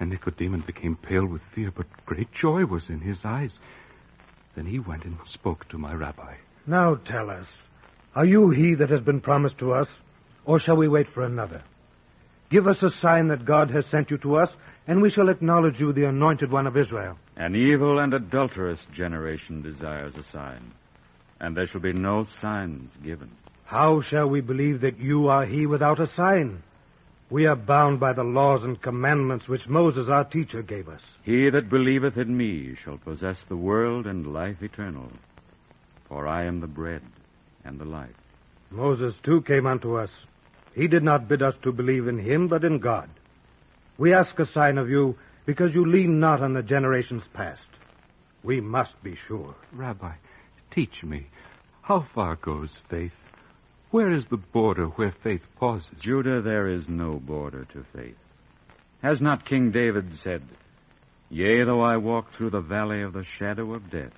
And 0.00 0.10
Nicodemus 0.10 0.66
became 0.66 0.96
pale 0.96 1.26
with 1.26 1.42
fear, 1.54 1.70
but 1.70 1.86
great 2.06 2.32
joy 2.32 2.64
was 2.64 2.90
in 2.90 3.00
his 3.00 3.24
eyes. 3.24 3.56
Then 4.56 4.66
he 4.66 4.80
went 4.80 5.04
and 5.04 5.16
spoke 5.24 5.68
to 5.68 5.78
my 5.78 5.94
rabbi. 5.94 6.34
Now 6.66 6.96
tell 6.96 7.30
us, 7.30 7.66
are 8.16 8.26
you 8.26 8.50
he 8.50 8.74
that 8.74 8.90
has 8.90 9.02
been 9.02 9.20
promised 9.20 9.58
to 9.58 9.72
us, 9.72 9.88
or 10.44 10.58
shall 10.58 10.76
we 10.76 10.88
wait 10.88 11.06
for 11.06 11.22
another? 11.22 11.62
Give 12.50 12.66
us 12.66 12.82
a 12.82 12.90
sign 12.90 13.28
that 13.28 13.44
God 13.44 13.70
has 13.70 13.86
sent 13.86 14.10
you 14.10 14.18
to 14.18 14.36
us, 14.36 14.56
and 14.86 15.02
we 15.02 15.10
shall 15.10 15.28
acknowledge 15.28 15.80
you 15.80 15.92
the 15.92 16.04
anointed 16.04 16.50
one 16.50 16.66
of 16.66 16.76
Israel. 16.76 17.16
An 17.38 17.54
evil 17.54 18.00
and 18.00 18.12
adulterous 18.14 18.84
generation 18.86 19.62
desires 19.62 20.18
a 20.18 20.24
sign, 20.24 20.72
and 21.38 21.56
there 21.56 21.68
shall 21.68 21.80
be 21.80 21.92
no 21.92 22.24
signs 22.24 22.90
given. 23.04 23.30
How 23.64 24.00
shall 24.00 24.28
we 24.28 24.40
believe 24.40 24.80
that 24.80 24.98
you 24.98 25.28
are 25.28 25.46
he 25.46 25.64
without 25.64 26.00
a 26.00 26.08
sign? 26.08 26.64
We 27.30 27.46
are 27.46 27.54
bound 27.54 28.00
by 28.00 28.12
the 28.12 28.24
laws 28.24 28.64
and 28.64 28.82
commandments 28.82 29.48
which 29.48 29.68
Moses, 29.68 30.08
our 30.08 30.24
teacher, 30.24 30.62
gave 30.62 30.88
us. 30.88 31.00
He 31.22 31.48
that 31.48 31.70
believeth 31.70 32.16
in 32.18 32.36
me 32.36 32.74
shall 32.74 32.98
possess 32.98 33.44
the 33.44 33.56
world 33.56 34.06
and 34.08 34.32
life 34.32 34.60
eternal. 34.60 35.12
For 36.08 36.26
I 36.26 36.46
am 36.46 36.58
the 36.58 36.66
bread 36.66 37.02
and 37.64 37.78
the 37.78 37.84
life. 37.84 38.16
Moses, 38.68 39.16
too, 39.20 39.42
came 39.42 39.66
unto 39.66 39.96
us. 39.96 40.10
He 40.74 40.88
did 40.88 41.04
not 41.04 41.28
bid 41.28 41.42
us 41.42 41.56
to 41.58 41.70
believe 41.70 42.08
in 42.08 42.18
him, 42.18 42.48
but 42.48 42.64
in 42.64 42.80
God. 42.80 43.08
We 43.96 44.12
ask 44.12 44.36
a 44.40 44.46
sign 44.46 44.78
of 44.78 44.90
you 44.90 45.16
because 45.48 45.74
you 45.74 45.86
lean 45.86 46.20
not 46.20 46.42
on 46.42 46.52
the 46.52 46.62
generations 46.62 47.26
past. 47.26 47.70
We 48.42 48.60
must 48.60 49.02
be 49.02 49.14
sure. 49.14 49.54
Rabbi, 49.72 50.12
teach 50.70 51.02
me. 51.02 51.28
How 51.80 52.00
far 52.00 52.36
goes 52.36 52.70
faith? 52.90 53.16
Where 53.90 54.12
is 54.12 54.26
the 54.26 54.36
border 54.36 54.88
where 54.88 55.14
faith 55.22 55.46
pauses? 55.56 55.88
Judah, 55.98 56.42
there 56.42 56.68
is 56.68 56.86
no 56.86 57.14
border 57.14 57.64
to 57.72 57.82
faith. 57.96 58.18
Has 59.02 59.22
not 59.22 59.46
King 59.46 59.70
David 59.70 60.12
said, 60.18 60.42
Yea, 61.30 61.64
though 61.64 61.80
I 61.80 61.96
walk 61.96 62.30
through 62.32 62.50
the 62.50 62.60
valley 62.60 63.00
of 63.00 63.14
the 63.14 63.24
shadow 63.24 63.72
of 63.72 63.90
death, 63.90 64.12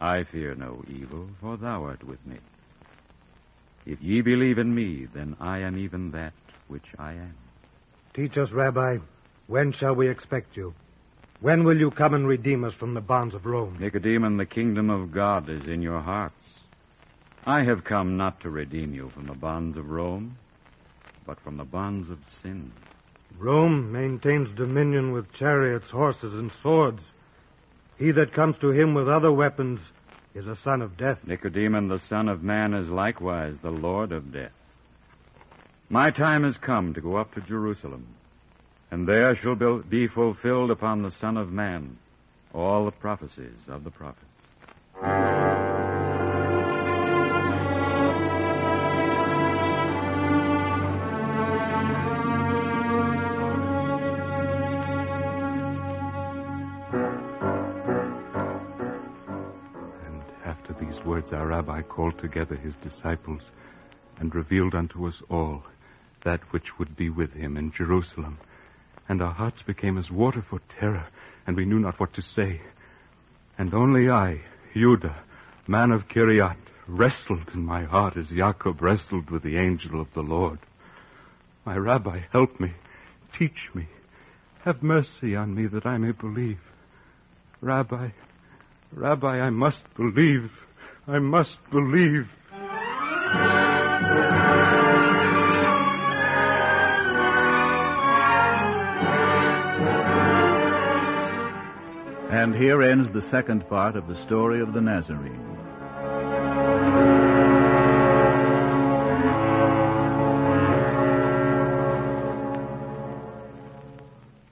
I 0.00 0.22
fear 0.22 0.54
no 0.54 0.84
evil, 0.86 1.30
for 1.40 1.56
thou 1.56 1.82
art 1.82 2.04
with 2.04 2.24
me. 2.24 2.38
If 3.86 4.00
ye 4.00 4.20
believe 4.20 4.58
in 4.58 4.72
me, 4.72 5.08
then 5.12 5.34
I 5.40 5.62
am 5.62 5.76
even 5.76 6.12
that 6.12 6.34
which 6.68 6.94
I 6.96 7.14
am. 7.14 7.34
Teach 8.14 8.38
us, 8.38 8.52
Rabbi, 8.52 8.98
when 9.46 9.72
shall 9.72 9.94
we 9.94 10.08
expect 10.08 10.56
you? 10.56 10.74
When 11.40 11.64
will 11.64 11.78
you 11.78 11.90
come 11.90 12.14
and 12.14 12.26
redeem 12.26 12.64
us 12.64 12.74
from 12.74 12.94
the 12.94 13.00
bonds 13.00 13.34
of 13.34 13.44
Rome? 13.44 13.76
Nicodemus, 13.78 14.38
the 14.38 14.46
kingdom 14.46 14.88
of 14.88 15.12
God 15.12 15.48
is 15.50 15.66
in 15.66 15.82
your 15.82 16.00
hearts. 16.00 16.34
I 17.46 17.64
have 17.64 17.84
come 17.84 18.16
not 18.16 18.40
to 18.40 18.50
redeem 18.50 18.94
you 18.94 19.10
from 19.10 19.26
the 19.26 19.34
bonds 19.34 19.76
of 19.76 19.90
Rome, 19.90 20.38
but 21.26 21.40
from 21.40 21.58
the 21.58 21.64
bonds 21.64 22.08
of 22.08 22.18
sin. 22.42 22.72
Rome 23.38 23.92
maintains 23.92 24.50
dominion 24.52 25.12
with 25.12 25.32
chariots, 25.32 25.90
horses, 25.90 26.34
and 26.34 26.50
swords. 26.50 27.04
He 27.98 28.12
that 28.12 28.32
comes 28.32 28.56
to 28.58 28.70
him 28.70 28.94
with 28.94 29.08
other 29.08 29.30
weapons 29.30 29.80
is 30.34 30.46
a 30.46 30.56
son 30.56 30.80
of 30.80 30.96
death. 30.96 31.26
Nicodemus, 31.26 31.88
the 31.88 32.06
Son 32.06 32.28
of 32.28 32.42
Man, 32.42 32.74
is 32.74 32.88
likewise 32.88 33.60
the 33.60 33.70
Lord 33.70 34.12
of 34.12 34.32
death. 34.32 34.52
My 35.90 36.10
time 36.10 36.44
has 36.44 36.56
come 36.56 36.94
to 36.94 37.00
go 37.00 37.16
up 37.16 37.34
to 37.34 37.40
Jerusalem, 37.40 38.06
and 38.94 39.06
there 39.08 39.34
shall 39.34 39.56
be 39.56 40.06
fulfilled 40.06 40.70
upon 40.70 41.02
the 41.02 41.10
Son 41.10 41.36
of 41.36 41.50
Man 41.50 41.98
all 42.52 42.84
the 42.84 42.92
prophecies 42.92 43.58
of 43.66 43.82
the 43.82 43.90
prophets. 43.90 44.24
And 45.02 45.12
after 60.44 60.72
these 60.74 61.04
words, 61.04 61.32
our 61.32 61.48
rabbi 61.48 61.82
called 61.82 62.16
together 62.20 62.54
his 62.54 62.76
disciples 62.76 63.50
and 64.20 64.32
revealed 64.32 64.76
unto 64.76 65.08
us 65.08 65.20
all 65.28 65.64
that 66.20 66.52
which 66.52 66.78
would 66.78 66.94
be 66.94 67.10
with 67.10 67.32
him 67.32 67.56
in 67.56 67.72
Jerusalem. 67.72 68.38
And 69.08 69.20
our 69.20 69.32
hearts 69.32 69.62
became 69.62 69.98
as 69.98 70.10
water 70.10 70.42
for 70.42 70.60
terror, 70.68 71.06
and 71.46 71.56
we 71.56 71.64
knew 71.64 71.78
not 71.78 72.00
what 72.00 72.14
to 72.14 72.22
say. 72.22 72.60
And 73.58 73.74
only 73.74 74.10
I, 74.10 74.40
Judah, 74.74 75.22
man 75.66 75.90
of 75.90 76.08
Kiriat, 76.08 76.56
wrestled 76.86 77.50
in 77.54 77.64
my 77.64 77.84
heart 77.84 78.16
as 78.16 78.30
Jacob 78.30 78.82
wrestled 78.82 79.30
with 79.30 79.42
the 79.42 79.58
angel 79.58 80.00
of 80.00 80.12
the 80.14 80.22
Lord. 80.22 80.58
My 81.64 81.76
rabbi, 81.76 82.20
help 82.32 82.60
me, 82.60 82.72
teach 83.32 83.70
me, 83.74 83.88
have 84.64 84.82
mercy 84.82 85.36
on 85.36 85.54
me 85.54 85.66
that 85.66 85.86
I 85.86 85.98
may 85.98 86.12
believe. 86.12 86.60
Rabbi, 87.60 88.10
Rabbi, 88.94 89.40
I 89.40 89.50
must 89.50 89.84
believe. 89.94 90.52
I 91.08 91.18
must 91.18 91.58
believe. 91.70 92.28
And 102.30 102.54
here 102.54 102.82
ends 102.82 103.10
the 103.10 103.20
second 103.20 103.68
part 103.68 103.96
of 103.96 104.08
the 104.08 104.16
story 104.16 104.60
of 104.60 104.72
the 104.72 104.80
Nazarene. 104.80 105.54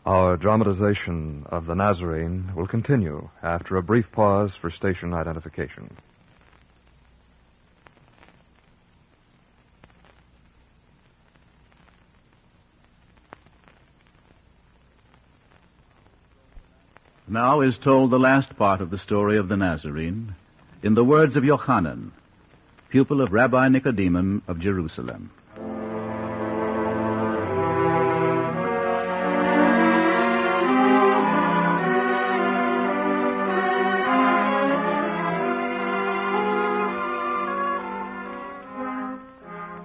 Our 0.04 0.36
dramatization 0.36 1.46
of 1.48 1.66
the 1.66 1.74
Nazarene 1.74 2.52
will 2.54 2.66
continue 2.66 3.30
after 3.42 3.76
a 3.76 3.82
brief 3.82 4.12
pause 4.12 4.54
for 4.54 4.70
station 4.70 5.14
identification. 5.14 5.96
Now 17.32 17.62
is 17.62 17.78
told 17.78 18.10
the 18.10 18.18
last 18.18 18.58
part 18.58 18.82
of 18.82 18.90
the 18.90 18.98
story 18.98 19.38
of 19.38 19.48
the 19.48 19.56
Nazarene 19.56 20.34
in 20.82 20.92
the 20.92 21.02
words 21.02 21.34
of 21.34 21.44
Yochanan, 21.44 22.10
pupil 22.90 23.22
of 23.22 23.32
Rabbi 23.32 23.68
Nicodemus 23.68 24.42
of 24.46 24.58
Jerusalem. 24.58 25.30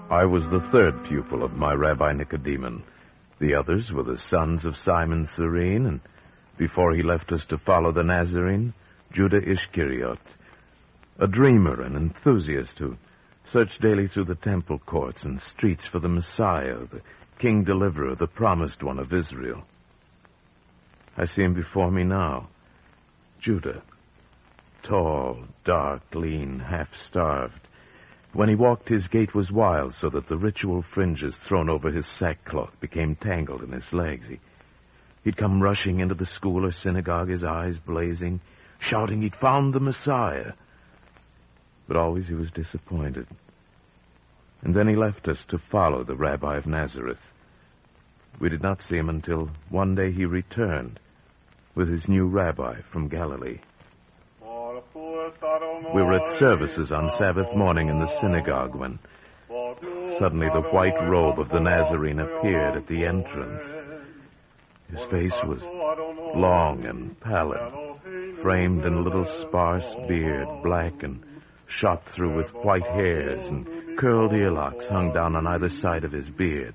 I 0.10 0.26
was 0.26 0.50
the 0.50 0.60
third 0.60 1.06
pupil 1.06 1.46
of 1.46 1.56
my 1.56 1.74
Rabbi 1.74 2.12
Nicodemus. 2.12 2.82
The 3.40 3.56
others 3.56 3.94
were 3.94 4.04
the 4.04 4.18
sons 4.18 4.66
of 4.66 4.76
Simon 4.76 5.26
Serene 5.26 5.86
and 5.86 6.02
before 6.58 6.94
he 6.94 7.04
left 7.04 7.32
us 7.32 7.46
to 7.48 7.58
follow 7.58 7.92
the 7.92 8.04
Nazarene, 8.04 8.74
Judah 9.12 9.42
Ishkariot, 9.42 10.20
a 11.20 11.28
dreamer 11.28 11.82
and 11.82 11.96
enthusiast 11.96 12.80
who 12.80 12.98
searched 13.46 13.82
daily 13.82 14.08
through 14.08 14.26
the 14.26 14.36
temple 14.36 14.80
courts 14.80 15.24
and 15.24 15.42
streets 15.42 15.86
for 15.86 16.00
the 16.00 16.10
Messiah, 16.10 16.78
the 16.92 17.02
King 17.40 17.64
Deliverer, 17.64 18.16
the 18.16 18.28
promised 18.28 18.84
one 18.84 19.00
of 19.00 19.14
Israel. 19.14 19.64
I 21.16 21.26
see 21.26 21.44
him 21.44 21.54
before 21.54 21.90
me 21.90 22.04
now. 22.04 22.50
Judah. 23.40 23.82
Tall, 24.84 25.40
dark, 25.64 26.02
lean, 26.14 26.60
half-starved. 26.60 27.60
When 28.34 28.50
he 28.50 28.56
walked, 28.56 28.90
his 28.90 29.08
gait 29.08 29.34
was 29.34 29.52
wild, 29.52 29.94
so 29.94 30.10
that 30.10 30.28
the 30.28 30.38
ritual 30.38 30.82
fringes 30.82 31.36
thrown 31.36 31.70
over 31.70 31.92
his 31.92 32.06
sackcloth 32.06 32.80
became 32.80 33.16
tangled 33.16 33.64
in 33.64 33.72
his 33.72 33.94
legs. 33.94 34.28
He, 34.28 34.40
he'd 35.28 35.36
come 35.36 35.62
rushing 35.62 36.00
into 36.00 36.16
the 36.16 36.26
school 36.26 36.66
or 36.66 36.72
synagogue, 36.72 37.28
his 37.28 37.44
eyes 37.44 37.78
blazing, 37.78 38.40
shouting 38.80 39.22
he'd 39.22 39.36
found 39.36 39.74
the 39.74 39.80
Messiah. 39.82 40.54
But 41.86 41.98
always 41.98 42.30
he 42.30 42.34
was 42.34 42.50
disappointed. 42.50 43.28
And 44.62 44.74
then 44.74 44.88
he 44.88 44.96
left 44.96 45.28
us 45.28 45.44
to 45.48 45.58
follow 45.58 46.06
the 46.06 46.16
Rabbi 46.16 46.56
of 46.56 46.66
Nazareth. 46.66 47.20
We 48.40 48.48
did 48.48 48.64
not 48.64 48.82
see 48.82 48.96
him 48.96 49.10
until 49.10 49.50
one 49.68 49.96
day 49.96 50.14
he 50.14 50.24
returned 50.24 50.98
with 51.76 51.90
his 51.90 52.08
new 52.08 52.28
rabbi 52.28 52.80
from 52.84 53.10
Galilee. 53.10 53.60
We 55.94 56.02
were 56.04 56.14
at 56.14 56.30
services 56.30 56.94
on 56.94 57.12
Sabbath 57.12 57.54
morning 57.54 57.90
in 57.90 58.00
the 58.00 58.08
synagogue 58.08 58.76
when 58.76 59.00
suddenly 60.18 60.48
the 60.48 60.70
white 60.72 61.10
robe 61.10 61.38
of 61.38 61.50
the 61.50 61.60
Nazarene 61.60 62.20
appeared 62.20 62.78
at 62.78 62.88
the 62.88 63.06
entrance. 63.06 63.66
His 64.90 65.06
face 65.08 65.44
was 65.44 65.64
long 65.66 66.86
and 66.86 67.20
pallid, 67.20 67.60
framed 68.38 68.86
in 68.86 68.94
a 68.94 69.02
little 69.02 69.26
sparse 69.26 69.96
beard, 70.08 70.48
black 70.64 71.04
and 71.04 71.24
shot 71.66 72.06
through 72.06 72.36
with 72.36 72.54
white 72.54 72.88
hairs, 72.88 73.46
and 73.48 73.98
curled 73.98 74.34
earlocks 74.34 74.86
hung 74.88 75.12
down 75.12 75.36
on 75.36 75.46
either 75.46 75.70
side 75.70 76.06
of 76.06 76.14
his 76.14 76.30
beard. 76.30 76.74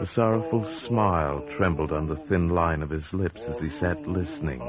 A 0.00 0.06
sorrowful 0.06 0.64
smile 0.64 1.46
trembled 1.56 1.92
on 1.92 2.08
the 2.08 2.16
thin 2.16 2.48
line 2.48 2.82
of 2.82 2.90
his 2.90 3.12
lips 3.12 3.42
as 3.44 3.60
he 3.60 3.68
sat 3.68 4.06
listening 4.08 4.60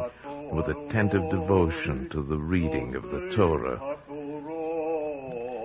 with 0.51 0.67
attentive 0.67 1.29
devotion 1.31 2.07
to 2.09 2.21
the 2.21 2.37
reading 2.37 2.95
of 2.95 3.09
the 3.09 3.29
Torah. 3.31 3.97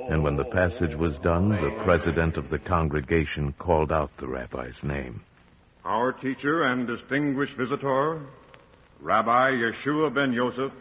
And 0.08 0.24
when 0.24 0.36
the 0.36 0.44
passage 0.44 0.94
was 0.94 1.18
done, 1.18 1.50
the 1.50 1.82
president 1.84 2.38
of 2.38 2.48
the 2.48 2.58
congregation 2.58 3.52
called 3.52 3.92
out 3.92 4.16
the 4.16 4.26
rabbi's 4.26 4.82
name. 4.82 5.20
Our 5.84 6.12
teacher 6.12 6.62
and 6.64 6.86
distinguished 6.86 7.56
visitor, 7.56 8.20
Rabbi 9.00 9.52
Yeshua 9.52 10.14
ben 10.14 10.32
Yosef, 10.32 10.72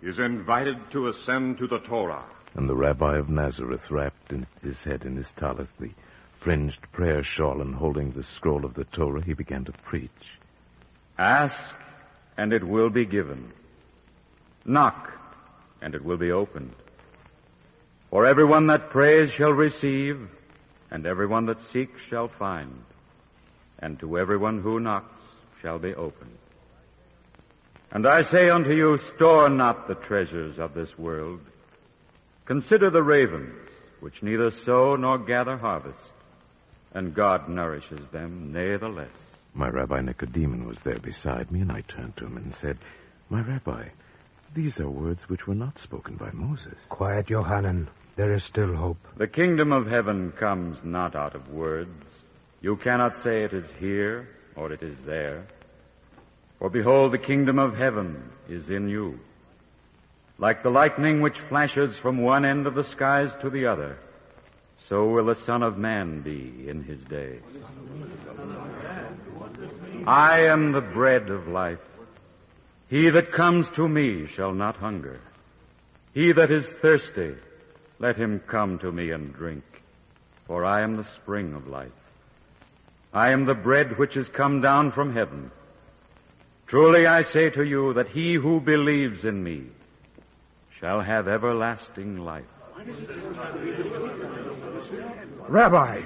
is 0.00 0.20
invited 0.20 0.76
to 0.92 1.08
ascend 1.08 1.58
to 1.58 1.66
the 1.66 1.80
Torah. 1.80 2.24
And 2.54 2.68
the 2.68 2.76
rabbi 2.76 3.18
of 3.18 3.28
Nazareth 3.28 3.90
wrapped 3.90 4.32
in 4.32 4.46
his 4.62 4.80
head 4.82 5.04
in 5.04 5.16
his 5.16 5.32
talith, 5.32 5.70
the 5.80 5.90
fringed 6.34 6.80
prayer 6.92 7.24
shawl, 7.24 7.60
and 7.60 7.74
holding 7.74 8.12
the 8.12 8.22
scroll 8.22 8.64
of 8.64 8.74
the 8.74 8.84
Torah, 8.84 9.24
he 9.24 9.34
began 9.34 9.64
to 9.64 9.72
preach. 9.72 10.38
Ask, 11.18 11.74
and 12.36 12.52
it 12.52 12.62
will 12.62 12.90
be 12.90 13.06
given. 13.06 13.52
Knock, 14.64 15.10
and 15.82 15.96
it 15.96 16.04
will 16.04 16.16
be 16.16 16.30
opened. 16.30 16.76
For 18.10 18.24
everyone 18.24 18.68
that 18.68 18.90
prays 18.90 19.32
shall 19.32 19.52
receive, 19.52 20.28
and 20.92 21.06
everyone 21.06 21.46
that 21.46 21.58
seeks 21.58 22.00
shall 22.02 22.28
find, 22.28 22.84
and 23.78 23.98
to 24.00 24.18
everyone 24.18 24.60
who 24.60 24.80
knocks 24.80 25.22
shall 25.60 25.78
be 25.78 25.94
opened. 25.94 26.38
And 27.90 28.06
I 28.06 28.22
say 28.22 28.50
unto 28.50 28.74
you, 28.74 28.96
store 28.98 29.48
not 29.48 29.88
the 29.88 29.94
treasures 29.94 30.58
of 30.58 30.74
this 30.74 30.98
world. 30.98 31.40
Consider 32.44 32.90
the 32.90 33.02
ravens, 33.02 33.54
which 34.00 34.22
neither 34.22 34.50
sow 34.50 34.94
nor 34.94 35.18
gather 35.18 35.56
harvest, 35.56 36.12
and 36.92 37.14
God 37.14 37.48
nourishes 37.48 38.06
them 38.12 38.52
natheless. 38.52 39.10
My 39.54 39.68
Rabbi 39.68 40.02
Nicodemus 40.02 40.66
was 40.66 40.80
there 40.80 40.98
beside 40.98 41.50
me, 41.50 41.62
and 41.62 41.72
I 41.72 41.80
turned 41.80 42.16
to 42.18 42.26
him 42.26 42.36
and 42.36 42.54
said, 42.54 42.78
My 43.30 43.40
Rabbi, 43.40 43.88
these 44.54 44.80
are 44.80 44.88
words 44.88 45.28
which 45.28 45.46
were 45.46 45.54
not 45.54 45.78
spoken 45.78 46.16
by 46.16 46.30
Moses. 46.32 46.78
Quiet, 46.88 47.30
Yohanan. 47.30 47.88
There 48.16 48.34
is 48.34 48.44
still 48.44 48.74
hope. 48.74 48.98
The 49.16 49.28
kingdom 49.28 49.72
of 49.72 49.86
heaven 49.86 50.32
comes 50.32 50.82
not 50.82 51.14
out 51.14 51.34
of 51.34 51.48
words. 51.50 52.04
You 52.60 52.76
cannot 52.76 53.16
say 53.16 53.44
it 53.44 53.52
is 53.52 53.70
here 53.78 54.28
or 54.56 54.72
it 54.72 54.82
is 54.82 54.98
there. 55.04 55.46
For 56.58 56.68
behold, 56.68 57.12
the 57.12 57.18
kingdom 57.18 57.58
of 57.58 57.76
heaven 57.76 58.30
is 58.48 58.68
in 58.68 58.88
you. 58.88 59.20
Like 60.38 60.62
the 60.62 60.70
lightning 60.70 61.20
which 61.20 61.38
flashes 61.38 61.96
from 61.96 62.22
one 62.22 62.44
end 62.44 62.66
of 62.66 62.74
the 62.74 62.84
skies 62.84 63.34
to 63.36 63.50
the 63.50 63.66
other, 63.66 63.98
so 64.84 65.06
will 65.06 65.26
the 65.26 65.34
Son 65.34 65.62
of 65.62 65.78
Man 65.78 66.22
be 66.22 66.68
in 66.68 66.82
his 66.82 67.04
day. 67.04 67.40
I 70.06 70.46
am 70.46 70.72
the 70.72 70.80
bread 70.80 71.28
of 71.30 71.48
life. 71.48 71.80
He 72.88 73.10
that 73.10 73.32
comes 73.32 73.70
to 73.72 73.88
me 73.88 74.26
shall 74.26 74.52
not 74.52 74.76
hunger. 74.76 75.20
He 76.14 76.32
that 76.32 76.50
is 76.50 76.72
thirsty, 76.82 77.34
let 77.98 78.16
him 78.16 78.40
come 78.40 78.78
to 78.78 78.90
me 78.90 79.10
and 79.10 79.32
drink, 79.32 79.64
for 80.46 80.64
I 80.64 80.82
am 80.82 80.96
the 80.96 81.04
spring 81.04 81.54
of 81.54 81.68
life. 81.68 81.92
I 83.12 83.32
am 83.32 83.46
the 83.46 83.54
bread 83.54 83.98
which 83.98 84.14
has 84.14 84.28
come 84.28 84.60
down 84.60 84.90
from 84.90 85.14
heaven. 85.14 85.50
Truly 86.66 87.06
I 87.06 87.22
say 87.22 87.48
to 87.50 87.64
you 87.64 87.94
that 87.94 88.08
he 88.08 88.34
who 88.34 88.60
believes 88.60 89.24
in 89.24 89.42
me 89.42 89.64
shall 90.78 91.00
have 91.00 91.26
everlasting 91.26 92.18
life. 92.18 92.44
Rabbi, 95.48 96.02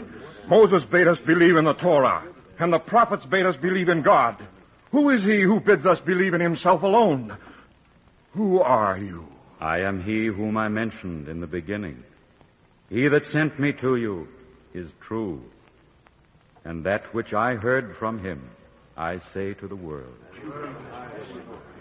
Moses 0.48 0.84
bade 0.86 1.08
us 1.08 1.18
believe 1.20 1.56
in 1.56 1.64
the 1.64 1.74
Torah, 1.74 2.24
and 2.58 2.72
the 2.72 2.78
prophets 2.78 3.26
bade 3.26 3.46
us 3.46 3.56
believe 3.56 3.88
in 3.88 4.02
God. 4.02 4.36
Who 4.92 5.10
is 5.10 5.22
he 5.22 5.40
who 5.40 5.60
bids 5.60 5.84
us 5.84 6.00
believe 6.00 6.34
in 6.34 6.40
himself 6.40 6.82
alone? 6.82 7.36
Who 8.34 8.60
are 8.60 8.96
you? 8.98 9.26
I 9.60 9.80
am 9.80 10.02
he 10.02 10.26
whom 10.26 10.56
I 10.56 10.68
mentioned 10.68 11.28
in 11.28 11.40
the 11.40 11.46
beginning. 11.46 12.04
He 12.88 13.08
that 13.08 13.24
sent 13.24 13.58
me 13.58 13.72
to 13.74 13.96
you 13.96 14.28
is 14.74 14.92
true, 15.00 15.42
and 16.64 16.84
that 16.84 17.14
which 17.14 17.34
I 17.34 17.54
heard 17.54 17.96
from 17.96 18.18
him 18.18 18.50
I 18.96 19.18
say 19.18 19.54
to 19.54 19.66
the 19.66 19.76
world. 19.76 20.14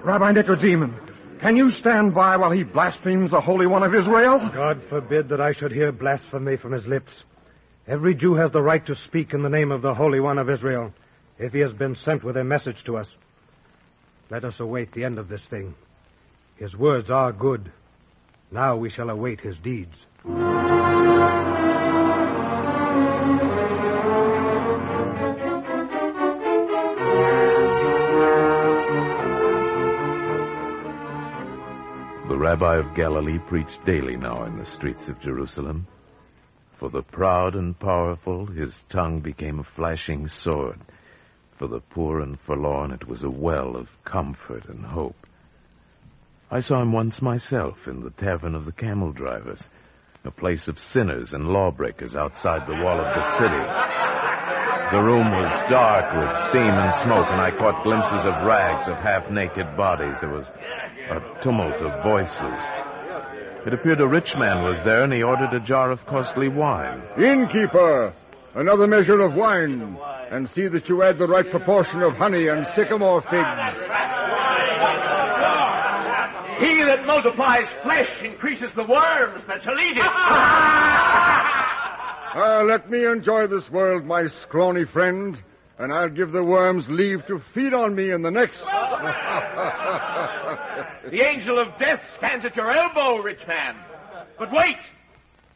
Rabbi 0.04 0.32
Nicodemus, 0.32 0.92
can 1.40 1.56
you 1.58 1.70
stand 1.72 2.14
by 2.14 2.38
while 2.38 2.52
he 2.52 2.64
blasphemes 2.64 3.32
the 3.32 3.42
Holy 3.42 3.68
One 3.68 3.84
of 3.84 3.94
Israel? 3.94 4.40
God 4.54 4.84
forbid 4.84 5.30
that 5.30 5.42
I 5.42 5.52
should 5.52 5.72
hear 5.72 5.92
blasphemy 5.92 6.56
from 6.56 6.72
his 6.72 6.88
lips. 6.88 7.12
Every 7.88 8.16
Jew 8.16 8.36
has 8.36 8.52
the 8.52 8.62
right 8.62 8.86
to 8.86 8.96
speak 8.96 9.34
in 9.34 9.42
the 9.42 9.50
name 9.50 9.72
of 9.72 9.82
the 9.82 9.94
Holy 9.94 10.20
One 10.20 10.38
of 10.38 10.50
Israel 10.50 10.94
if 11.38 11.54
he 11.54 11.60
has 11.60 11.74
been 11.74 11.96
sent 11.96 12.24
with 12.24 12.38
a 12.38 12.44
message 12.44 12.84
to 12.86 12.98
us. 12.98 13.14
Let 14.30 14.46
us 14.46 14.60
await 14.60 14.94
the 14.94 15.04
end 15.04 15.18
of 15.18 15.28
this 15.28 15.44
thing. 15.44 15.76
His 16.56 16.76
words 16.76 17.10
are 17.10 17.34
good. 17.34 17.72
Now 18.52 18.78
we 18.78 18.90
shall 18.90 19.10
await 19.10 19.42
his 19.42 19.58
deeds. 19.58 19.96
Rabbi 32.52 32.80
of 32.80 32.94
Galilee 32.96 33.40
preached 33.40 33.86
daily 33.86 34.18
now 34.18 34.44
in 34.44 34.58
the 34.58 34.66
streets 34.66 35.08
of 35.08 35.22
Jerusalem. 35.22 35.88
For 36.74 36.90
the 36.90 37.02
proud 37.02 37.56
and 37.56 37.80
powerful, 37.80 38.46
his 38.46 38.84
tongue 38.90 39.22
became 39.22 39.60
a 39.60 39.64
flashing 39.64 40.28
sword. 40.28 40.78
For 41.58 41.70
the 41.70 41.80
poor 41.80 42.20
and 42.20 42.38
forlorn, 42.38 42.92
it 42.92 43.08
was 43.08 43.24
a 43.24 43.30
well 43.30 43.78
of 43.78 43.88
comfort 44.04 44.66
and 44.66 44.84
hope. 44.84 45.26
I 46.52 46.60
saw 46.60 46.82
him 46.82 46.92
once 46.92 47.22
myself 47.22 47.88
in 47.88 48.02
the 48.02 48.10
tavern 48.10 48.56
of 48.56 48.66
the 48.66 48.74
camel 48.74 49.14
drivers, 49.14 49.70
a 50.26 50.32
place 50.32 50.68
of 50.68 50.78
sinners 50.78 51.32
and 51.32 51.48
lawbreakers 51.48 52.18
outside 52.18 52.68
the 52.68 52.84
wall 52.84 53.00
of 53.00 53.16
the 53.16 53.32
city. 53.40 54.31
The 54.92 55.02
room 55.02 55.32
was 55.32 55.64
dark 55.70 56.14
with 56.20 56.38
steam 56.50 56.70
and 56.70 56.94
smoke, 56.96 57.26
and 57.30 57.40
I 57.40 57.52
caught 57.58 57.82
glimpses 57.86 58.26
of 58.26 58.44
rags 58.44 58.90
of 58.90 58.98
half-naked 58.98 59.78
bodies. 59.78 60.20
There 60.20 60.30
was 60.30 60.48
a 61.10 61.42
tumult 61.42 61.82
of 61.82 62.04
voices. 62.04 62.60
It 63.66 63.74
appeared 63.74 64.02
a 64.02 64.08
rich 64.08 64.36
man 64.36 64.66
was 64.66 64.82
there, 64.82 65.04
and 65.04 65.14
he 65.14 65.24
ordered 65.24 65.54
a 65.54 65.62
jar 65.62 65.92
of 65.92 66.06
costly 66.06 66.50
wine. 66.50 67.04
Innkeeper, 67.18 68.14
another 68.54 68.86
measure 68.86 69.22
of 69.22 69.34
wine, 69.34 69.98
and 70.30 70.50
see 70.50 70.68
that 70.68 70.90
you 70.90 71.04
add 71.04 71.18
the 71.18 71.28
right 71.28 71.50
proportion 71.50 72.02
of 72.02 72.18
honey 72.18 72.48
and 72.48 72.68
sycamore 72.68 73.22
figs. 73.22 73.78
He 76.60 76.84
that 76.84 77.06
multiplies 77.06 77.70
flesh 77.82 78.12
increases 78.22 78.74
the 78.74 78.84
worms 78.84 79.46
that 79.46 79.64
shall 79.64 79.80
eat 79.80 79.96
it. 79.96 81.78
Uh, 82.34 82.64
let 82.64 82.90
me 82.90 83.06
enjoy 83.06 83.48
this 83.48 83.70
world, 83.70 84.06
my 84.06 84.28
scrawny 84.28 84.86
friend, 84.86 85.42
and 85.78 85.92
I'll 85.92 86.10
give 86.10 86.32
the 86.32 86.44
worms 86.44 86.88
leave 86.88 87.26
to 87.28 87.42
feed 87.54 87.74
on 87.74 87.94
me 87.94 88.12
in 88.12 88.22
the 88.22 88.32
next. 88.32 88.62
The 91.10 91.22
angel 91.22 91.60
of 91.60 91.78
death 91.78 92.14
stands 92.16 92.46
at 92.46 92.56
your 92.56 92.72
elbow, 92.72 93.18
rich 93.18 93.46
man. 93.48 93.76
But 94.38 94.50
wait! 94.52 94.78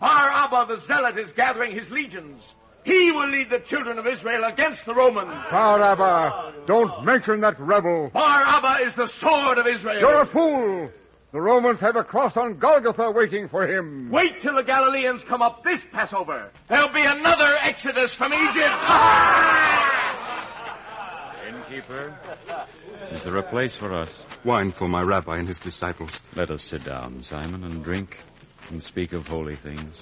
Bar 0.01 0.29
Abba 0.31 0.75
the 0.75 0.81
zealot 0.81 1.17
is 1.17 1.31
gathering 1.31 1.77
his 1.77 1.89
legions. 1.89 2.41
He 2.83 3.11
will 3.11 3.29
lead 3.29 3.49
the 3.49 3.59
children 3.59 3.97
of 3.97 4.05
Israel 4.05 4.43
against 4.43 4.85
the 4.85 4.93
Romans. 4.93 5.31
Bar 5.49 5.81
Abba, 5.81 6.65
don't 6.67 7.05
mention 7.05 7.41
that 7.41 7.59
rebel. 7.59 8.09
Bar 8.13 8.43
Abba 8.45 8.85
is 8.85 8.95
the 8.95 9.07
sword 9.07 9.59
of 9.59 9.67
Israel. 9.67 9.99
You're 9.99 10.23
a 10.23 10.25
fool. 10.27 10.89
The 11.35 11.41
Romans 11.41 11.81
have 11.81 11.97
a 11.97 12.03
cross 12.05 12.37
on 12.37 12.59
Golgotha 12.59 13.11
waiting 13.11 13.49
for 13.49 13.67
him. 13.67 14.09
Wait 14.09 14.39
till 14.41 14.55
the 14.55 14.63
Galileans 14.63 15.21
come 15.27 15.41
up 15.41 15.65
this 15.65 15.83
Passover. 15.91 16.49
There'll 16.69 16.93
be 16.93 17.03
another 17.03 17.57
exodus 17.61 18.13
from 18.13 18.33
Egypt. 18.33 18.55
Innkeeper, 21.45 22.17
is 23.11 23.21
there 23.23 23.35
a 23.35 23.43
place 23.43 23.75
for 23.75 23.93
us? 23.93 24.09
Wine 24.45 24.71
for 24.71 24.87
my 24.87 25.01
rabbi 25.01 25.37
and 25.37 25.45
his 25.45 25.57
disciples. 25.57 26.11
Let 26.37 26.51
us 26.51 26.63
sit 26.63 26.85
down, 26.85 27.21
Simon, 27.23 27.65
and 27.65 27.83
drink 27.83 28.15
and 28.69 28.81
speak 28.81 29.11
of 29.11 29.27
holy 29.27 29.57
things. 29.57 29.93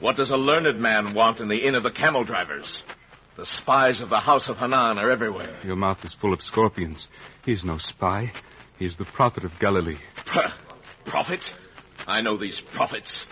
What 0.00 0.16
does 0.16 0.30
a 0.30 0.36
learned 0.36 0.78
man 0.78 1.14
want 1.14 1.40
in 1.40 1.48
the 1.48 1.66
inn 1.66 1.74
of 1.74 1.84
the 1.84 1.90
camel 1.90 2.24
drivers? 2.24 2.82
The 3.38 3.46
spies 3.46 4.02
of 4.02 4.10
the 4.10 4.20
house 4.20 4.50
of 4.50 4.58
Hanan 4.58 4.98
are 4.98 5.10
everywhere. 5.10 5.58
Your 5.64 5.76
mouth 5.76 6.04
is 6.04 6.12
full 6.12 6.34
of 6.34 6.42
scorpions. 6.42 7.08
He's 7.46 7.64
no 7.64 7.78
spy. 7.78 8.32
He's 8.80 8.96
the 8.96 9.04
prophet 9.04 9.44
of 9.44 9.58
Galilee. 9.58 9.98
Prophet? 11.04 11.52
I 12.06 12.22
know 12.22 12.38
these 12.38 12.58
prophets. 12.58 13.26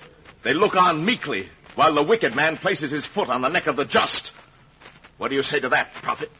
They 0.45 0.53
look 0.53 0.77
on 0.77 1.07
meekly 1.07 1.49
while 1.75 1.95
the 1.95 2.03
wicked 2.03 2.37
man 2.37 2.59
places 2.59 2.91
his 2.91 3.07
foot 3.07 3.31
on 3.31 3.41
the 3.41 3.49
neck 3.49 3.67
of 3.67 3.75
the 3.77 3.87
just. 3.87 4.31
What 5.17 5.31
do 5.31 5.37
you 5.37 5.43
say 5.43 5.59
to 5.59 5.71
that, 5.71 5.95
prophet? 6.03 6.31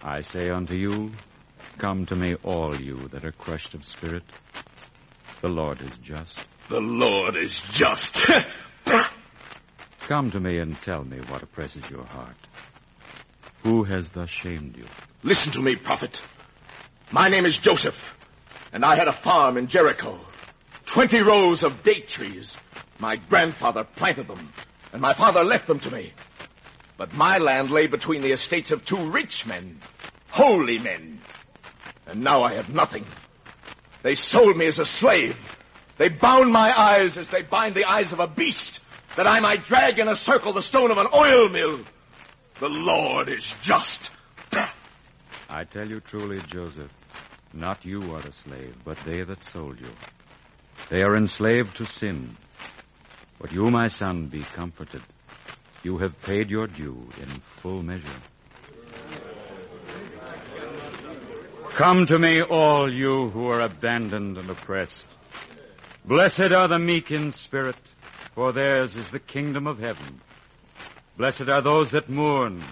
I 0.00 0.22
say 0.22 0.48
unto 0.48 0.74
you, 0.74 1.10
Come 1.78 2.06
to 2.06 2.14
me, 2.14 2.36
all 2.44 2.80
you 2.80 3.08
that 3.08 3.24
are 3.24 3.32
crushed 3.32 3.74
of 3.74 3.84
spirit. 3.84 4.22
The 5.40 5.48
Lord 5.48 5.82
is 5.82 5.96
just. 5.96 6.38
The 6.68 6.76
Lord 6.76 7.34
is 7.36 7.60
just. 7.72 8.20
Come 10.06 10.30
to 10.30 10.38
me 10.38 10.58
and 10.58 10.76
tell 10.84 11.02
me 11.02 11.18
what 11.28 11.42
oppresses 11.42 11.82
your 11.90 12.04
heart. 12.04 12.36
Who 13.64 13.82
has 13.82 14.08
thus 14.10 14.30
shamed 14.30 14.76
you? 14.76 14.86
Listen 15.24 15.50
to 15.52 15.60
me, 15.60 15.74
prophet. 15.74 16.20
My 17.10 17.28
name 17.28 17.44
is 17.44 17.58
Joseph, 17.58 17.96
and 18.72 18.84
I 18.84 18.96
had 18.96 19.08
a 19.08 19.20
farm 19.22 19.56
in 19.56 19.68
Jericho. 19.68 20.18
Twenty 20.86 21.22
rows 21.22 21.62
of 21.62 21.82
date 21.82 22.08
trees. 22.08 22.54
My 22.98 23.16
grandfather 23.16 23.84
planted 23.96 24.28
them, 24.28 24.52
and 24.92 25.00
my 25.00 25.14
father 25.14 25.44
left 25.44 25.66
them 25.66 25.80
to 25.80 25.90
me. 25.90 26.12
But 26.96 27.14
my 27.14 27.38
land 27.38 27.70
lay 27.70 27.86
between 27.86 28.22
the 28.22 28.32
estates 28.32 28.70
of 28.70 28.84
two 28.84 29.10
rich 29.10 29.44
men, 29.46 29.80
holy 30.30 30.78
men. 30.78 31.20
And 32.06 32.22
now 32.22 32.42
I 32.42 32.54
have 32.54 32.68
nothing. 32.68 33.04
They 34.02 34.14
sold 34.14 34.56
me 34.56 34.66
as 34.66 34.78
a 34.78 34.84
slave. 34.84 35.36
They 35.98 36.08
bound 36.08 36.52
my 36.52 36.72
eyes 36.76 37.16
as 37.16 37.28
they 37.28 37.42
bind 37.42 37.74
the 37.74 37.84
eyes 37.84 38.12
of 38.12 38.20
a 38.20 38.26
beast, 38.26 38.80
that 39.16 39.26
I 39.26 39.40
might 39.40 39.66
drag 39.66 39.98
in 39.98 40.08
a 40.08 40.16
circle 40.16 40.52
the 40.52 40.62
stone 40.62 40.90
of 40.90 40.98
an 40.98 41.08
oil 41.14 41.48
mill. 41.48 41.84
The 42.60 42.68
Lord 42.68 43.28
is 43.28 43.44
just. 43.62 44.10
I 45.48 45.64
tell 45.64 45.86
you 45.86 46.00
truly, 46.00 46.40
Joseph, 46.48 46.90
not 47.54 47.84
you 47.84 48.12
are 48.14 48.20
a 48.20 48.32
slave, 48.44 48.74
but 48.84 48.98
they 49.06 49.22
that 49.22 49.42
sold 49.52 49.80
you. 49.80 49.90
They 50.90 51.02
are 51.02 51.16
enslaved 51.16 51.76
to 51.76 51.86
sin. 51.86 52.36
But 53.40 53.52
you, 53.52 53.70
my 53.70 53.88
son, 53.88 54.28
be 54.28 54.44
comforted. 54.54 55.02
You 55.82 55.98
have 55.98 56.20
paid 56.22 56.48
your 56.48 56.66
due 56.66 57.08
in 57.20 57.42
full 57.60 57.82
measure. 57.82 58.22
Come 61.76 62.06
to 62.06 62.18
me, 62.18 62.42
all 62.42 62.92
you 62.92 63.30
who 63.30 63.46
are 63.46 63.62
abandoned 63.62 64.36
and 64.36 64.50
oppressed. 64.50 65.06
Blessed 66.04 66.52
are 66.54 66.68
the 66.68 66.78
meek 66.78 67.10
in 67.10 67.32
spirit, 67.32 67.76
for 68.34 68.52
theirs 68.52 68.94
is 68.94 69.10
the 69.10 69.18
kingdom 69.18 69.66
of 69.66 69.78
heaven. 69.78 70.20
Blessed 71.16 71.48
are 71.48 71.62
those 71.62 71.92
that 71.92 72.10
mourn, 72.10 72.62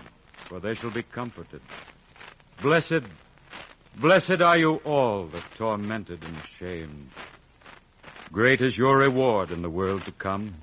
for 0.49 0.61
they 0.61 0.75
shall 0.75 0.91
be 0.91 1.03
comforted. 1.03 1.63
Blessed, 2.63 3.05
blessed 3.97 4.41
are 4.41 4.59
you 4.59 4.77
all 4.85 5.29
that 5.29 5.55
tormented 5.57 6.23
and 6.23 6.43
shamed. 6.59 7.11
Great 8.33 8.61
is 8.61 8.77
your 8.79 8.99
reward 8.99 9.51
in 9.51 9.63
the 9.63 9.71
world 9.71 10.05
to 10.05 10.13
come, 10.13 10.55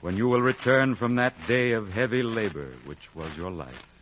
when 0.00 0.16
you 0.16 0.28
will 0.28 0.40
return 0.40 0.94
from 0.94 1.16
that 1.16 1.46
day 1.46 1.72
of 1.72 1.92
heavy 1.92 2.22
labor 2.22 2.72
which 2.84 3.14
was 3.14 3.36
your 3.36 3.50
life. 3.50 3.99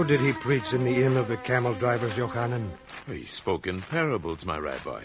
How 0.00 0.06
did 0.06 0.22
he 0.22 0.32
preach 0.32 0.72
in 0.72 0.84
the 0.84 1.04
inn 1.04 1.18
of 1.18 1.28
the 1.28 1.36
camel 1.36 1.74
drivers, 1.74 2.12
Yochanan? 2.12 2.70
He 3.06 3.26
spoke 3.26 3.66
in 3.66 3.82
parables, 3.82 4.46
my 4.46 4.56
rabbi. 4.56 5.04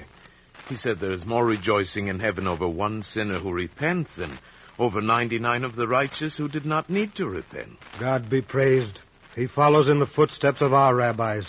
He 0.69 0.77
said 0.77 1.01
there 1.01 1.11
is 1.11 1.25
more 1.25 1.45
rejoicing 1.45 2.07
in 2.07 2.21
heaven 2.21 2.47
over 2.47 2.65
one 2.65 3.03
sinner 3.03 3.37
who 3.39 3.51
repents 3.51 4.15
than 4.15 4.39
over 4.79 5.01
99 5.01 5.65
of 5.65 5.75
the 5.75 5.85
righteous 5.85 6.37
who 6.37 6.47
did 6.47 6.65
not 6.65 6.89
need 6.89 7.13
to 7.15 7.27
repent. 7.27 7.71
God 7.99 8.29
be 8.29 8.41
praised. 8.41 8.97
He 9.35 9.47
follows 9.47 9.89
in 9.89 9.99
the 9.99 10.05
footsteps 10.05 10.61
of 10.61 10.73
our 10.73 10.95
rabbis, 10.95 11.45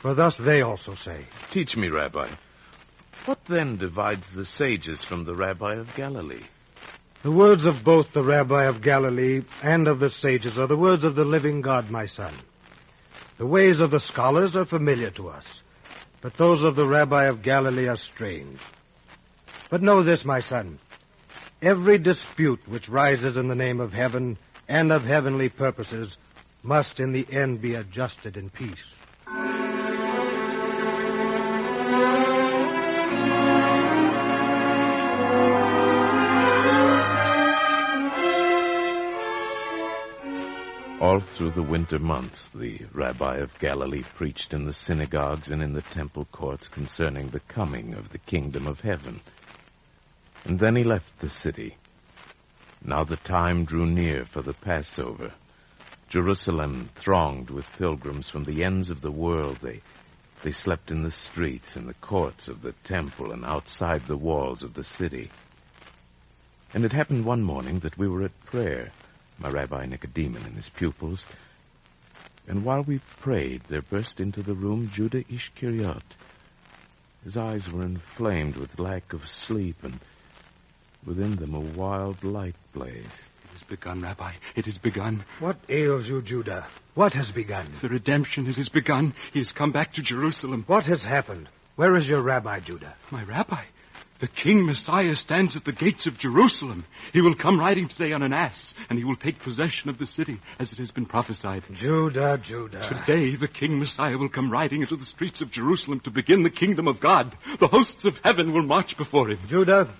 for 0.00 0.12
thus 0.12 0.36
they 0.36 0.60
also 0.60 0.94
say. 0.94 1.24
Teach 1.52 1.74
me, 1.78 1.88
Rabbi. 1.88 2.34
What 3.24 3.38
then 3.48 3.78
divides 3.78 4.26
the 4.34 4.44
sages 4.44 5.02
from 5.02 5.24
the 5.24 5.34
rabbi 5.34 5.76
of 5.76 5.94
Galilee? 5.96 6.44
The 7.22 7.32
words 7.32 7.64
of 7.64 7.82
both 7.82 8.12
the 8.12 8.24
rabbi 8.24 8.64
of 8.64 8.82
Galilee 8.82 9.40
and 9.62 9.88
of 9.88 10.00
the 10.00 10.10
sages 10.10 10.58
are 10.58 10.66
the 10.66 10.76
words 10.76 11.04
of 11.04 11.14
the 11.14 11.24
living 11.24 11.62
God, 11.62 11.90
my 11.90 12.04
son. 12.04 12.34
The 13.40 13.46
ways 13.46 13.80
of 13.80 13.90
the 13.90 14.00
scholars 14.00 14.54
are 14.54 14.66
familiar 14.66 15.10
to 15.12 15.30
us, 15.30 15.46
but 16.20 16.34
those 16.34 16.62
of 16.62 16.76
the 16.76 16.86
rabbi 16.86 17.24
of 17.24 17.40
Galilee 17.40 17.88
are 17.88 17.96
strange. 17.96 18.60
But 19.70 19.80
know 19.80 20.02
this, 20.02 20.26
my 20.26 20.40
son. 20.40 20.78
Every 21.62 21.96
dispute 21.96 22.60
which 22.68 22.90
rises 22.90 23.38
in 23.38 23.48
the 23.48 23.54
name 23.54 23.80
of 23.80 23.94
heaven 23.94 24.36
and 24.68 24.92
of 24.92 25.04
heavenly 25.04 25.48
purposes 25.48 26.18
must 26.62 27.00
in 27.00 27.12
the 27.12 27.26
end 27.32 27.62
be 27.62 27.76
adjusted 27.76 28.36
in 28.36 28.50
peace. 28.50 28.84
All 41.10 41.20
through 41.36 41.50
the 41.50 41.62
winter 41.64 41.98
months, 41.98 42.40
the 42.54 42.82
rabbi 42.94 43.38
of 43.38 43.58
Galilee 43.58 44.04
preached 44.16 44.54
in 44.54 44.64
the 44.64 44.72
synagogues 44.72 45.50
and 45.50 45.60
in 45.60 45.72
the 45.72 45.82
temple 45.82 46.24
courts 46.26 46.68
concerning 46.68 47.30
the 47.30 47.40
coming 47.40 47.94
of 47.94 48.12
the 48.12 48.18
kingdom 48.18 48.68
of 48.68 48.78
heaven. 48.78 49.20
And 50.44 50.60
then 50.60 50.76
he 50.76 50.84
left 50.84 51.10
the 51.20 51.28
city. 51.28 51.76
Now 52.84 53.02
the 53.02 53.16
time 53.16 53.64
drew 53.64 53.86
near 53.86 54.24
for 54.24 54.40
the 54.40 54.52
Passover. 54.52 55.34
Jerusalem 56.08 56.90
thronged 56.96 57.50
with 57.50 57.64
pilgrims 57.76 58.28
from 58.28 58.44
the 58.44 58.62
ends 58.62 58.88
of 58.88 59.00
the 59.00 59.10
world. 59.10 59.58
They, 59.60 59.82
they 60.44 60.52
slept 60.52 60.92
in 60.92 61.02
the 61.02 61.10
streets 61.10 61.74
and 61.74 61.88
the 61.88 61.94
courts 61.94 62.46
of 62.46 62.62
the 62.62 62.74
temple 62.84 63.32
and 63.32 63.44
outside 63.44 64.02
the 64.06 64.16
walls 64.16 64.62
of 64.62 64.74
the 64.74 64.84
city. 64.84 65.28
And 66.72 66.84
it 66.84 66.92
happened 66.92 67.24
one 67.24 67.42
morning 67.42 67.80
that 67.80 67.98
we 67.98 68.06
were 68.06 68.22
at 68.22 68.44
prayer, 68.46 68.92
my 69.40 69.48
Rabbi 69.48 69.86
Nicodemus 69.86 70.42
and 70.44 70.56
his 70.56 70.68
pupils. 70.76 71.24
And 72.46 72.64
while 72.64 72.82
we 72.82 73.00
prayed, 73.20 73.62
there 73.68 73.82
burst 73.82 74.20
into 74.20 74.42
the 74.42 74.54
room 74.54 74.90
Judah 74.94 75.24
Ishkariot. 75.24 76.02
His 77.24 77.36
eyes 77.36 77.68
were 77.70 77.82
inflamed 77.82 78.56
with 78.56 78.78
lack 78.78 79.12
of 79.12 79.20
sleep, 79.46 79.76
and 79.82 79.98
within 81.06 81.36
them 81.36 81.54
a 81.54 81.60
wild 81.60 82.22
light 82.24 82.56
blazed. 82.72 83.06
It 83.06 83.52
has 83.52 83.62
begun, 83.68 84.02
Rabbi. 84.02 84.32
It 84.56 84.64
has 84.66 84.78
begun. 84.78 85.24
What 85.38 85.58
ails 85.68 86.06
you, 86.06 86.22
Judah? 86.22 86.66
What 86.94 87.12
has 87.14 87.30
begun? 87.30 87.72
The 87.82 87.88
redemption, 87.88 88.46
it 88.46 88.56
has 88.56 88.68
begun. 88.68 89.14
He 89.32 89.40
has 89.40 89.52
come 89.52 89.72
back 89.72 89.94
to 89.94 90.02
Jerusalem. 90.02 90.64
What 90.66 90.84
has 90.84 91.02
happened? 91.02 91.48
Where 91.76 91.96
is 91.96 92.06
your 92.06 92.20
rabbi, 92.20 92.60
Judah? 92.60 92.94
My 93.10 93.22
rabbi? 93.24 93.64
The 94.20 94.28
King 94.28 94.66
Messiah 94.66 95.16
stands 95.16 95.56
at 95.56 95.64
the 95.64 95.72
gates 95.72 96.06
of 96.06 96.18
Jerusalem. 96.18 96.84
He 97.14 97.22
will 97.22 97.34
come 97.34 97.58
riding 97.58 97.88
today 97.88 98.12
on 98.12 98.22
an 98.22 98.34
ass, 98.34 98.74
and 98.90 98.98
he 98.98 99.04
will 99.04 99.16
take 99.16 99.40
possession 99.40 99.88
of 99.88 99.96
the 99.96 100.06
city, 100.06 100.40
as 100.58 100.72
it 100.72 100.78
has 100.78 100.90
been 100.90 101.06
prophesied. 101.06 101.64
Judah, 101.72 102.38
Judah. 102.42 103.02
Today, 103.06 103.34
the 103.36 103.48
King 103.48 103.78
Messiah 103.78 104.18
will 104.18 104.28
come 104.28 104.50
riding 104.50 104.82
into 104.82 104.96
the 104.96 105.06
streets 105.06 105.40
of 105.40 105.50
Jerusalem 105.50 106.00
to 106.00 106.10
begin 106.10 106.42
the 106.42 106.50
kingdom 106.50 106.86
of 106.86 107.00
God. 107.00 107.34
The 107.58 107.68
hosts 107.68 108.04
of 108.04 108.18
heaven 108.22 108.52
will 108.52 108.62
march 108.62 108.98
before 108.98 109.30
him. 109.30 109.38
Judah, 109.46 109.94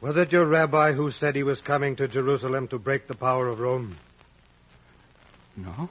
Was 0.00 0.16
it 0.16 0.32
your 0.32 0.46
rabbi 0.46 0.92
who 0.92 1.10
said 1.10 1.36
he 1.36 1.42
was 1.42 1.60
coming 1.60 1.96
to 1.96 2.08
Jerusalem 2.08 2.68
to 2.68 2.78
break 2.78 3.08
the 3.08 3.14
power 3.14 3.48
of 3.48 3.60
Rome? 3.60 3.96
No. 5.54 5.90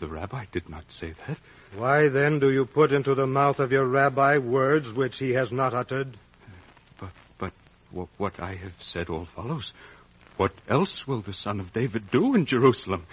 The 0.00 0.08
rabbi 0.08 0.44
did 0.52 0.68
not 0.68 0.84
say 0.90 1.14
that. 1.26 1.38
Why 1.76 2.08
then 2.08 2.38
do 2.38 2.50
you 2.50 2.66
put 2.66 2.92
into 2.92 3.14
the 3.14 3.26
mouth 3.26 3.58
of 3.58 3.72
your 3.72 3.86
rabbi 3.86 4.38
words 4.38 4.92
which 4.92 5.18
he 5.18 5.30
has 5.32 5.50
not 5.50 5.74
uttered? 5.74 6.16
But, 7.00 7.10
but 7.38 7.52
what 8.16 8.38
I 8.38 8.54
have 8.54 8.74
said 8.80 9.08
all 9.08 9.26
follows. 9.34 9.72
What 10.36 10.52
else 10.68 11.06
will 11.06 11.20
the 11.20 11.32
son 11.32 11.60
of 11.60 11.72
David 11.72 12.10
do 12.10 12.34
in 12.34 12.46
Jerusalem? 12.46 13.06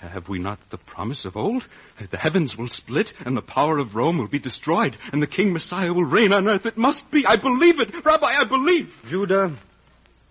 Have 0.00 0.28
we 0.28 0.38
not 0.38 0.58
the 0.70 0.78
promise 0.78 1.26
of 1.26 1.36
old? 1.36 1.62
The 2.10 2.16
heavens 2.16 2.56
will 2.56 2.68
split, 2.68 3.12
and 3.24 3.36
the 3.36 3.42
power 3.42 3.78
of 3.78 3.94
Rome 3.94 4.16
will 4.16 4.28
be 4.28 4.38
destroyed, 4.38 4.96
and 5.12 5.22
the 5.22 5.26
King 5.26 5.52
Messiah 5.52 5.92
will 5.92 6.04
reign 6.04 6.32
on 6.32 6.48
earth. 6.48 6.64
It 6.64 6.78
must 6.78 7.10
be. 7.10 7.26
I 7.26 7.36
believe 7.36 7.80
it. 7.80 7.92
Rabbi, 8.02 8.26
I 8.26 8.44
believe. 8.44 8.90
Judah, 9.06 9.58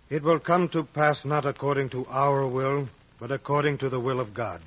it 0.10 0.24
will 0.24 0.40
come 0.40 0.70
to 0.70 0.84
pass 0.84 1.24
not 1.24 1.46
according 1.46 1.90
to 1.90 2.08
our 2.08 2.48
will, 2.48 2.90
but 3.20 3.32
according 3.32 3.78
to 3.80 3.90
the 3.90 4.00
will 4.00 4.20
of 4.20 4.34
God. 4.34 4.62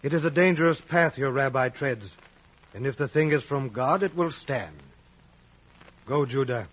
It 0.00 0.12
is 0.12 0.24
a 0.24 0.30
dangerous 0.30 0.80
path 0.80 1.18
your 1.18 1.32
rabbi 1.32 1.70
treads, 1.70 2.08
and 2.72 2.86
if 2.86 2.96
the 2.96 3.08
thing 3.08 3.32
is 3.32 3.42
from 3.42 3.70
God, 3.70 4.04
it 4.04 4.14
will 4.14 4.30
stand. 4.30 4.76
Go, 6.06 6.24
Judah. 6.24 6.68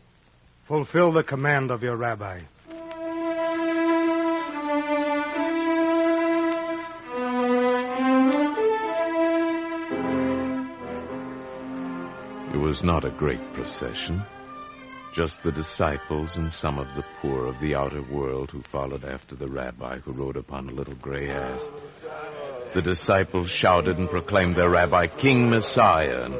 Fulfill 0.67 1.11
the 1.11 1.23
command 1.23 1.71
of 1.71 1.81
your 1.81 1.95
rabbi. 1.95 2.41
It 12.53 12.57
was 12.57 12.83
not 12.83 13.05
a 13.05 13.11
great 13.11 13.53
procession. 13.53 14.23
Just 15.13 15.41
the 15.43 15.51
disciples 15.51 16.37
and 16.37 16.51
some 16.51 16.77
of 16.77 16.93
the 16.93 17.03
poor 17.21 17.47
of 17.47 17.59
the 17.59 17.73
outer 17.73 18.03
world 18.03 18.51
who 18.51 18.61
followed 18.61 19.03
after 19.03 19.35
the 19.35 19.47
rabbi 19.47 19.99
who 19.99 20.11
rode 20.11 20.35
upon 20.35 20.69
a 20.69 20.73
little 20.73 20.95
gray 20.95 21.29
ass. 21.29 21.61
The 22.75 22.81
disciples 22.81 23.49
shouted 23.49 23.97
and 23.97 24.09
proclaimed 24.09 24.57
their 24.57 24.69
rabbi 24.69 25.07
King 25.07 25.49
Messiah, 25.49 26.25
and 26.25 26.35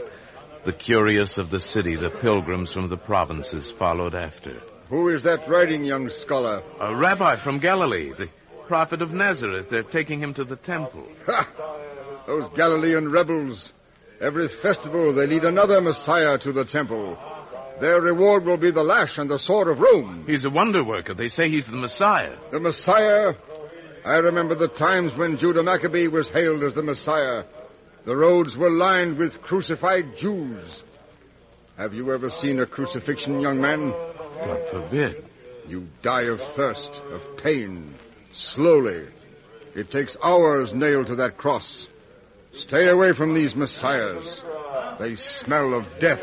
the 0.65 0.73
curious 0.73 1.37
of 1.37 1.49
the 1.49 1.61
city, 1.61 1.95
the 1.95 2.09
pilgrims 2.09 2.73
from 2.73 2.89
the 2.89 2.97
provinces, 2.97 3.71
followed 3.79 4.13
after. 4.13 4.61
Who 4.89 5.07
is 5.07 5.23
that 5.23 5.47
riding 5.47 5.85
young 5.85 6.09
scholar? 6.09 6.61
A 6.81 6.93
rabbi 6.93 7.37
from 7.41 7.59
Galilee, 7.59 8.11
the 8.17 8.27
prophet 8.67 9.01
of 9.01 9.11
Nazareth. 9.11 9.69
They're 9.69 9.83
taking 9.83 10.19
him 10.19 10.33
to 10.33 10.43
the 10.43 10.57
temple. 10.57 11.07
Ha! 11.25 11.47
Those 12.27 12.49
Galilean 12.53 13.09
rebels. 13.09 13.71
Every 14.19 14.49
festival 14.61 15.13
they 15.13 15.27
lead 15.27 15.45
another 15.45 15.79
Messiah 15.79 16.37
to 16.39 16.51
the 16.51 16.65
temple. 16.65 17.17
Their 17.79 18.01
reward 18.01 18.43
will 18.43 18.57
be 18.57 18.71
the 18.71 18.83
lash 18.83 19.17
and 19.17 19.29
the 19.29 19.39
sword 19.39 19.69
of 19.69 19.79
Rome. 19.79 20.25
He's 20.27 20.43
a 20.43 20.49
wonder 20.49 20.83
worker. 20.83 21.13
They 21.13 21.29
say 21.29 21.49
he's 21.49 21.67
the 21.67 21.77
Messiah. 21.77 22.35
The 22.51 22.59
Messiah? 22.59 23.35
I 24.05 24.17
remember 24.17 24.53
the 24.53 24.67
times 24.67 25.15
when 25.15 25.37
Judah 25.39 25.63
Maccabee 25.63 26.07
was 26.07 26.29
hailed 26.29 26.61
as 26.63 26.75
the 26.75 26.83
Messiah. 26.83 27.43
The 28.05 28.15
roads 28.15 28.55
were 28.55 28.69
lined 28.69 29.17
with 29.17 29.41
crucified 29.41 30.15
Jews. 30.15 30.83
Have 31.75 31.95
you 31.95 32.13
ever 32.13 32.29
seen 32.29 32.59
a 32.59 32.67
crucifixion, 32.67 33.41
young 33.41 33.59
man? 33.59 33.89
God 33.89 34.69
forbid. 34.69 35.25
You 35.67 35.87
die 36.03 36.25
of 36.25 36.39
thirst, 36.55 37.01
of 37.11 37.37
pain, 37.37 37.95
slowly. 38.31 39.07
It 39.73 39.89
takes 39.89 40.15
hours 40.23 40.71
nailed 40.71 41.07
to 41.07 41.15
that 41.15 41.37
cross. 41.39 41.87
Stay 42.53 42.87
away 42.87 43.13
from 43.13 43.33
these 43.33 43.55
messiahs. 43.55 44.43
They 44.99 45.15
smell 45.15 45.73
of 45.73 45.83
death. 45.99 46.21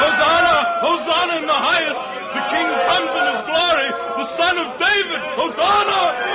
Hosanna! 0.00 0.80
Hosanna 0.80 1.38
in 1.40 1.46
the 1.46 1.52
highest! 1.52 2.00
The 2.32 2.40
King 2.56 2.68
comes 2.88 3.12
in 3.20 3.24
his 3.36 3.44
glory! 3.44 3.88
The 4.16 4.26
Son 4.36 4.56
of 4.56 4.78
David! 4.80 5.21
Hosanna! 5.34 6.32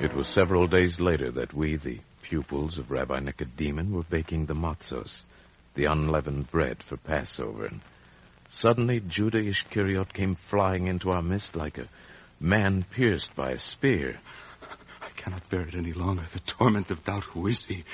It 0.00 0.14
was 0.16 0.26
several 0.28 0.66
days 0.66 0.98
later 0.98 1.30
that 1.32 1.54
we, 1.54 1.76
the 1.76 2.00
pupils 2.22 2.78
of 2.78 2.90
Rabbi 2.90 3.20
Nicodemus, 3.20 3.86
were 3.88 4.02
baking 4.02 4.46
the 4.46 4.54
matzos, 4.54 5.20
the 5.74 5.84
unleavened 5.84 6.50
bread 6.50 6.82
for 6.88 6.96
Passover. 6.96 7.66
And 7.66 7.80
suddenly 8.50 9.00
Judah 9.00 9.38
Ishkariot 9.42 10.12
came 10.12 10.34
flying 10.34 10.86
into 10.86 11.10
our 11.10 11.22
midst 11.22 11.54
like 11.54 11.78
a 11.78 11.88
man 12.40 12.84
pierced 12.90 13.36
by 13.36 13.52
a 13.52 13.58
spear. 13.58 14.18
I 15.00 15.10
cannot 15.20 15.48
bear 15.50 15.68
it 15.68 15.74
any 15.74 15.92
longer. 15.92 16.24
The 16.32 16.40
torment 16.40 16.90
of 16.90 17.04
doubt. 17.04 17.24
Who 17.32 17.46
is 17.46 17.64
he? 17.64 17.84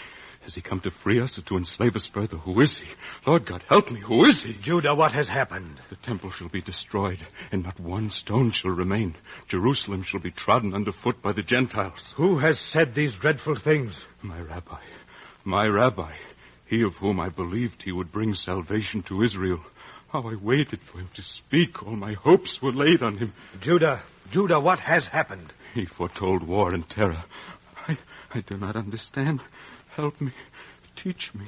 Has 0.49 0.55
he 0.55 0.63
come 0.63 0.81
to 0.81 0.91
free 0.91 1.21
us 1.21 1.37
or 1.37 1.43
to 1.43 1.59
enslave 1.59 1.95
us 1.95 2.07
further? 2.07 2.39
Who 2.39 2.59
is 2.63 2.79
he? 2.79 2.87
Lord 3.27 3.45
God, 3.45 3.63
help 3.69 3.91
me. 3.91 4.01
Who 4.01 4.25
is 4.25 4.43
he? 4.43 4.55
Judah, 4.55 4.95
what 4.95 5.13
has 5.13 5.29
happened? 5.29 5.79
The 5.91 5.97
temple 5.97 6.31
shall 6.31 6.49
be 6.49 6.63
destroyed, 6.63 7.19
and 7.53 7.65
not 7.65 7.79
one 7.79 8.09
stone 8.09 8.53
shall 8.53 8.71
remain. 8.71 9.15
Jerusalem 9.49 10.05
shall 10.05 10.21
be 10.21 10.31
trodden 10.31 10.73
underfoot 10.73 11.21
by 11.21 11.33
the 11.33 11.43
Gentiles. 11.43 12.01
Who 12.17 12.39
has 12.39 12.59
said 12.59 12.95
these 12.95 13.15
dreadful 13.15 13.57
things? 13.57 14.03
My 14.23 14.41
rabbi. 14.41 14.81
My 15.45 15.67
rabbi. 15.67 16.15
He 16.65 16.81
of 16.81 16.95
whom 16.95 17.21
I 17.21 17.29
believed 17.29 17.83
he 17.83 17.93
would 17.93 18.11
bring 18.11 18.33
salvation 18.33 19.03
to 19.03 19.23
Israel. 19.23 19.61
How 20.09 20.23
I 20.23 20.35
waited 20.35 20.81
for 20.81 20.97
him 20.97 21.11
to 21.17 21.23
speak. 21.23 21.83
All 21.83 21.95
my 21.95 22.15
hopes 22.15 22.63
were 22.63 22.73
laid 22.73 23.03
on 23.03 23.19
him. 23.19 23.35
Judah, 23.61 24.03
Judah, 24.31 24.61
what 24.61 24.81
has 24.81 25.09
happened? 25.09 25.53
He 25.75 25.85
foretold 25.85 26.43
war 26.43 26.73
and 26.73 26.89
terror. 26.89 27.23
I, 27.87 27.99
I 28.33 28.41
do 28.41 28.57
not 28.57 28.77
understand. 28.77 29.43
Help 29.99 30.21
me. 30.21 30.31
Teach 30.95 31.35
me. 31.35 31.45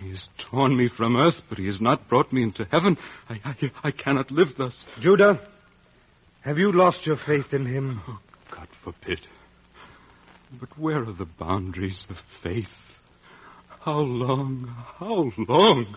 He 0.00 0.10
has 0.10 0.28
torn 0.38 0.76
me 0.76 0.88
from 0.88 1.16
earth, 1.16 1.40
but 1.48 1.56
he 1.56 1.66
has 1.66 1.80
not 1.80 2.08
brought 2.08 2.32
me 2.32 2.42
into 2.42 2.64
heaven. 2.64 2.98
I, 3.30 3.40
I, 3.44 3.70
I 3.84 3.90
cannot 3.92 4.32
live 4.32 4.56
thus. 4.56 4.84
Judah, 4.98 5.38
have 6.40 6.58
you 6.58 6.72
lost 6.72 7.06
your 7.06 7.16
faith 7.16 7.54
in 7.54 7.64
him? 7.64 8.00
Oh, 8.08 8.18
God 8.50 8.66
forbid. 8.82 9.20
But 10.58 10.76
where 10.76 11.00
are 11.08 11.12
the 11.12 11.26
boundaries 11.26 12.04
of 12.10 12.16
faith? 12.42 12.74
How 13.82 14.00
long, 14.00 14.66
how 14.98 15.30
long? 15.46 15.96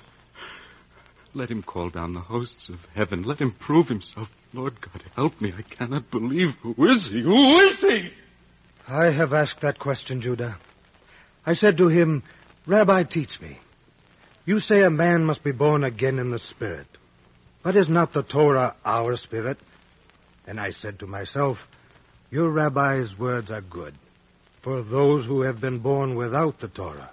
Let 1.33 1.49
him 1.49 1.63
call 1.63 1.89
down 1.89 2.13
the 2.13 2.19
hosts 2.19 2.69
of 2.69 2.77
heaven. 2.93 3.23
Let 3.23 3.41
him 3.41 3.51
prove 3.51 3.87
himself. 3.87 4.29
Lord 4.53 4.79
God, 4.79 5.03
help 5.15 5.41
me. 5.41 5.53
I 5.57 5.63
cannot 5.63 6.11
believe. 6.11 6.53
Who 6.61 6.75
is 6.85 7.07
he? 7.07 7.23
Who 7.23 7.59
is 7.61 7.79
he? 7.79 8.11
I 8.87 9.09
have 9.09 9.33
asked 9.33 9.61
that 9.61 9.79
question, 9.79 10.21
Judah. 10.21 10.59
I 11.45 11.53
said 11.53 11.77
to 11.77 11.87
him, 11.87 12.23
Rabbi, 12.65 13.03
teach 13.03 13.39
me. 13.41 13.59
You 14.45 14.59
say 14.59 14.83
a 14.83 14.89
man 14.89 15.25
must 15.25 15.43
be 15.43 15.51
born 15.51 15.83
again 15.83 16.19
in 16.19 16.31
the 16.31 16.39
Spirit. 16.39 16.87
But 17.63 17.75
is 17.75 17.89
not 17.89 18.13
the 18.13 18.23
Torah 18.23 18.75
our 18.85 19.17
spirit? 19.17 19.59
And 20.47 20.59
I 20.59 20.71
said 20.71 20.99
to 20.99 21.07
myself, 21.07 21.67
Your 22.31 22.49
rabbi's 22.49 23.17
words 23.17 23.51
are 23.51 23.61
good 23.61 23.93
for 24.61 24.81
those 24.81 25.25
who 25.25 25.41
have 25.41 25.59
been 25.61 25.79
born 25.79 26.15
without 26.15 26.59
the 26.59 26.67
Torah, 26.67 27.11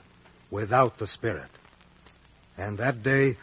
without 0.50 0.98
the 0.98 1.06
Spirit. 1.06 1.50
And 2.56 2.78
that 2.78 3.02
day 3.02 3.36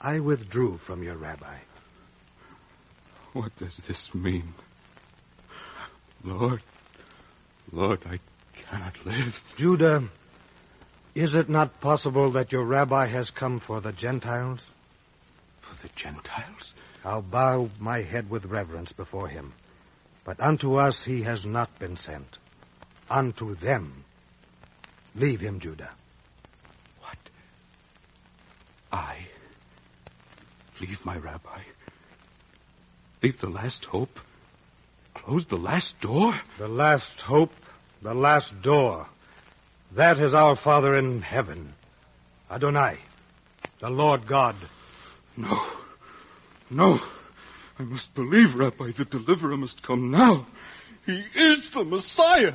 I 0.00 0.20
withdrew 0.20 0.78
from 0.78 1.02
your 1.02 1.16
rabbi. 1.16 1.58
What 3.32 3.56
does 3.58 3.76
this 3.86 4.14
mean? 4.14 4.54
Lord, 6.22 6.62
Lord, 7.72 8.00
I 8.06 8.20
cannot 8.70 8.94
live. 9.04 9.34
Judah, 9.56 10.08
is 11.14 11.34
it 11.34 11.48
not 11.48 11.80
possible 11.80 12.32
that 12.32 12.52
your 12.52 12.64
rabbi 12.64 13.06
has 13.06 13.30
come 13.30 13.60
for 13.60 13.80
the 13.80 13.92
Gentiles? 13.92 14.60
For 15.60 15.82
the 15.82 15.92
Gentiles? 15.94 16.74
I'll 17.04 17.22
bow 17.22 17.70
my 17.78 18.02
head 18.02 18.28
with 18.28 18.46
reverence 18.46 18.92
before 18.92 19.28
him. 19.28 19.52
But 20.24 20.40
unto 20.40 20.76
us 20.76 21.04
he 21.04 21.22
has 21.22 21.44
not 21.44 21.78
been 21.78 21.96
sent. 21.96 22.38
Unto 23.08 23.54
them. 23.54 24.04
Leave 25.14 25.40
him, 25.40 25.60
Judah. 25.60 25.90
What? 27.00 27.18
I 28.90 29.18
leave 30.80 31.04
my 31.04 31.16
rabbi? 31.16 31.60
Leave 33.22 33.40
the 33.40 33.48
last 33.48 33.84
hope? 33.84 34.18
Close 35.14 35.46
the 35.46 35.56
last 35.56 36.00
door? 36.00 36.34
The 36.58 36.68
last 36.68 37.20
hope, 37.20 37.52
the 38.02 38.14
last 38.14 38.60
door. 38.62 39.06
That 39.94 40.18
is 40.18 40.34
our 40.34 40.56
Father 40.56 40.96
in 40.96 41.22
heaven. 41.22 41.72
Adonai, 42.50 42.98
the 43.80 43.88
Lord 43.88 44.26
God. 44.26 44.56
No. 45.36 45.56
No. 46.68 46.98
I 47.78 47.82
must 47.82 48.12
believe, 48.14 48.56
Rabbi. 48.56 48.90
The 48.96 49.04
deliverer 49.04 49.56
must 49.56 49.82
come 49.84 50.10
now. 50.10 50.46
He 51.06 51.22
is 51.34 51.70
the 51.70 51.84
Messiah. 51.84 52.54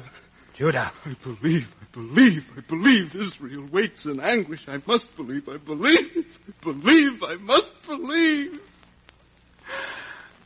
Judah. 0.53 0.91
I 1.05 1.15
believe, 1.23 1.67
I 1.81 1.85
believe, 1.93 2.45
I 2.57 2.61
believe. 2.61 3.15
Israel 3.15 3.67
waits 3.71 4.05
in 4.05 4.19
anguish. 4.19 4.65
I 4.67 4.81
must 4.85 5.15
believe, 5.15 5.47
I 5.47 5.57
believe, 5.57 6.25
I 6.47 6.51
believe, 6.61 7.23
I 7.23 7.35
must 7.35 7.73
believe. 7.85 8.59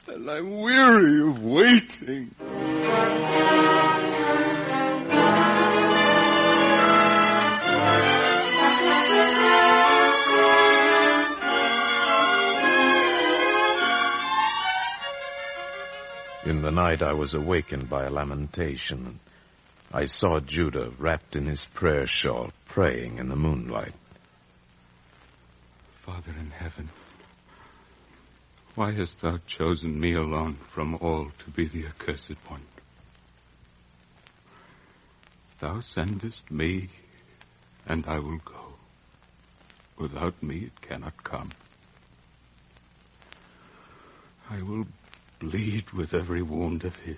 And 0.08 0.30
I'm 0.30 0.62
weary 0.62 1.28
of 1.28 1.44
waiting. 1.44 2.36
The 16.64 16.72
night 16.72 17.02
I 17.02 17.14
was 17.14 17.34
awakened 17.34 17.90
by 17.90 18.06
a 18.06 18.10
lamentation. 18.10 19.20
I 19.92 20.06
saw 20.06 20.40
Judah 20.40 20.92
wrapped 20.98 21.36
in 21.36 21.46
his 21.46 21.66
prayer 21.74 22.08
shawl, 22.08 22.52
praying 22.68 23.18
in 23.18 23.28
the 23.28 23.36
moonlight. 23.36 23.94
Father 26.06 26.32
in 26.40 26.52
heaven, 26.52 26.90
why 28.76 28.94
hast 28.94 29.22
thou 29.22 29.40
chosen 29.46 30.00
me 30.00 30.14
alone 30.14 30.58
from 30.74 30.96
all 30.96 31.32
to 31.46 31.52
be 31.52 31.68
the 31.68 31.86
accursed 31.86 32.38
one? 32.48 32.64
Thou 35.60 35.82
sendest 35.82 36.50
me, 36.50 36.90
and 37.86 38.06
I 38.08 38.20
will 38.20 38.40
go. 38.40 38.74
Without 39.98 40.42
me 40.42 40.66
it 40.66 40.82
cannot 40.82 41.24
come. 41.24 41.52
I 44.50 44.62
will 44.62 44.86
bleed 45.44 45.92
with 45.92 46.14
every 46.14 46.42
wound 46.42 46.84
of 46.84 46.96
his. 46.98 47.18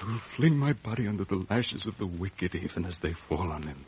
I 0.00 0.04
will 0.04 0.20
fling 0.36 0.56
my 0.56 0.74
body 0.74 1.08
under 1.08 1.24
the 1.24 1.44
lashes 1.50 1.86
of 1.86 1.96
the 1.98 2.06
wicked 2.06 2.54
even 2.54 2.84
as 2.84 2.98
they 2.98 3.14
fall 3.28 3.50
on 3.50 3.62
him. 3.62 3.84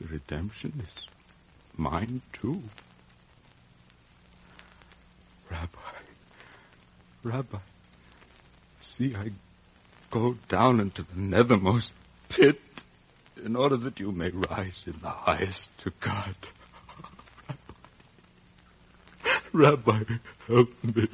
The 0.00 0.08
redemption 0.08 0.82
is 0.82 1.04
mine 1.76 2.22
too. 2.32 2.62
Rabbi, 5.50 5.78
Rabbi, 7.22 7.58
see, 8.82 9.14
I 9.14 9.30
go 10.10 10.36
down 10.48 10.80
into 10.80 11.02
the 11.02 11.20
nethermost 11.20 11.92
pit 12.28 12.60
in 13.44 13.56
order 13.56 13.76
that 13.76 14.00
you 14.00 14.10
may 14.12 14.30
rise 14.30 14.84
in 14.86 14.94
the 15.02 15.08
highest 15.08 15.68
to 15.78 15.92
God. 16.00 16.36
Rabbi, 19.54 20.04
help 20.46 20.68
me. 20.84 21.08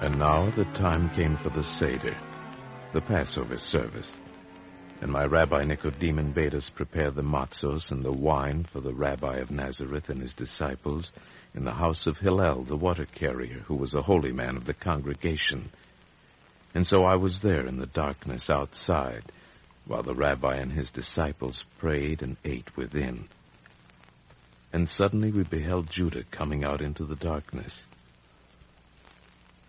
And 0.00 0.18
now 0.20 0.52
the 0.54 0.64
time 0.76 1.10
came 1.16 1.36
for 1.38 1.50
the 1.50 1.64
Seder, 1.64 2.16
the 2.92 3.00
Passover 3.00 3.58
service. 3.58 4.12
And 5.00 5.10
my 5.10 5.24
Rabbi 5.24 5.64
Nicodemus 5.64 6.32
bade 6.32 6.54
us 6.54 6.70
prepare 6.70 7.10
the 7.10 7.22
matzos 7.22 7.90
and 7.90 8.04
the 8.04 8.12
wine 8.12 8.64
for 8.72 8.80
the 8.80 8.94
Rabbi 8.94 9.38
of 9.38 9.50
Nazareth 9.50 10.08
and 10.10 10.22
his 10.22 10.32
disciples 10.32 11.10
in 11.56 11.64
the 11.64 11.72
house 11.72 12.06
of 12.06 12.18
Hillel, 12.18 12.64
the 12.64 12.76
water 12.76 13.06
carrier, 13.06 13.60
who 13.60 13.74
was 13.74 13.94
a 13.94 14.02
holy 14.02 14.30
man 14.30 14.56
of 14.56 14.66
the 14.66 14.74
congregation. 14.74 15.70
And 16.74 16.86
so 16.86 17.04
I 17.04 17.16
was 17.16 17.40
there 17.40 17.66
in 17.66 17.78
the 17.78 17.86
darkness 17.86 18.50
outside, 18.50 19.24
while 19.86 20.02
the 20.02 20.14
rabbi 20.14 20.56
and 20.56 20.70
his 20.70 20.90
disciples 20.90 21.64
prayed 21.78 22.20
and 22.20 22.36
ate 22.44 22.76
within. 22.76 23.28
And 24.72 24.88
suddenly 24.88 25.32
we 25.32 25.44
beheld 25.44 25.88
Judah 25.88 26.24
coming 26.30 26.62
out 26.62 26.82
into 26.82 27.06
the 27.06 27.16
darkness. 27.16 27.82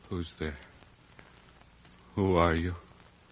Who's 0.09 0.29
there? 0.39 0.57
Who 2.15 2.35
are 2.35 2.55
you? 2.55 2.73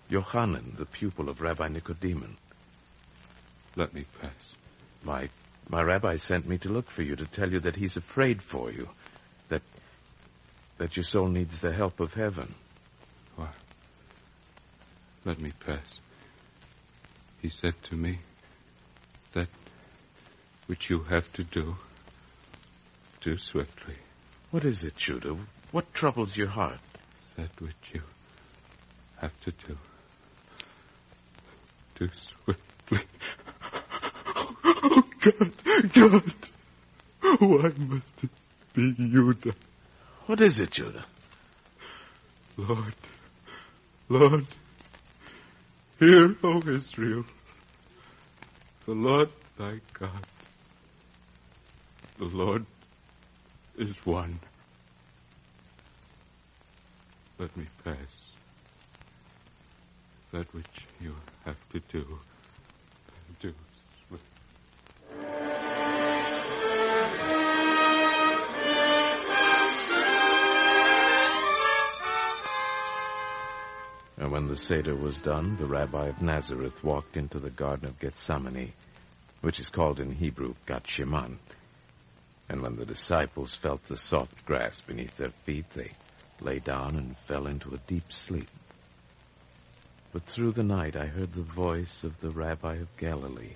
Yochanan, 0.09 0.77
the 0.77 0.85
pupil 0.85 1.27
of 1.27 1.41
Rabbi 1.41 1.67
Nicodemus. 1.67 2.29
Let 3.75 3.93
me 3.93 4.05
pass. 4.21 4.31
My 5.03 5.29
my 5.69 5.81
rabbi 5.81 6.17
sent 6.17 6.47
me 6.47 6.57
to 6.59 6.69
look 6.69 6.89
for 6.91 7.01
you 7.01 7.15
to 7.15 7.25
tell 7.25 7.51
you 7.51 7.59
that 7.61 7.75
he's 7.75 7.97
afraid 7.97 8.41
for 8.41 8.71
you, 8.71 8.89
that 9.49 9.61
that 10.77 10.97
your 10.97 11.03
soul 11.03 11.27
needs 11.27 11.59
the 11.61 11.73
help 11.73 11.99
of 11.99 12.13
heaven. 12.13 12.53
What? 13.35 13.53
Let 15.23 15.39
me 15.39 15.53
pass. 15.65 15.85
He 17.41 17.49
said 17.49 17.73
to 17.89 17.95
me 17.95 18.19
that 19.33 19.47
which 20.67 20.89
you 20.89 21.03
have 21.03 21.31
to 21.33 21.43
do, 21.43 21.75
do 23.21 23.37
swiftly. 23.37 23.95
What 24.51 24.65
is 24.65 24.83
it, 24.83 24.95
Judah? 24.95 25.37
What 25.71 25.93
troubles 25.93 26.35
your 26.35 26.47
heart? 26.47 26.79
That 27.37 27.49
which 27.59 27.75
you 27.93 28.01
have 29.17 29.33
to 29.41 29.51
do, 29.51 29.77
do 31.99 32.09
swiftly. 32.43 32.64
God, 35.25 35.51
God, 35.93 36.33
why 37.39 37.71
must 37.77 38.05
it 38.21 38.29
be 38.75 38.93
Judah? 38.93 39.55
What 40.27 40.39
is 40.39 40.59
it, 40.59 40.69
Judah? 40.69 41.05
Lord, 42.57 42.93
Lord, 44.07 44.45
hear, 45.99 46.35
O 46.43 46.59
Israel, 46.59 47.25
the 48.85 48.91
Lord 48.91 49.29
thy 49.57 49.79
God, 49.99 50.27
the 52.19 52.25
Lord 52.25 52.65
is 53.79 53.95
one. 54.03 54.39
Let 57.39 57.55
me 57.57 57.65
pass. 57.83 57.97
That 60.31 60.53
which 60.53 60.65
you 61.01 61.15
have 61.45 61.57
to 61.71 61.79
do, 61.91 62.05
do. 63.41 63.53
And 74.17 74.31
when 74.31 74.47
the 74.47 74.55
Seder 74.55 74.95
was 74.95 75.19
done, 75.19 75.57
the 75.57 75.67
rabbi 75.67 76.07
of 76.07 76.21
Nazareth 76.21 76.83
walked 76.83 77.17
into 77.17 77.37
the 77.37 77.49
Garden 77.49 77.87
of 77.87 77.99
Gethsemane, 77.99 78.73
which 79.41 79.59
is 79.59 79.69
called 79.69 79.99
in 79.99 80.11
Hebrew 80.11 80.55
Gatsheman. 80.65 81.37
And 82.47 82.61
when 82.61 82.75
the 82.75 82.85
disciples 82.85 83.53
felt 83.53 83.85
the 83.87 83.97
soft 83.97 84.45
grass 84.45 84.81
beneath 84.81 85.17
their 85.17 85.33
feet, 85.45 85.65
they 85.75 85.91
lay 86.39 86.59
down 86.59 86.95
and 86.95 87.17
fell 87.27 87.47
into 87.47 87.73
a 87.73 87.79
deep 87.87 88.11
sleep. 88.11 88.49
But 90.13 90.23
through 90.23 90.53
the 90.53 90.63
night 90.63 90.95
I 90.95 91.07
heard 91.07 91.33
the 91.33 91.41
voice 91.41 92.03
of 92.03 92.19
the 92.21 92.29
rabbi 92.29 92.75
of 92.75 92.87
Galilee. 92.97 93.55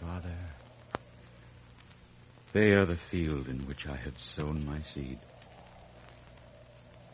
Father, 0.00 0.36
they 2.52 2.72
are 2.72 2.84
the 2.84 2.98
field 3.10 3.48
in 3.48 3.66
which 3.66 3.86
I 3.86 3.96
have 3.96 4.18
sown 4.18 4.64
my 4.64 4.82
seed. 4.82 5.18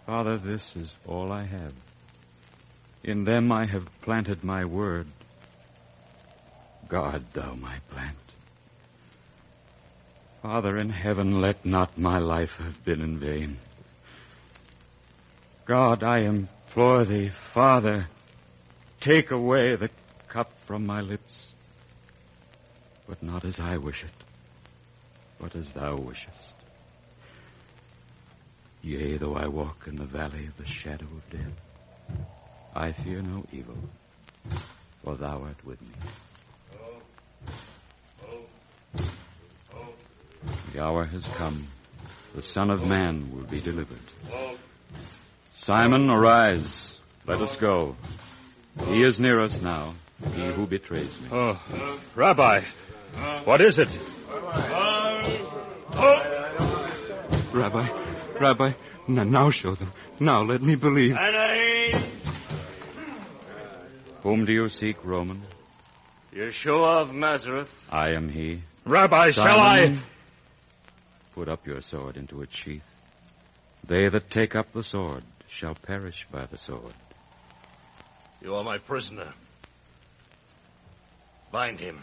Father, 0.07 0.39
this 0.39 0.75
is 0.77 0.93
all 1.07 1.33
I 1.33 1.45
have. 1.45 1.73
In 3.05 3.25
them 3.25 3.51
I 3.51 3.67
have 3.67 3.87
planted 4.03 4.45
my 4.45 4.65
word. 4.65 5.07
God, 6.89 7.25
thou 7.33 7.55
my 7.55 7.79
plant. 7.91 8.17
Father 10.43 10.77
in 10.77 10.91
heaven, 10.91 11.41
let 11.41 11.65
not 11.65 11.97
my 11.97 12.19
life 12.19 12.57
have 12.59 12.85
been 12.85 13.01
in 13.01 13.19
vain. 13.19 13.59
God, 15.67 16.03
I 16.03 16.21
implore 16.21 17.05
thee, 17.05 17.31
Father, 17.55 18.09
take 19.01 19.31
away 19.31 19.77
the 19.77 19.91
cup 20.29 20.51
from 20.67 20.85
my 20.85 21.01
lips, 21.01 21.52
but 23.13 23.23
not 23.23 23.45
as 23.45 23.61
I 23.61 23.77
wish 23.77 24.05
it, 24.05 24.25
but 25.39 25.55
as 25.55 25.71
thou 25.73 25.97
wishest. 25.97 26.55
Yea, 28.81 29.19
though 29.19 29.35
I 29.35 29.49
walk 29.49 29.87
in 29.87 29.97
the 29.97 30.07
valley 30.07 30.47
of 30.47 30.57
the 30.57 30.65
shadow 30.65 31.05
of 31.05 31.29
death, 31.29 31.53
I 32.75 32.93
fear 32.93 33.21
no 33.21 33.45
evil, 33.53 33.77
for 35.05 35.17
thou 35.17 35.43
art 35.43 35.63
with 35.63 35.79
me. 35.83 35.89
The 40.73 40.83
hour 40.83 41.05
has 41.05 41.27
come. 41.37 41.69
The 42.35 42.41
Son 42.41 42.71
of 42.71 42.83
Man 42.87 43.31
will 43.37 43.45
be 43.45 43.61
delivered. 43.61 43.99
Simon, 45.59 46.09
arise. 46.09 46.95
Let 47.27 47.43
us 47.43 47.55
go. 47.57 47.95
He 48.87 49.03
is 49.03 49.21
near 49.21 49.39
us 49.39 49.61
now, 49.61 49.97
he 50.35 50.47
who 50.47 50.67
betrays 50.67 51.21
me. 51.21 51.29
Oh, 51.31 51.61
Rabbi, 52.17 52.63
what 53.45 53.61
is 53.61 53.79
it? 53.79 53.89
Oh! 54.31 55.13
Rabbi, 57.53 57.89
Rabbi, 58.41 58.73
n- 59.09 59.31
now 59.31 59.51
show 59.51 59.75
them. 59.75 59.93
Now 60.19 60.43
let 60.43 60.63
me 60.63 60.75
believe. 60.75 61.17
Whom 64.23 64.45
do 64.45 64.53
you 64.53 64.69
seek, 64.69 65.05
Roman? 65.05 65.43
Yeshua 66.35 67.03
of 67.03 67.13
Nazareth. 67.13 67.69
I 67.91 68.11
am 68.11 68.29
he. 68.31 68.63
Rabbi, 68.87 69.33
shall 69.33 69.61
I? 69.61 70.03
Put 71.35 71.49
up 71.49 71.67
your 71.67 71.83
sword 71.83 72.17
into 72.17 72.43
its 72.43 72.55
sheath. 72.55 72.83
They 73.87 74.09
that 74.09 74.31
take 74.31 74.55
up 74.55 74.73
the 74.73 74.83
sword 74.83 75.25
shall 75.49 75.75
perish 75.75 76.27
by 76.31 76.47
the 76.47 76.57
sword. 76.57 76.95
You 78.41 78.55
are 78.55 78.65
my 78.65 78.79
prisoner. 78.79 79.35
Bind 81.51 81.81
him. 81.81 82.01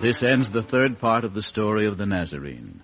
This 0.00 0.22
ends 0.22 0.48
the 0.48 0.62
third 0.62 1.00
part 1.00 1.24
of 1.24 1.34
the 1.34 1.42
story 1.42 1.86
of 1.86 1.98
the 1.98 2.06
Nazarene. 2.06 2.80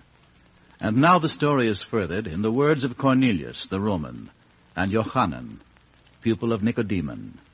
And 0.81 0.97
now 0.97 1.17
the 1.17 1.29
story 1.29 1.69
is 1.69 1.81
furthered 1.81 2.27
in 2.27 2.41
the 2.41 2.51
words 2.51 2.83
of 2.83 2.97
Cornelius 2.97 3.67
the 3.67 3.79
Roman 3.79 4.29
and 4.75 4.91
Johanan, 4.91 5.61
pupil 6.21 6.51
of 6.51 6.61
Nicodemus. 6.61 7.44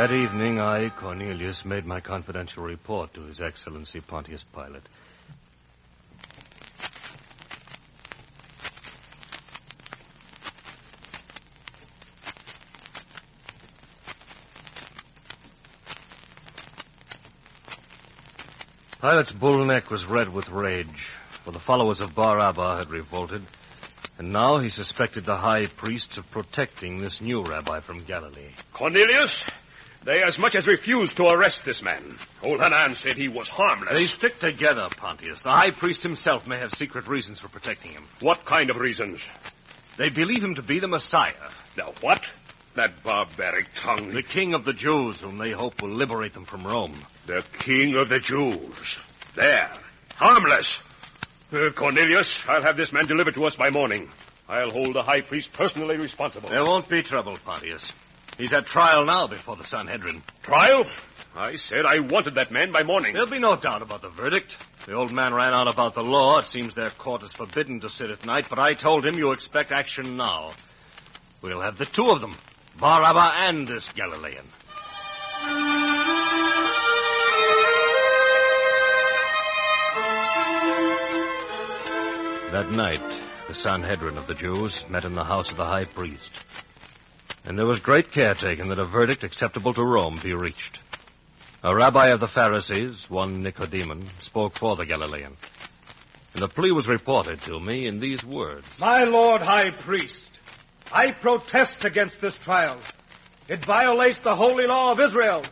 That 0.00 0.12
evening, 0.12 0.58
I, 0.58 0.88
Cornelius, 0.88 1.66
made 1.66 1.84
my 1.84 2.00
confidential 2.00 2.62
report 2.62 3.12
to 3.12 3.24
His 3.24 3.38
Excellency 3.38 4.00
Pontius 4.00 4.42
Pilate. 4.54 4.80
Pilate's 19.02 19.32
bull 19.32 19.66
neck 19.66 19.90
was 19.90 20.06
red 20.06 20.32
with 20.32 20.48
rage, 20.48 21.08
for 21.44 21.50
the 21.50 21.60
followers 21.60 22.00
of 22.00 22.14
Bar 22.14 22.40
Abba 22.40 22.78
had 22.78 22.90
revolted, 22.90 23.44
and 24.16 24.32
now 24.32 24.60
he 24.60 24.70
suspected 24.70 25.26
the 25.26 25.36
high 25.36 25.66
priests 25.66 26.16
of 26.16 26.30
protecting 26.30 27.02
this 27.02 27.20
new 27.20 27.42
rabbi 27.42 27.80
from 27.80 28.04
Galilee. 28.04 28.52
Cornelius, 28.72 29.44
they 30.04 30.22
as 30.22 30.38
much 30.38 30.54
as 30.54 30.66
refused 30.66 31.16
to 31.18 31.28
arrest 31.28 31.64
this 31.64 31.82
man. 31.82 32.16
Old 32.42 32.60
Hanan 32.60 32.94
said 32.94 33.14
he 33.14 33.28
was 33.28 33.48
harmless. 33.48 33.98
They 33.98 34.06
stick 34.06 34.38
together, 34.38 34.88
Pontius. 34.96 35.42
The 35.42 35.50
high 35.50 35.72
priest 35.72 36.02
himself 36.02 36.46
may 36.46 36.58
have 36.58 36.72
secret 36.72 37.06
reasons 37.06 37.38
for 37.38 37.48
protecting 37.48 37.92
him. 37.92 38.04
What 38.20 38.44
kind 38.44 38.70
of 38.70 38.76
reasons? 38.76 39.20
They 39.98 40.08
believe 40.08 40.42
him 40.42 40.54
to 40.54 40.62
be 40.62 40.78
the 40.78 40.88
Messiah. 40.88 41.34
Now, 41.76 41.92
what? 42.00 42.32
That 42.76 43.02
barbaric 43.02 43.74
tongue. 43.74 44.12
The 44.12 44.22
king 44.22 44.54
of 44.54 44.64
the 44.64 44.72
Jews, 44.72 45.20
whom 45.20 45.36
they 45.36 45.50
hope 45.50 45.82
will 45.82 45.94
liberate 45.94 46.32
them 46.32 46.46
from 46.46 46.66
Rome. 46.66 47.04
The 47.26 47.44
king 47.58 47.96
of 47.96 48.08
the 48.08 48.20
Jews. 48.20 48.98
There. 49.36 49.70
Harmless. 50.14 50.80
Uh, 51.52 51.70
Cornelius, 51.74 52.42
I'll 52.48 52.62
have 52.62 52.76
this 52.76 52.92
man 52.92 53.06
delivered 53.06 53.34
to 53.34 53.44
us 53.44 53.56
by 53.56 53.70
morning. 53.70 54.08
I'll 54.48 54.70
hold 54.70 54.94
the 54.94 55.02
high 55.02 55.20
priest 55.20 55.52
personally 55.52 55.96
responsible. 55.96 56.48
There 56.48 56.64
won't 56.64 56.88
be 56.88 57.02
trouble, 57.02 57.36
Pontius. 57.44 57.92
He's 58.40 58.54
at 58.54 58.66
trial 58.66 59.04
now 59.04 59.26
before 59.26 59.56
the 59.56 59.66
Sanhedrin. 59.66 60.22
Trial? 60.42 60.86
I 61.36 61.56
said 61.56 61.84
I 61.84 62.00
wanted 62.00 62.36
that 62.36 62.50
man 62.50 62.72
by 62.72 62.84
morning. 62.84 63.12
There'll 63.12 63.28
be 63.28 63.38
no 63.38 63.54
doubt 63.54 63.82
about 63.82 64.00
the 64.00 64.08
verdict. 64.08 64.56
The 64.86 64.94
old 64.94 65.12
man 65.12 65.34
ran 65.34 65.52
on 65.52 65.68
about 65.68 65.92
the 65.92 66.02
law. 66.02 66.38
It 66.38 66.46
seems 66.46 66.74
their 66.74 66.88
court 66.88 67.22
is 67.22 67.34
forbidden 67.34 67.80
to 67.80 67.90
sit 67.90 68.08
at 68.08 68.24
night, 68.24 68.46
but 68.48 68.58
I 68.58 68.72
told 68.72 69.04
him 69.04 69.18
you 69.18 69.32
expect 69.32 69.72
action 69.72 70.16
now. 70.16 70.52
We'll 71.42 71.60
have 71.60 71.76
the 71.76 71.84
two 71.84 72.08
of 72.08 72.22
them, 72.22 72.34
Barabbas 72.78 73.32
and 73.40 73.68
this 73.68 73.92
Galilean. 73.92 74.46
That 82.52 82.70
night, 82.70 83.22
the 83.48 83.54
Sanhedrin 83.54 84.16
of 84.16 84.26
the 84.26 84.34
Jews 84.34 84.88
met 84.88 85.04
in 85.04 85.14
the 85.14 85.24
house 85.24 85.50
of 85.50 85.58
the 85.58 85.66
high 85.66 85.84
priest. 85.84 86.30
And 87.44 87.58
there 87.58 87.66
was 87.66 87.78
great 87.78 88.12
care 88.12 88.34
taken 88.34 88.68
that 88.68 88.78
a 88.78 88.84
verdict 88.84 89.24
acceptable 89.24 89.72
to 89.74 89.82
Rome 89.82 90.20
be 90.22 90.34
reached. 90.34 90.78
A 91.62 91.74
rabbi 91.74 92.08
of 92.08 92.20
the 92.20 92.28
Pharisees, 92.28 93.04
one 93.08 93.42
Nicodemus, 93.42 94.04
spoke 94.20 94.56
for 94.56 94.76
the 94.76 94.86
Galilean. 94.86 95.36
And 96.32 96.42
the 96.42 96.48
plea 96.48 96.72
was 96.72 96.86
reported 96.86 97.42
to 97.42 97.58
me 97.58 97.86
in 97.86 97.98
these 97.98 98.24
words. 98.24 98.66
My 98.78 99.04
Lord 99.04 99.42
High 99.42 99.70
Priest, 99.70 100.40
I 100.92 101.12
protest 101.12 101.84
against 101.84 102.20
this 102.20 102.36
trial. 102.38 102.78
It 103.48 103.64
violates 103.64 104.20
the 104.20 104.36
holy 104.36 104.66
law 104.66 104.92
of 104.92 105.00
Israel. 105.00 105.42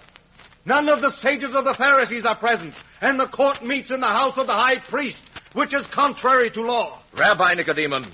None 0.64 0.88
of 0.88 1.00
the 1.00 1.10
sages 1.10 1.54
of 1.54 1.64
the 1.64 1.74
Pharisees 1.74 2.24
are 2.24 2.36
present, 2.36 2.74
and 3.00 3.18
the 3.18 3.26
court 3.26 3.64
meets 3.64 3.90
in 3.90 4.00
the 4.00 4.06
house 4.06 4.36
of 4.36 4.46
the 4.46 4.52
High 4.52 4.78
Priest, 4.78 5.20
which 5.52 5.74
is 5.74 5.86
contrary 5.86 6.50
to 6.50 6.62
law. 6.62 7.02
Rabbi 7.12 7.54
Nicodemus, 7.54 8.06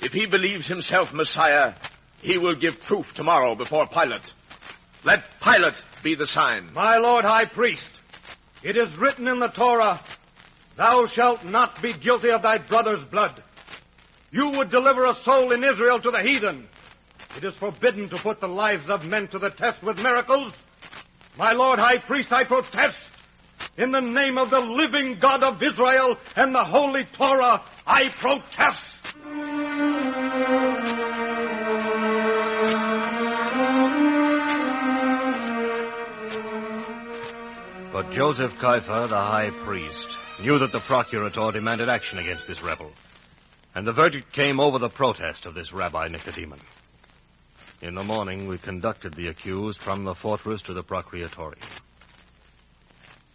if 0.00 0.12
he 0.12 0.26
believes 0.26 0.66
himself 0.66 1.12
Messiah, 1.12 1.74
he 2.22 2.38
will 2.38 2.54
give 2.54 2.80
proof 2.80 3.12
tomorrow 3.12 3.54
before 3.54 3.86
Pilate. 3.86 4.32
Let 5.04 5.28
Pilate 5.40 5.74
be 6.02 6.14
the 6.14 6.26
sign. 6.26 6.72
My 6.72 6.96
Lord 6.96 7.24
High 7.24 7.46
Priest, 7.46 7.90
it 8.62 8.76
is 8.76 8.96
written 8.96 9.26
in 9.26 9.40
the 9.40 9.48
Torah, 9.48 10.00
Thou 10.76 11.06
shalt 11.06 11.44
not 11.44 11.82
be 11.82 11.92
guilty 11.92 12.30
of 12.30 12.42
thy 12.42 12.58
brother's 12.58 13.04
blood. 13.04 13.42
You 14.30 14.50
would 14.50 14.70
deliver 14.70 15.04
a 15.04 15.14
soul 15.14 15.52
in 15.52 15.62
Israel 15.62 16.00
to 16.00 16.10
the 16.10 16.22
heathen. 16.22 16.66
It 17.36 17.44
is 17.44 17.54
forbidden 17.54 18.08
to 18.10 18.16
put 18.16 18.40
the 18.40 18.48
lives 18.48 18.88
of 18.88 19.04
men 19.04 19.28
to 19.28 19.38
the 19.38 19.50
test 19.50 19.82
with 19.82 20.00
miracles. 20.00 20.56
My 21.36 21.52
Lord 21.52 21.78
High 21.78 21.98
Priest, 21.98 22.32
I 22.32 22.44
protest. 22.44 23.10
In 23.76 23.90
the 23.90 24.00
name 24.00 24.38
of 24.38 24.50
the 24.50 24.60
living 24.60 25.18
God 25.18 25.42
of 25.42 25.62
Israel 25.62 26.18
and 26.36 26.54
the 26.54 26.64
Holy 26.64 27.04
Torah, 27.04 27.62
I 27.86 28.10
protest. 28.10 28.91
But 38.02 38.10
Joseph 38.10 38.54
Kaifa, 38.54 39.08
the 39.08 39.14
high 39.14 39.50
priest, 39.64 40.18
knew 40.40 40.58
that 40.58 40.72
the 40.72 40.80
procurator 40.80 41.52
demanded 41.52 41.88
action 41.88 42.18
against 42.18 42.48
this 42.48 42.60
rebel. 42.60 42.90
And 43.76 43.86
the 43.86 43.92
verdict 43.92 44.32
came 44.32 44.58
over 44.58 44.80
the 44.80 44.88
protest 44.88 45.46
of 45.46 45.54
this 45.54 45.72
Rabbi 45.72 46.08
Nicodemus. 46.08 46.58
In 47.80 47.94
the 47.94 48.02
morning, 48.02 48.48
we 48.48 48.58
conducted 48.58 49.14
the 49.14 49.28
accused 49.28 49.80
from 49.80 50.02
the 50.02 50.16
fortress 50.16 50.62
to 50.62 50.74
the 50.74 50.82
procuratorium. 50.82 51.62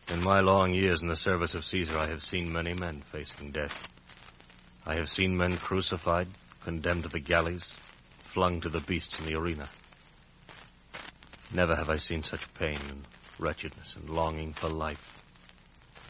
In 0.09 0.21
my 0.21 0.41
long 0.41 0.73
years 0.73 1.01
in 1.01 1.07
the 1.07 1.15
service 1.15 1.55
of 1.55 1.63
Caesar, 1.63 1.97
I 1.97 2.09
have 2.09 2.25
seen 2.25 2.51
many 2.51 2.73
men 2.73 3.03
facing 3.13 3.51
death. 3.51 3.73
I 4.85 4.95
have 4.95 5.09
seen 5.09 5.37
men 5.37 5.55
crucified, 5.55 6.27
condemned 6.65 7.03
to 7.03 7.09
the 7.09 7.21
galleys, 7.21 7.73
flung 8.33 8.59
to 8.61 8.69
the 8.69 8.81
beasts 8.81 9.17
in 9.17 9.27
the 9.27 9.35
arena. 9.35 9.69
Never 11.53 11.73
have 11.73 11.89
I 11.89 11.95
seen 11.95 12.23
such 12.23 12.41
pain 12.55 13.05
wretchedness 13.39 13.95
and 13.95 14.09
longing 14.09 14.53
for 14.53 14.69
life 14.69 15.01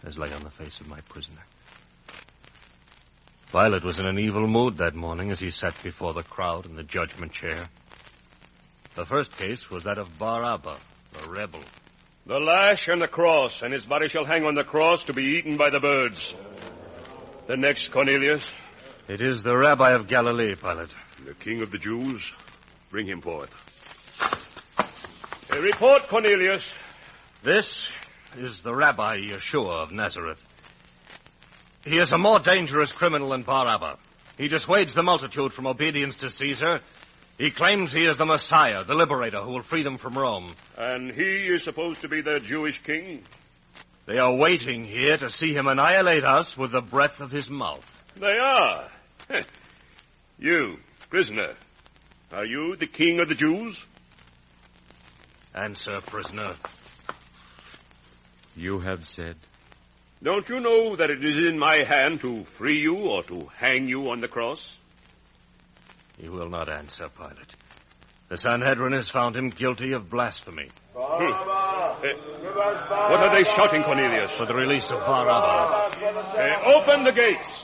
as 0.06 0.18
lay 0.18 0.32
on 0.32 0.44
the 0.44 0.50
face 0.52 0.80
of 0.80 0.88
my 0.88 1.00
prisoner. 1.10 1.42
Pilate 3.52 3.84
was 3.84 4.00
in 4.00 4.06
an 4.06 4.20
evil 4.20 4.46
mood 4.46 4.78
that 4.78 4.94
morning 4.94 5.32
as 5.32 5.40
he 5.40 5.50
sat 5.50 5.74
before 5.82 6.14
the 6.14 6.24
crowd 6.24 6.66
in 6.66 6.76
the 6.76 6.84
judgment 6.84 7.32
chair. 7.32 7.70
The 8.96 9.06
first 9.06 9.36
case 9.38 9.70
was 9.70 9.86
that 9.86 9.98
of 9.98 10.18
Barabbas, 10.18 10.80
the 11.14 11.30
rebel. 11.30 11.62
The 12.26 12.40
lash 12.40 12.90
and 12.90 13.02
the 13.02 13.08
cross, 13.08 13.62
and 13.62 13.72
his 13.74 13.86
body 13.86 14.10
shall 14.10 14.26
hang 14.26 14.46
on 14.46 14.56
the 14.56 14.66
cross 14.66 15.06
to 15.06 15.14
be 15.14 15.38
eaten 15.38 15.56
by 15.56 15.70
the 15.70 15.80
birds. 15.80 16.36
The 17.48 17.56
next, 17.56 17.90
Cornelius. 17.92 18.44
It 19.08 19.22
is 19.22 19.44
the 19.44 19.56
rabbi 19.56 19.92
of 19.92 20.08
Galilee, 20.08 20.56
Pilate. 20.56 20.90
The 21.26 21.34
king 21.34 21.62
of 21.62 21.72
the 21.72 21.78
Jews. 21.78 22.34
Bring 22.90 23.08
him 23.08 23.22
forth. 23.22 23.54
A 25.50 25.62
report, 25.62 26.10
Cornelius. 26.10 26.64
This 27.48 27.88
is 28.38 28.60
the 28.60 28.76
Rabbi 28.76 29.20
Yeshua 29.20 29.84
of 29.84 29.94
Nazareth. 29.94 30.46
He 31.86 31.98
is 31.98 32.12
a 32.12 32.18
more 32.18 32.40
dangerous 32.40 32.92
criminal 32.92 33.30
than 33.30 33.44
Barabbas. 33.44 34.00
He 34.38 34.50
dissuades 34.50 34.94
the 34.94 35.02
multitude 35.02 35.54
from 35.54 35.66
obedience 35.66 36.16
to 36.16 36.30
Caesar. 36.30 36.82
He 37.38 37.52
claims 37.52 37.94
he 37.94 38.04
is 38.04 38.18
the 38.18 38.26
Messiah, 38.26 38.84
the 38.84 38.96
liberator 38.96 39.40
who 39.40 39.52
will 39.52 39.64
free 39.64 39.82
them 39.82 39.98
from 39.98 40.18
Rome. 40.18 40.54
And 40.78 41.10
he 41.10 41.48
is 41.48 41.64
supposed 41.64 42.02
to 42.02 42.10
be 42.10 42.20
their 42.20 42.40
Jewish 42.40 42.84
king? 42.84 43.24
They 44.08 44.18
are 44.18 44.36
waiting 44.36 44.84
here 44.84 45.16
to 45.16 45.30
see 45.30 45.54
him 45.54 45.68
annihilate 45.68 46.26
us 46.26 46.58
with 46.58 46.74
the 46.74 46.82
breath 46.82 47.22
of 47.22 47.32
his 47.32 47.50
mouth. 47.50 47.86
They 48.18 48.40
are. 48.40 48.90
you, 50.38 50.80
prisoner, 51.10 51.54
are 52.30 52.46
you 52.46 52.76
the 52.76 52.88
king 52.88 53.22
of 53.22 53.30
the 53.30 53.36
Jews? 53.36 53.86
Answer, 55.56 56.02
prisoner. 56.02 56.56
You 58.58 58.80
have 58.80 59.06
said. 59.06 59.36
Don't 60.24 60.50
you 60.50 60.60
know 60.60 60.96
that 60.96 61.12
it 61.12 61.24
is 61.24 61.36
in 61.36 61.60
my 61.60 61.84
hand 61.84 62.22
to 62.22 62.44
free 62.44 62.80
you 62.80 62.96
or 62.96 63.22
to 63.24 63.48
hang 63.56 63.88
you 63.88 64.10
on 64.10 64.20
the 64.20 64.28
cross? 64.28 64.76
He 66.18 66.28
will 66.28 66.50
not 66.50 66.68
answer, 66.68 67.08
Pilate. 67.16 67.54
The 68.30 68.38
Sanhedrin 68.38 68.94
has 68.94 69.10
found 69.10 69.36
him 69.36 69.52
guilty 69.52 69.94
of 69.94 70.10
blasphemy. 70.10 70.70
Hmm. 70.96 71.34
Uh, 71.34 71.94
what 73.10 73.20
are 73.20 73.38
they 73.38 73.44
shouting, 73.44 73.84
Cornelius? 73.84 74.32
For 74.32 74.48
the 74.48 74.56
release 74.56 74.90
of 74.90 75.00
Barabbas. 75.02 75.96
Uh, 76.36 76.58
open 76.66 77.04
the 77.04 77.12
gates. 77.12 77.64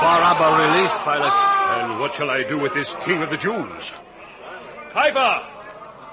Barabbas 0.00 0.58
released, 0.58 0.96
Pilate. 1.04 1.32
And 1.70 2.00
what 2.00 2.14
shall 2.14 2.30
I 2.30 2.44
do 2.48 2.58
with 2.58 2.72
this 2.72 2.94
king 3.04 3.22
of 3.22 3.28
the 3.28 3.36
Jews? 3.36 3.92
Piper! 4.92 5.46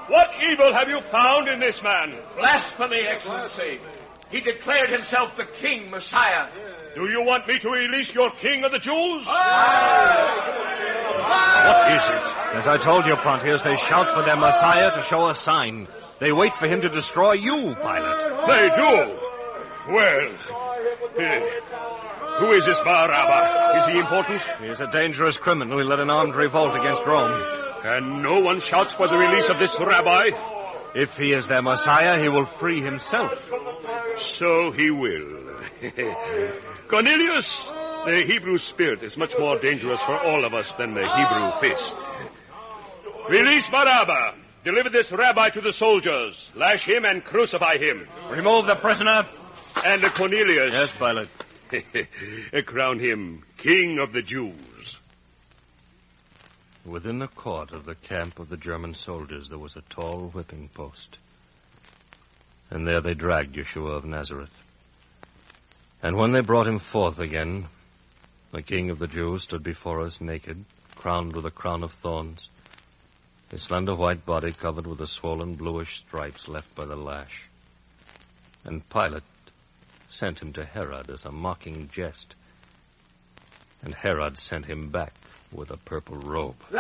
What 0.07 0.29
evil 0.49 0.73
have 0.73 0.87
you 0.87 1.01
found 1.11 1.47
in 1.49 1.59
this 1.59 1.83
man? 1.83 2.15
Blasphemy, 2.37 2.99
Excellency. 2.99 3.79
He 4.29 4.41
declared 4.41 4.89
himself 4.89 5.35
the 5.37 5.45
king, 5.59 5.89
Messiah. 5.89 6.49
Do 6.95 7.09
you 7.09 7.23
want 7.23 7.47
me 7.47 7.59
to 7.59 7.69
release 7.69 8.13
your 8.13 8.31
king 8.31 8.63
of 8.63 8.71
the 8.71 8.79
Jews? 8.79 9.25
What 9.25 9.51
is 11.91 12.03
it? 12.03 12.25
As 12.57 12.67
I 12.67 12.77
told 12.81 13.05
you, 13.05 13.15
Pontius, 13.15 13.61
they 13.61 13.77
shout 13.77 14.09
for 14.15 14.23
their 14.23 14.35
Messiah 14.37 14.91
to 14.95 15.01
show 15.03 15.29
a 15.29 15.35
sign. 15.35 15.87
They 16.19 16.31
wait 16.31 16.53
for 16.53 16.67
him 16.67 16.81
to 16.81 16.89
destroy 16.89 17.33
you, 17.33 17.75
Pilate. 17.75 18.47
They 18.47 18.69
do. 18.75 19.19
Well, 19.93 20.29
eh, 21.19 21.39
who 22.39 22.51
is 22.51 22.65
this 22.65 22.79
Barabbas? 22.81 23.83
Is 23.83 23.93
he 23.93 23.99
important? 23.99 24.43
He 24.59 24.67
is 24.67 24.81
a 24.81 24.87
dangerous 24.91 25.37
criminal 25.37 25.77
who 25.77 25.83
led 25.83 25.99
an 25.99 26.09
armed 26.09 26.35
revolt 26.35 26.75
against 26.75 27.05
Rome. 27.05 27.66
And 27.83 28.23
no 28.23 28.39
one 28.39 28.59
shouts 28.59 28.93
for 28.93 29.07
the 29.07 29.17
release 29.17 29.49
of 29.49 29.59
this 29.59 29.79
rabbi? 29.79 30.29
If 30.95 31.15
he 31.17 31.31
is 31.31 31.47
their 31.47 31.61
Messiah, 31.61 32.21
he 32.21 32.29
will 32.29 32.45
free 32.45 32.81
himself. 32.81 33.39
So 34.19 34.71
he 34.71 34.89
will. 34.89 35.61
Cornelius, 36.87 37.67
the 38.05 38.23
Hebrew 38.25 38.57
spirit 38.57 39.03
is 39.03 39.17
much 39.17 39.35
more 39.37 39.59
dangerous 39.59 40.01
for 40.01 40.17
all 40.17 40.45
of 40.45 40.53
us 40.53 40.73
than 40.73 40.93
the 40.93 41.01
Hebrew 41.01 41.69
fist. 41.69 41.95
Release 43.29 43.69
Barabbas. 43.69 44.39
Deliver 44.63 44.89
this 44.89 45.11
rabbi 45.11 45.49
to 45.49 45.61
the 45.61 45.71
soldiers. 45.71 46.51
Lash 46.55 46.87
him 46.87 47.05
and 47.05 47.23
crucify 47.23 47.77
him. 47.77 48.07
Remove 48.29 48.65
the 48.65 48.75
prisoner. 48.75 49.27
And 49.85 50.01
Cornelius. 50.13 50.73
Yes, 50.73 50.91
Pilate. 50.97 52.65
Crown 52.65 52.99
him 52.99 53.43
king 53.57 53.99
of 53.99 54.13
the 54.13 54.21
Jews. 54.21 54.99
Within 56.87 57.19
the 57.19 57.27
court 57.27 57.73
of 57.73 57.85
the 57.85 57.95
camp 57.95 58.39
of 58.39 58.47
the 58.47 58.55
German 58.55 58.93
soldiers 58.93 59.49
there 59.49 59.57
was 59.57 59.75
a 59.75 59.81
tall 59.89 60.29
whipping 60.29 60.69
post. 60.69 61.17
And 62.71 62.87
there 62.87 63.01
they 63.01 63.13
dragged 63.13 63.57
Yeshua 63.57 63.97
of 63.97 64.05
Nazareth. 64.05 64.53
And 66.01 66.15
when 66.15 66.31
they 66.31 66.39
brought 66.39 66.65
him 66.65 66.79
forth 66.79 67.19
again, 67.19 67.67
the 68.53 68.61
king 68.61 68.89
of 68.89 68.99
the 68.99 69.07
Jews 69.07 69.43
stood 69.43 69.63
before 69.63 70.05
us 70.05 70.21
naked, 70.21 70.63
crowned 70.95 71.35
with 71.35 71.45
a 71.45 71.51
crown 71.51 71.83
of 71.83 71.91
thorns, 71.91 72.47
his 73.51 73.63
slender 73.63 73.93
white 73.95 74.25
body 74.25 74.53
covered 74.53 74.87
with 74.87 74.99
the 74.99 75.07
swollen 75.07 75.55
bluish 75.55 75.99
stripes 76.07 76.47
left 76.47 76.73
by 76.73 76.85
the 76.85 76.95
lash. 76.95 77.49
And 78.63 78.87
Pilate 78.87 79.23
sent 80.09 80.39
him 80.39 80.53
to 80.53 80.63
Herod 80.63 81.09
as 81.09 81.25
a 81.25 81.31
mocking 81.33 81.89
jest. 81.93 82.33
And 83.81 83.93
Herod 83.93 84.37
sent 84.37 84.65
him 84.65 84.89
back 84.89 85.13
with 85.51 85.71
a 85.71 85.77
purple 85.77 86.17
robe. 86.17 86.55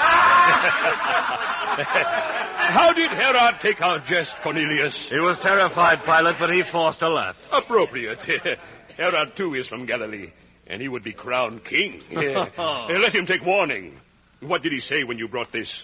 How 2.69 2.93
did 2.93 3.11
Herod 3.11 3.59
take 3.61 3.81
our 3.81 3.99
jest, 3.99 4.35
Cornelius? 4.43 5.09
He 5.09 5.19
was 5.19 5.39
terrified, 5.39 6.03
Pilate, 6.03 6.37
but 6.39 6.51
he 6.51 6.63
forced 6.63 7.01
a 7.01 7.09
laugh. 7.09 7.35
Appropriate. 7.51 8.21
Herod, 8.97 9.35
too, 9.35 9.53
is 9.55 9.67
from 9.67 9.85
Galilee, 9.85 10.31
and 10.67 10.81
he 10.81 10.87
would 10.87 11.03
be 11.03 11.13
crowned 11.13 11.63
king. 11.63 12.01
Let 12.11 13.13
him 13.15 13.25
take 13.25 13.45
warning. 13.45 13.99
What 14.41 14.63
did 14.63 14.71
he 14.73 14.79
say 14.79 15.03
when 15.03 15.17
you 15.17 15.27
brought 15.27 15.51
this 15.51 15.83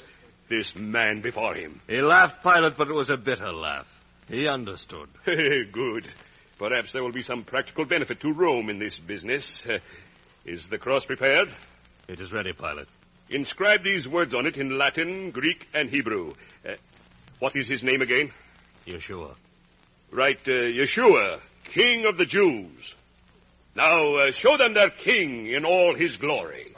this 0.50 0.76
man 0.76 1.22
before 1.22 1.56
him? 1.56 1.80
He 1.88 2.02
laughed, 2.02 2.44
Pilate, 2.44 2.78
but 2.78 2.88
it 2.90 2.94
was 2.94 3.10
a 3.10 3.18
bitter 3.18 3.52
laugh. 3.52 3.88
He 4.28 4.48
understood. 4.48 5.10
Good. 5.26 6.08
Perhaps 6.60 6.94
there 6.94 7.04
will 7.04 7.12
be 7.12 7.22
some 7.22 7.44
practical 7.44 7.86
benefit 7.86 8.20
to 8.22 8.32
Rome 8.32 8.70
in 8.70 8.78
this 8.80 9.00
business. 9.00 9.66
Uh, 9.66 9.80
is 10.46 10.68
the 10.68 10.78
cross 10.78 11.06
prepared? 11.06 11.50
It 12.08 12.20
is 12.20 12.34
ready, 12.34 12.52
Pilate. 12.52 12.88
Inscribe 13.30 13.84
these 13.84 14.08
words 14.08 14.36
on 14.36 14.46
it 14.46 14.58
in 14.58 14.78
Latin, 14.78 15.32
Greek, 15.32 15.68
and 15.74 15.90
Hebrew. 15.90 16.34
Uh, 16.68 16.74
what 17.40 17.56
is 17.56 17.70
his 17.70 17.84
name 17.84 18.02
again? 18.02 18.32
Yeshua. 18.86 19.36
Right, 20.12 20.40
uh, 20.46 20.52
Yeshua, 20.52 21.40
King 21.64 22.06
of 22.06 22.18
the 22.18 22.26
Jews. 22.26 22.96
Now, 23.76 24.16
uh, 24.16 24.32
show 24.32 24.58
them 24.58 24.74
their 24.74 24.90
king 24.90 25.48
in 25.48 25.64
all 25.66 25.96
his 25.96 26.18
glory. 26.18 26.74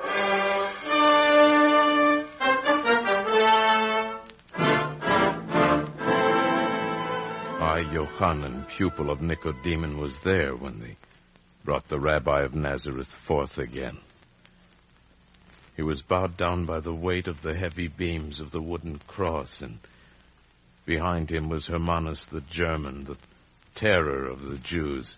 I, 7.60 7.80
Yohanan, 7.92 8.66
pupil 8.78 9.10
of 9.10 9.22
Nicodemus, 9.22 9.96
was 9.96 10.20
there 10.20 10.56
when 10.56 10.80
they 10.80 10.96
brought 11.66 11.88
the 11.90 12.00
rabbi 12.00 12.44
of 12.44 12.54
Nazareth 12.54 13.14
forth 13.28 13.58
again. 13.58 13.98
He 15.76 15.82
was 15.82 16.02
bowed 16.02 16.38
down 16.38 16.66
by 16.66 16.80
the 16.80 16.94
weight 16.94 17.28
of 17.28 17.42
the 17.42 17.54
heavy 17.56 17.88
beams 17.88 18.40
of 18.40 18.52
the 18.52 18.62
wooden 18.62 19.02
cross, 19.08 19.62
and 19.62 19.80
behind 20.86 21.30
him 21.30 21.50
was 21.50 21.68
Hermanus 21.68 22.26
the 22.26 22.42
German, 22.42 23.04
the 23.04 23.18
terror 23.76 24.26
of 24.28 24.42
the 24.42 24.58
Jews. 24.58 25.18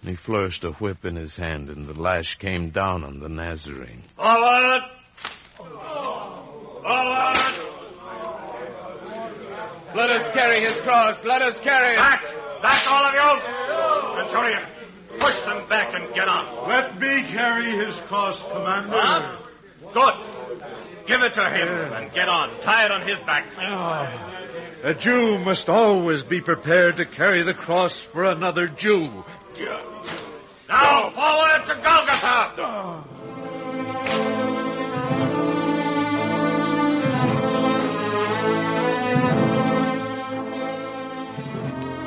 And 0.00 0.10
he 0.10 0.16
flourished 0.16 0.64
a 0.64 0.72
whip 0.72 1.04
in 1.04 1.16
his 1.16 1.36
hand, 1.36 1.70
and 1.70 1.86
the 1.86 2.00
lash 2.00 2.38
came 2.38 2.70
down 2.70 3.04
on 3.04 3.18
the 3.20 3.28
Nazarene. 3.28 4.02
Forward! 4.16 4.82
Forward! 5.56 6.12
Let 9.94 10.08
us 10.10 10.30
carry 10.30 10.60
his 10.60 10.80
cross. 10.80 11.22
Let 11.24 11.42
us 11.42 11.60
carry 11.60 11.92
it. 11.92 11.96
Back! 11.96 12.24
Back, 12.62 12.86
all 12.90 13.04
of 13.06 13.14
you! 13.14 14.20
Centurion, 14.20 14.71
push 15.22 15.42
them 15.42 15.68
back 15.68 15.94
and 15.94 16.12
get 16.14 16.28
on. 16.28 16.68
Let 16.68 16.98
me 16.98 17.22
carry 17.22 17.70
his 17.70 17.98
cross, 18.00 18.42
Commander. 18.42 18.98
Huh? 18.98 19.38
Good. 19.94 20.14
Give 21.06 21.22
it 21.22 21.34
to 21.34 21.44
him 21.44 21.92
and 21.92 22.12
get 22.12 22.28
on. 22.28 22.60
Tie 22.60 22.84
it 22.84 22.90
on 22.90 23.06
his 23.06 23.18
back. 23.20 23.46
Ah. 23.58 24.32
A 24.84 24.94
Jew 24.94 25.38
must 25.38 25.68
always 25.68 26.22
be 26.22 26.40
prepared 26.40 26.96
to 26.96 27.04
carry 27.04 27.42
the 27.42 27.54
cross 27.54 28.00
for 28.00 28.24
another 28.24 28.66
Jew. 28.66 29.24
Now, 30.68 31.10
forward 31.10 31.66
to 31.66 31.74
Golgotha! 31.82 33.04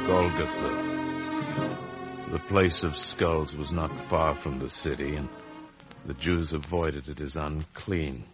Golgotha. 0.08 0.85
The 2.36 2.42
place 2.50 2.84
of 2.84 2.98
skulls 2.98 3.56
was 3.56 3.72
not 3.72 3.98
far 3.98 4.36
from 4.36 4.60
the 4.60 4.70
city, 4.70 5.16
and 5.16 5.30
the 6.06 6.14
Jews 6.14 6.52
avoided 6.52 7.08
it 7.08 7.22
as 7.22 7.38
unclean. 7.38 8.26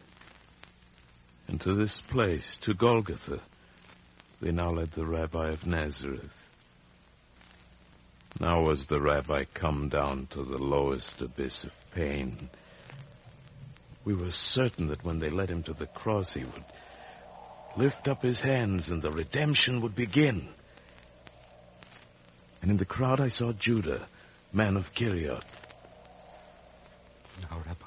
And 1.48 1.62
to 1.62 1.76
this 1.76 2.02
place, 2.02 2.58
to 2.62 2.74
Golgotha, 2.74 3.40
they 4.42 4.52
now 4.52 4.72
led 4.72 4.90
the 4.94 5.06
rabbi 5.06 5.50
of 5.50 5.68
Nazareth. 5.68 6.36
Now 8.40 8.64
was 8.64 8.88
the 8.88 9.00
rabbi 9.00 9.44
come 9.54 9.90
down 9.90 10.26
to 10.32 10.44
the 10.44 10.58
lowest 10.58 11.22
abyss 11.22 11.64
of 11.64 11.92
pain. 11.92 12.50
We 14.04 14.16
were 14.16 14.32
certain 14.32 14.88
that 14.88 15.06
when 15.06 15.20
they 15.20 15.30
led 15.30 15.52
him 15.52 15.62
to 15.62 15.74
the 15.74 15.86
cross, 15.86 16.34
he 16.34 16.44
would 16.44 16.66
lift 17.78 18.08
up 18.08 18.24
his 18.24 18.42
hands 18.42 18.90
and 18.90 19.04
the 19.04 19.12
redemption 19.12 19.82
would 19.82 19.94
begin. 19.94 20.48
And 22.62 22.72
in 22.72 22.78
the 22.78 22.86
crowd 22.86 23.20
I 23.20 23.30
saw 23.30 23.54
Judah, 23.54 24.08
man 24.54 24.78
of 24.78 24.94
Kiriot. 24.94 25.44
Now, 27.42 27.58
Rabbi, 27.58 27.86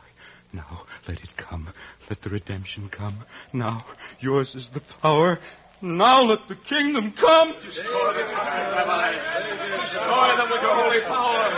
now 0.52 0.86
let 1.06 1.20
it 1.22 1.36
come. 1.36 1.68
Let 2.10 2.22
the 2.22 2.30
redemption 2.30 2.88
come. 2.88 3.24
Now, 3.52 3.84
yours 4.20 4.54
is 4.54 4.68
the 4.68 4.80
power. 5.00 5.38
Now 5.80 6.22
let 6.22 6.48
the 6.48 6.56
kingdom 6.56 7.12
come. 7.12 7.52
Destroy 7.62 8.14
the 8.14 8.22
tyrant, 8.22 8.74
Rabbi. 8.74 9.80
Destroy 9.80 10.36
them 10.36 10.50
with 10.50 10.62
your 10.62 10.74
holy 10.74 11.00
power. 11.02 11.50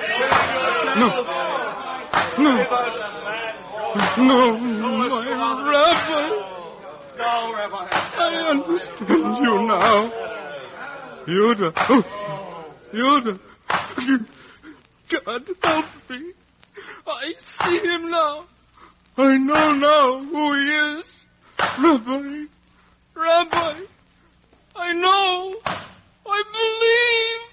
Save 0.00 0.96
No. 0.98 1.08
No. 4.18 4.42
No, 4.72 4.96
my 4.96 5.06
Rabbi. 5.70 6.28
No, 7.18 7.54
Rabbi. 7.54 7.88
I 7.92 8.48
understand 8.50 9.36
you 9.44 9.62
now. 9.66 10.32
Judah. 11.26 11.72
Oh, 11.88 12.02
Judah. 12.92 13.38
God 15.08 15.48
help 15.62 15.86
me. 16.10 16.32
I 17.06 17.34
see 17.44 17.78
him 17.78 18.10
now. 18.10 18.44
I 19.16 19.36
know 19.38 19.72
now 19.72 20.22
who 20.22 20.54
he 20.54 20.70
is. 21.00 21.24
Rabbi. 21.58 22.44
Rabbi. 23.14 23.80
I 24.76 24.92
know. 24.92 25.54
I 26.26 26.42
believe. 26.52 27.52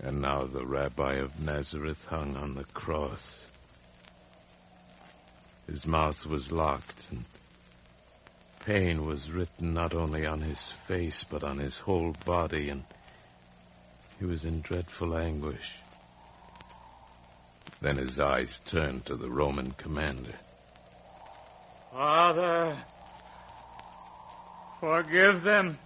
And 0.00 0.20
now 0.20 0.44
the 0.44 0.66
rabbi 0.66 1.14
of 1.14 1.40
Nazareth 1.40 2.04
hung 2.06 2.36
on 2.36 2.54
the 2.54 2.64
cross. 2.64 3.22
His 5.66 5.86
mouth 5.86 6.26
was 6.26 6.52
locked, 6.52 7.10
and 7.10 7.24
pain 8.64 9.04
was 9.04 9.30
written 9.30 9.74
not 9.74 9.94
only 9.94 10.24
on 10.24 10.40
his 10.40 10.72
face, 10.86 11.24
but 11.24 11.44
on 11.44 11.58
his 11.58 11.78
whole 11.78 12.14
body, 12.24 12.70
and 12.70 12.82
he 14.18 14.24
was 14.24 14.44
in 14.44 14.60
dreadful 14.62 15.16
anguish. 15.16 15.74
Then 17.80 17.98
his 17.98 18.18
eyes 18.18 18.60
turned 18.66 19.04
to 19.06 19.16
the 19.16 19.28
Roman 19.28 19.72
commander. 19.72 20.34
Father, 21.92 22.78
forgive 24.80 25.42
them, 25.42 25.78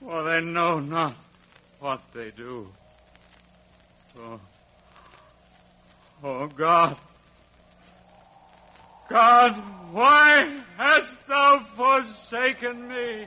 for 0.00 0.22
they 0.22 0.40
know 0.40 0.78
not 0.78 1.16
what 1.80 2.00
they 2.14 2.30
do. 2.30 2.68
Oh, 4.16 4.40
oh 6.22 6.46
God, 6.46 6.96
God, 9.08 9.62
why 9.92 10.62
hast 10.76 11.26
thou 11.26 11.60
forsaken 11.76 12.88
me? 12.88 13.26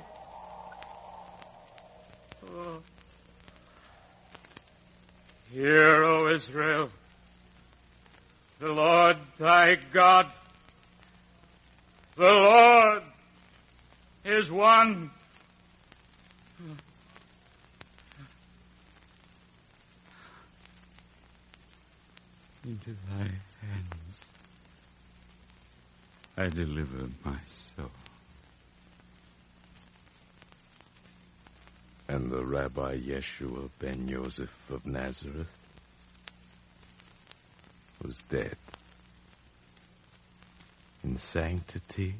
Oh. 2.48 2.82
Hear, 5.52 6.04
O 6.04 6.34
Israel, 6.34 6.90
the 8.60 8.70
Lord 8.70 9.18
thy 9.40 9.76
God, 9.92 10.32
the 12.16 12.24
Lord 12.24 13.04
is 14.24 14.52
one. 14.52 15.10
Into 22.64 22.92
thy 23.10 23.32
I 26.42 26.50
deliver 26.50 27.08
my 27.24 27.38
soul. 27.76 27.92
And 32.08 32.32
the 32.32 32.44
Rabbi 32.44 32.98
Yeshua 32.98 33.70
ben 33.78 34.08
Yosef 34.08 34.50
of 34.72 34.84
Nazareth 34.84 35.56
was 38.04 38.18
dead. 38.28 38.58
In 41.04 41.20
sanctity 41.20 42.16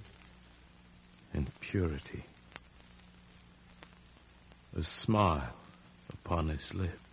and 1.34 1.50
purity. 1.60 2.24
A 4.78 4.84
smile 4.84 5.56
upon 6.14 6.50
his 6.50 6.74
lips. 6.76 7.11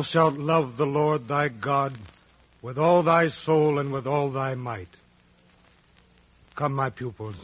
Thou 0.00 0.04
shalt 0.04 0.38
love 0.38 0.78
the 0.78 0.86
Lord 0.86 1.28
thy 1.28 1.48
God 1.48 1.92
with 2.62 2.78
all 2.78 3.02
thy 3.02 3.28
soul 3.28 3.78
and 3.78 3.92
with 3.92 4.06
all 4.06 4.30
thy 4.30 4.54
might. 4.54 4.88
Come, 6.54 6.72
my 6.72 6.88
pupils, 6.88 7.34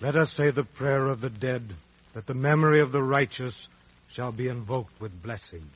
let 0.00 0.14
us 0.14 0.32
say 0.32 0.52
the 0.52 0.62
prayer 0.62 1.08
of 1.08 1.20
the 1.20 1.28
dead, 1.28 1.74
that 2.14 2.28
the 2.28 2.34
memory 2.34 2.78
of 2.78 2.92
the 2.92 3.02
righteous 3.02 3.68
shall 4.12 4.30
be 4.30 4.46
invoked 4.46 5.00
with 5.00 5.24
blessing. 5.24 5.68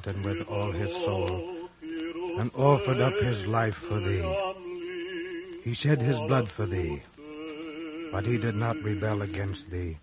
Heart 0.00 0.14
and 0.14 0.24
with 0.24 0.48
all 0.48 0.72
his 0.72 0.92
soul, 1.04 1.68
and 2.38 2.50
offered 2.54 3.00
up 3.00 3.14
his 3.22 3.46
life 3.46 3.74
for 3.74 4.00
thee. 4.00 4.24
He 5.62 5.74
shed 5.74 6.00
his 6.00 6.18
blood 6.20 6.50
for 6.50 6.66
thee, 6.66 7.02
but 8.12 8.24
he 8.24 8.38
did 8.38 8.54
not 8.54 8.82
rebel 8.82 9.22
against 9.22 9.70
thee, 9.70 9.98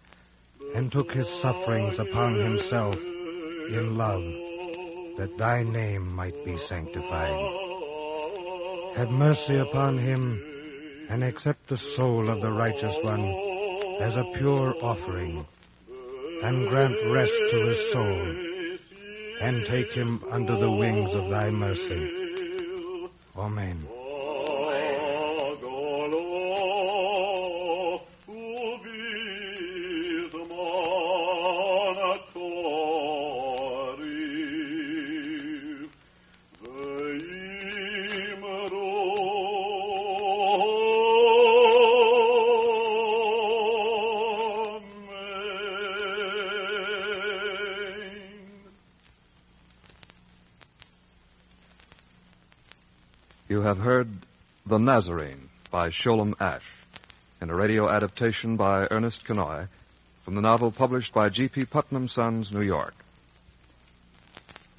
and 0.75 0.91
took 0.91 1.11
his 1.11 1.27
sufferings 1.41 1.99
upon 1.99 2.35
himself 2.35 2.95
in 2.95 3.97
love, 3.97 4.23
that 5.17 5.35
thy 5.37 5.63
name 5.63 6.15
might 6.15 6.45
be 6.45 6.57
sanctified. 6.57 7.39
Have 8.95 9.11
mercy 9.11 9.57
upon 9.57 9.97
him 9.97 10.43
and 11.09 11.23
accept 11.23 11.67
the 11.69 11.77
soul 11.77 12.29
of 12.29 12.41
the 12.41 12.51
righteous 12.51 12.97
one 13.01 13.25
as 14.01 14.15
a 14.15 14.31
pure 14.35 14.75
offering, 14.81 15.45
and 16.43 16.67
grant 16.67 16.97
rest 17.07 17.33
to 17.51 17.65
his 17.65 17.91
soul, 17.91 18.56
and 19.39 19.65
take 19.65 19.91
him 19.91 20.23
under 20.31 20.55
the 20.57 20.71
wings 20.71 21.13
of 21.15 21.29
thy 21.29 21.49
mercy. 21.51 23.09
Amen. 23.35 23.96
Have 53.67 53.79
heard 53.79 54.07
The 54.65 54.77
Nazarene 54.77 55.49
by 55.71 55.89
Sholem 55.89 56.35
Asch 56.39 56.63
in 57.41 57.49
a 57.49 57.53
radio 57.53 57.89
adaptation 57.89 58.55
by 58.55 58.87
Ernest 58.89 59.25
Kinoy 59.25 59.67
from 60.23 60.35
the 60.35 60.41
novel 60.41 60.71
published 60.71 61.13
by 61.13 61.27
G.P. 61.27 61.65
Putnam 61.65 62.07
Sons, 62.07 62.49
New 62.49 62.61
York. 62.61 62.93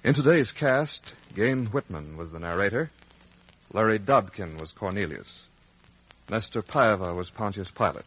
In 0.02 0.14
today's 0.14 0.52
cast, 0.52 1.02
Gayne 1.34 1.66
Whitman 1.66 2.16
was 2.16 2.30
the 2.30 2.38
narrator, 2.38 2.90
Larry 3.74 3.98
Dobkin 3.98 4.58
was 4.58 4.72
Cornelius, 4.72 5.42
Nestor 6.30 6.62
Paiva 6.62 7.14
was 7.14 7.28
Pontius 7.28 7.70
Pilate, 7.70 8.06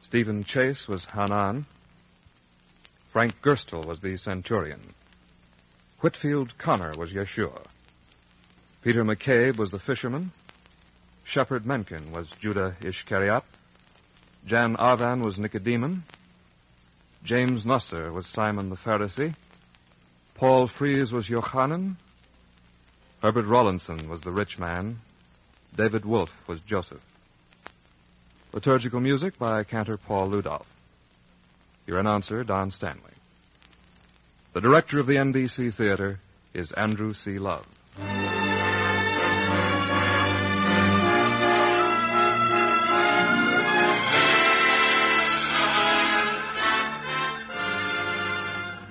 Stephen 0.00 0.44
Chase 0.44 0.88
was 0.88 1.04
Hanan, 1.04 1.66
Frank 3.12 3.34
Gerstle 3.42 3.86
was 3.86 4.00
the 4.00 4.16
centurion, 4.16 4.80
Whitfield 6.00 6.56
Connor 6.56 6.94
was 6.96 7.10
Yeshua. 7.10 7.66
Peter 8.84 9.02
McCabe 9.02 9.56
was 9.56 9.70
the 9.70 9.78
fisherman. 9.78 10.30
Shepard 11.24 11.64
Menken 11.64 12.12
was 12.12 12.28
Judah 12.38 12.76
Ishkariot. 12.82 13.40
Jan 14.46 14.76
Arvan 14.76 15.24
was 15.24 15.38
Nicodemus. 15.38 16.00
James 17.24 17.64
Nusser 17.64 18.12
was 18.12 18.26
Simon 18.26 18.68
the 18.68 18.76
Pharisee. 18.76 19.34
Paul 20.34 20.66
Frees 20.66 21.12
was 21.12 21.28
Yochanan. 21.28 21.96
Herbert 23.22 23.46
Rawlinson 23.46 24.06
was 24.06 24.20
the 24.20 24.32
rich 24.32 24.58
man. 24.58 24.98
David 25.74 26.04
Wolfe 26.04 26.34
was 26.46 26.60
Joseph. 26.60 27.00
Liturgical 28.52 29.00
music 29.00 29.38
by 29.38 29.64
Cantor 29.64 29.96
Paul 29.96 30.28
Ludolf. 30.28 30.66
Your 31.86 32.00
announcer, 32.00 32.44
Don 32.44 32.70
Stanley. 32.70 33.00
The 34.52 34.60
director 34.60 35.00
of 35.00 35.06
the 35.06 35.14
NBC 35.16 35.72
Theater 35.72 36.20
is 36.52 36.70
Andrew 36.72 37.14
C. 37.14 37.38
Love. 37.38 37.64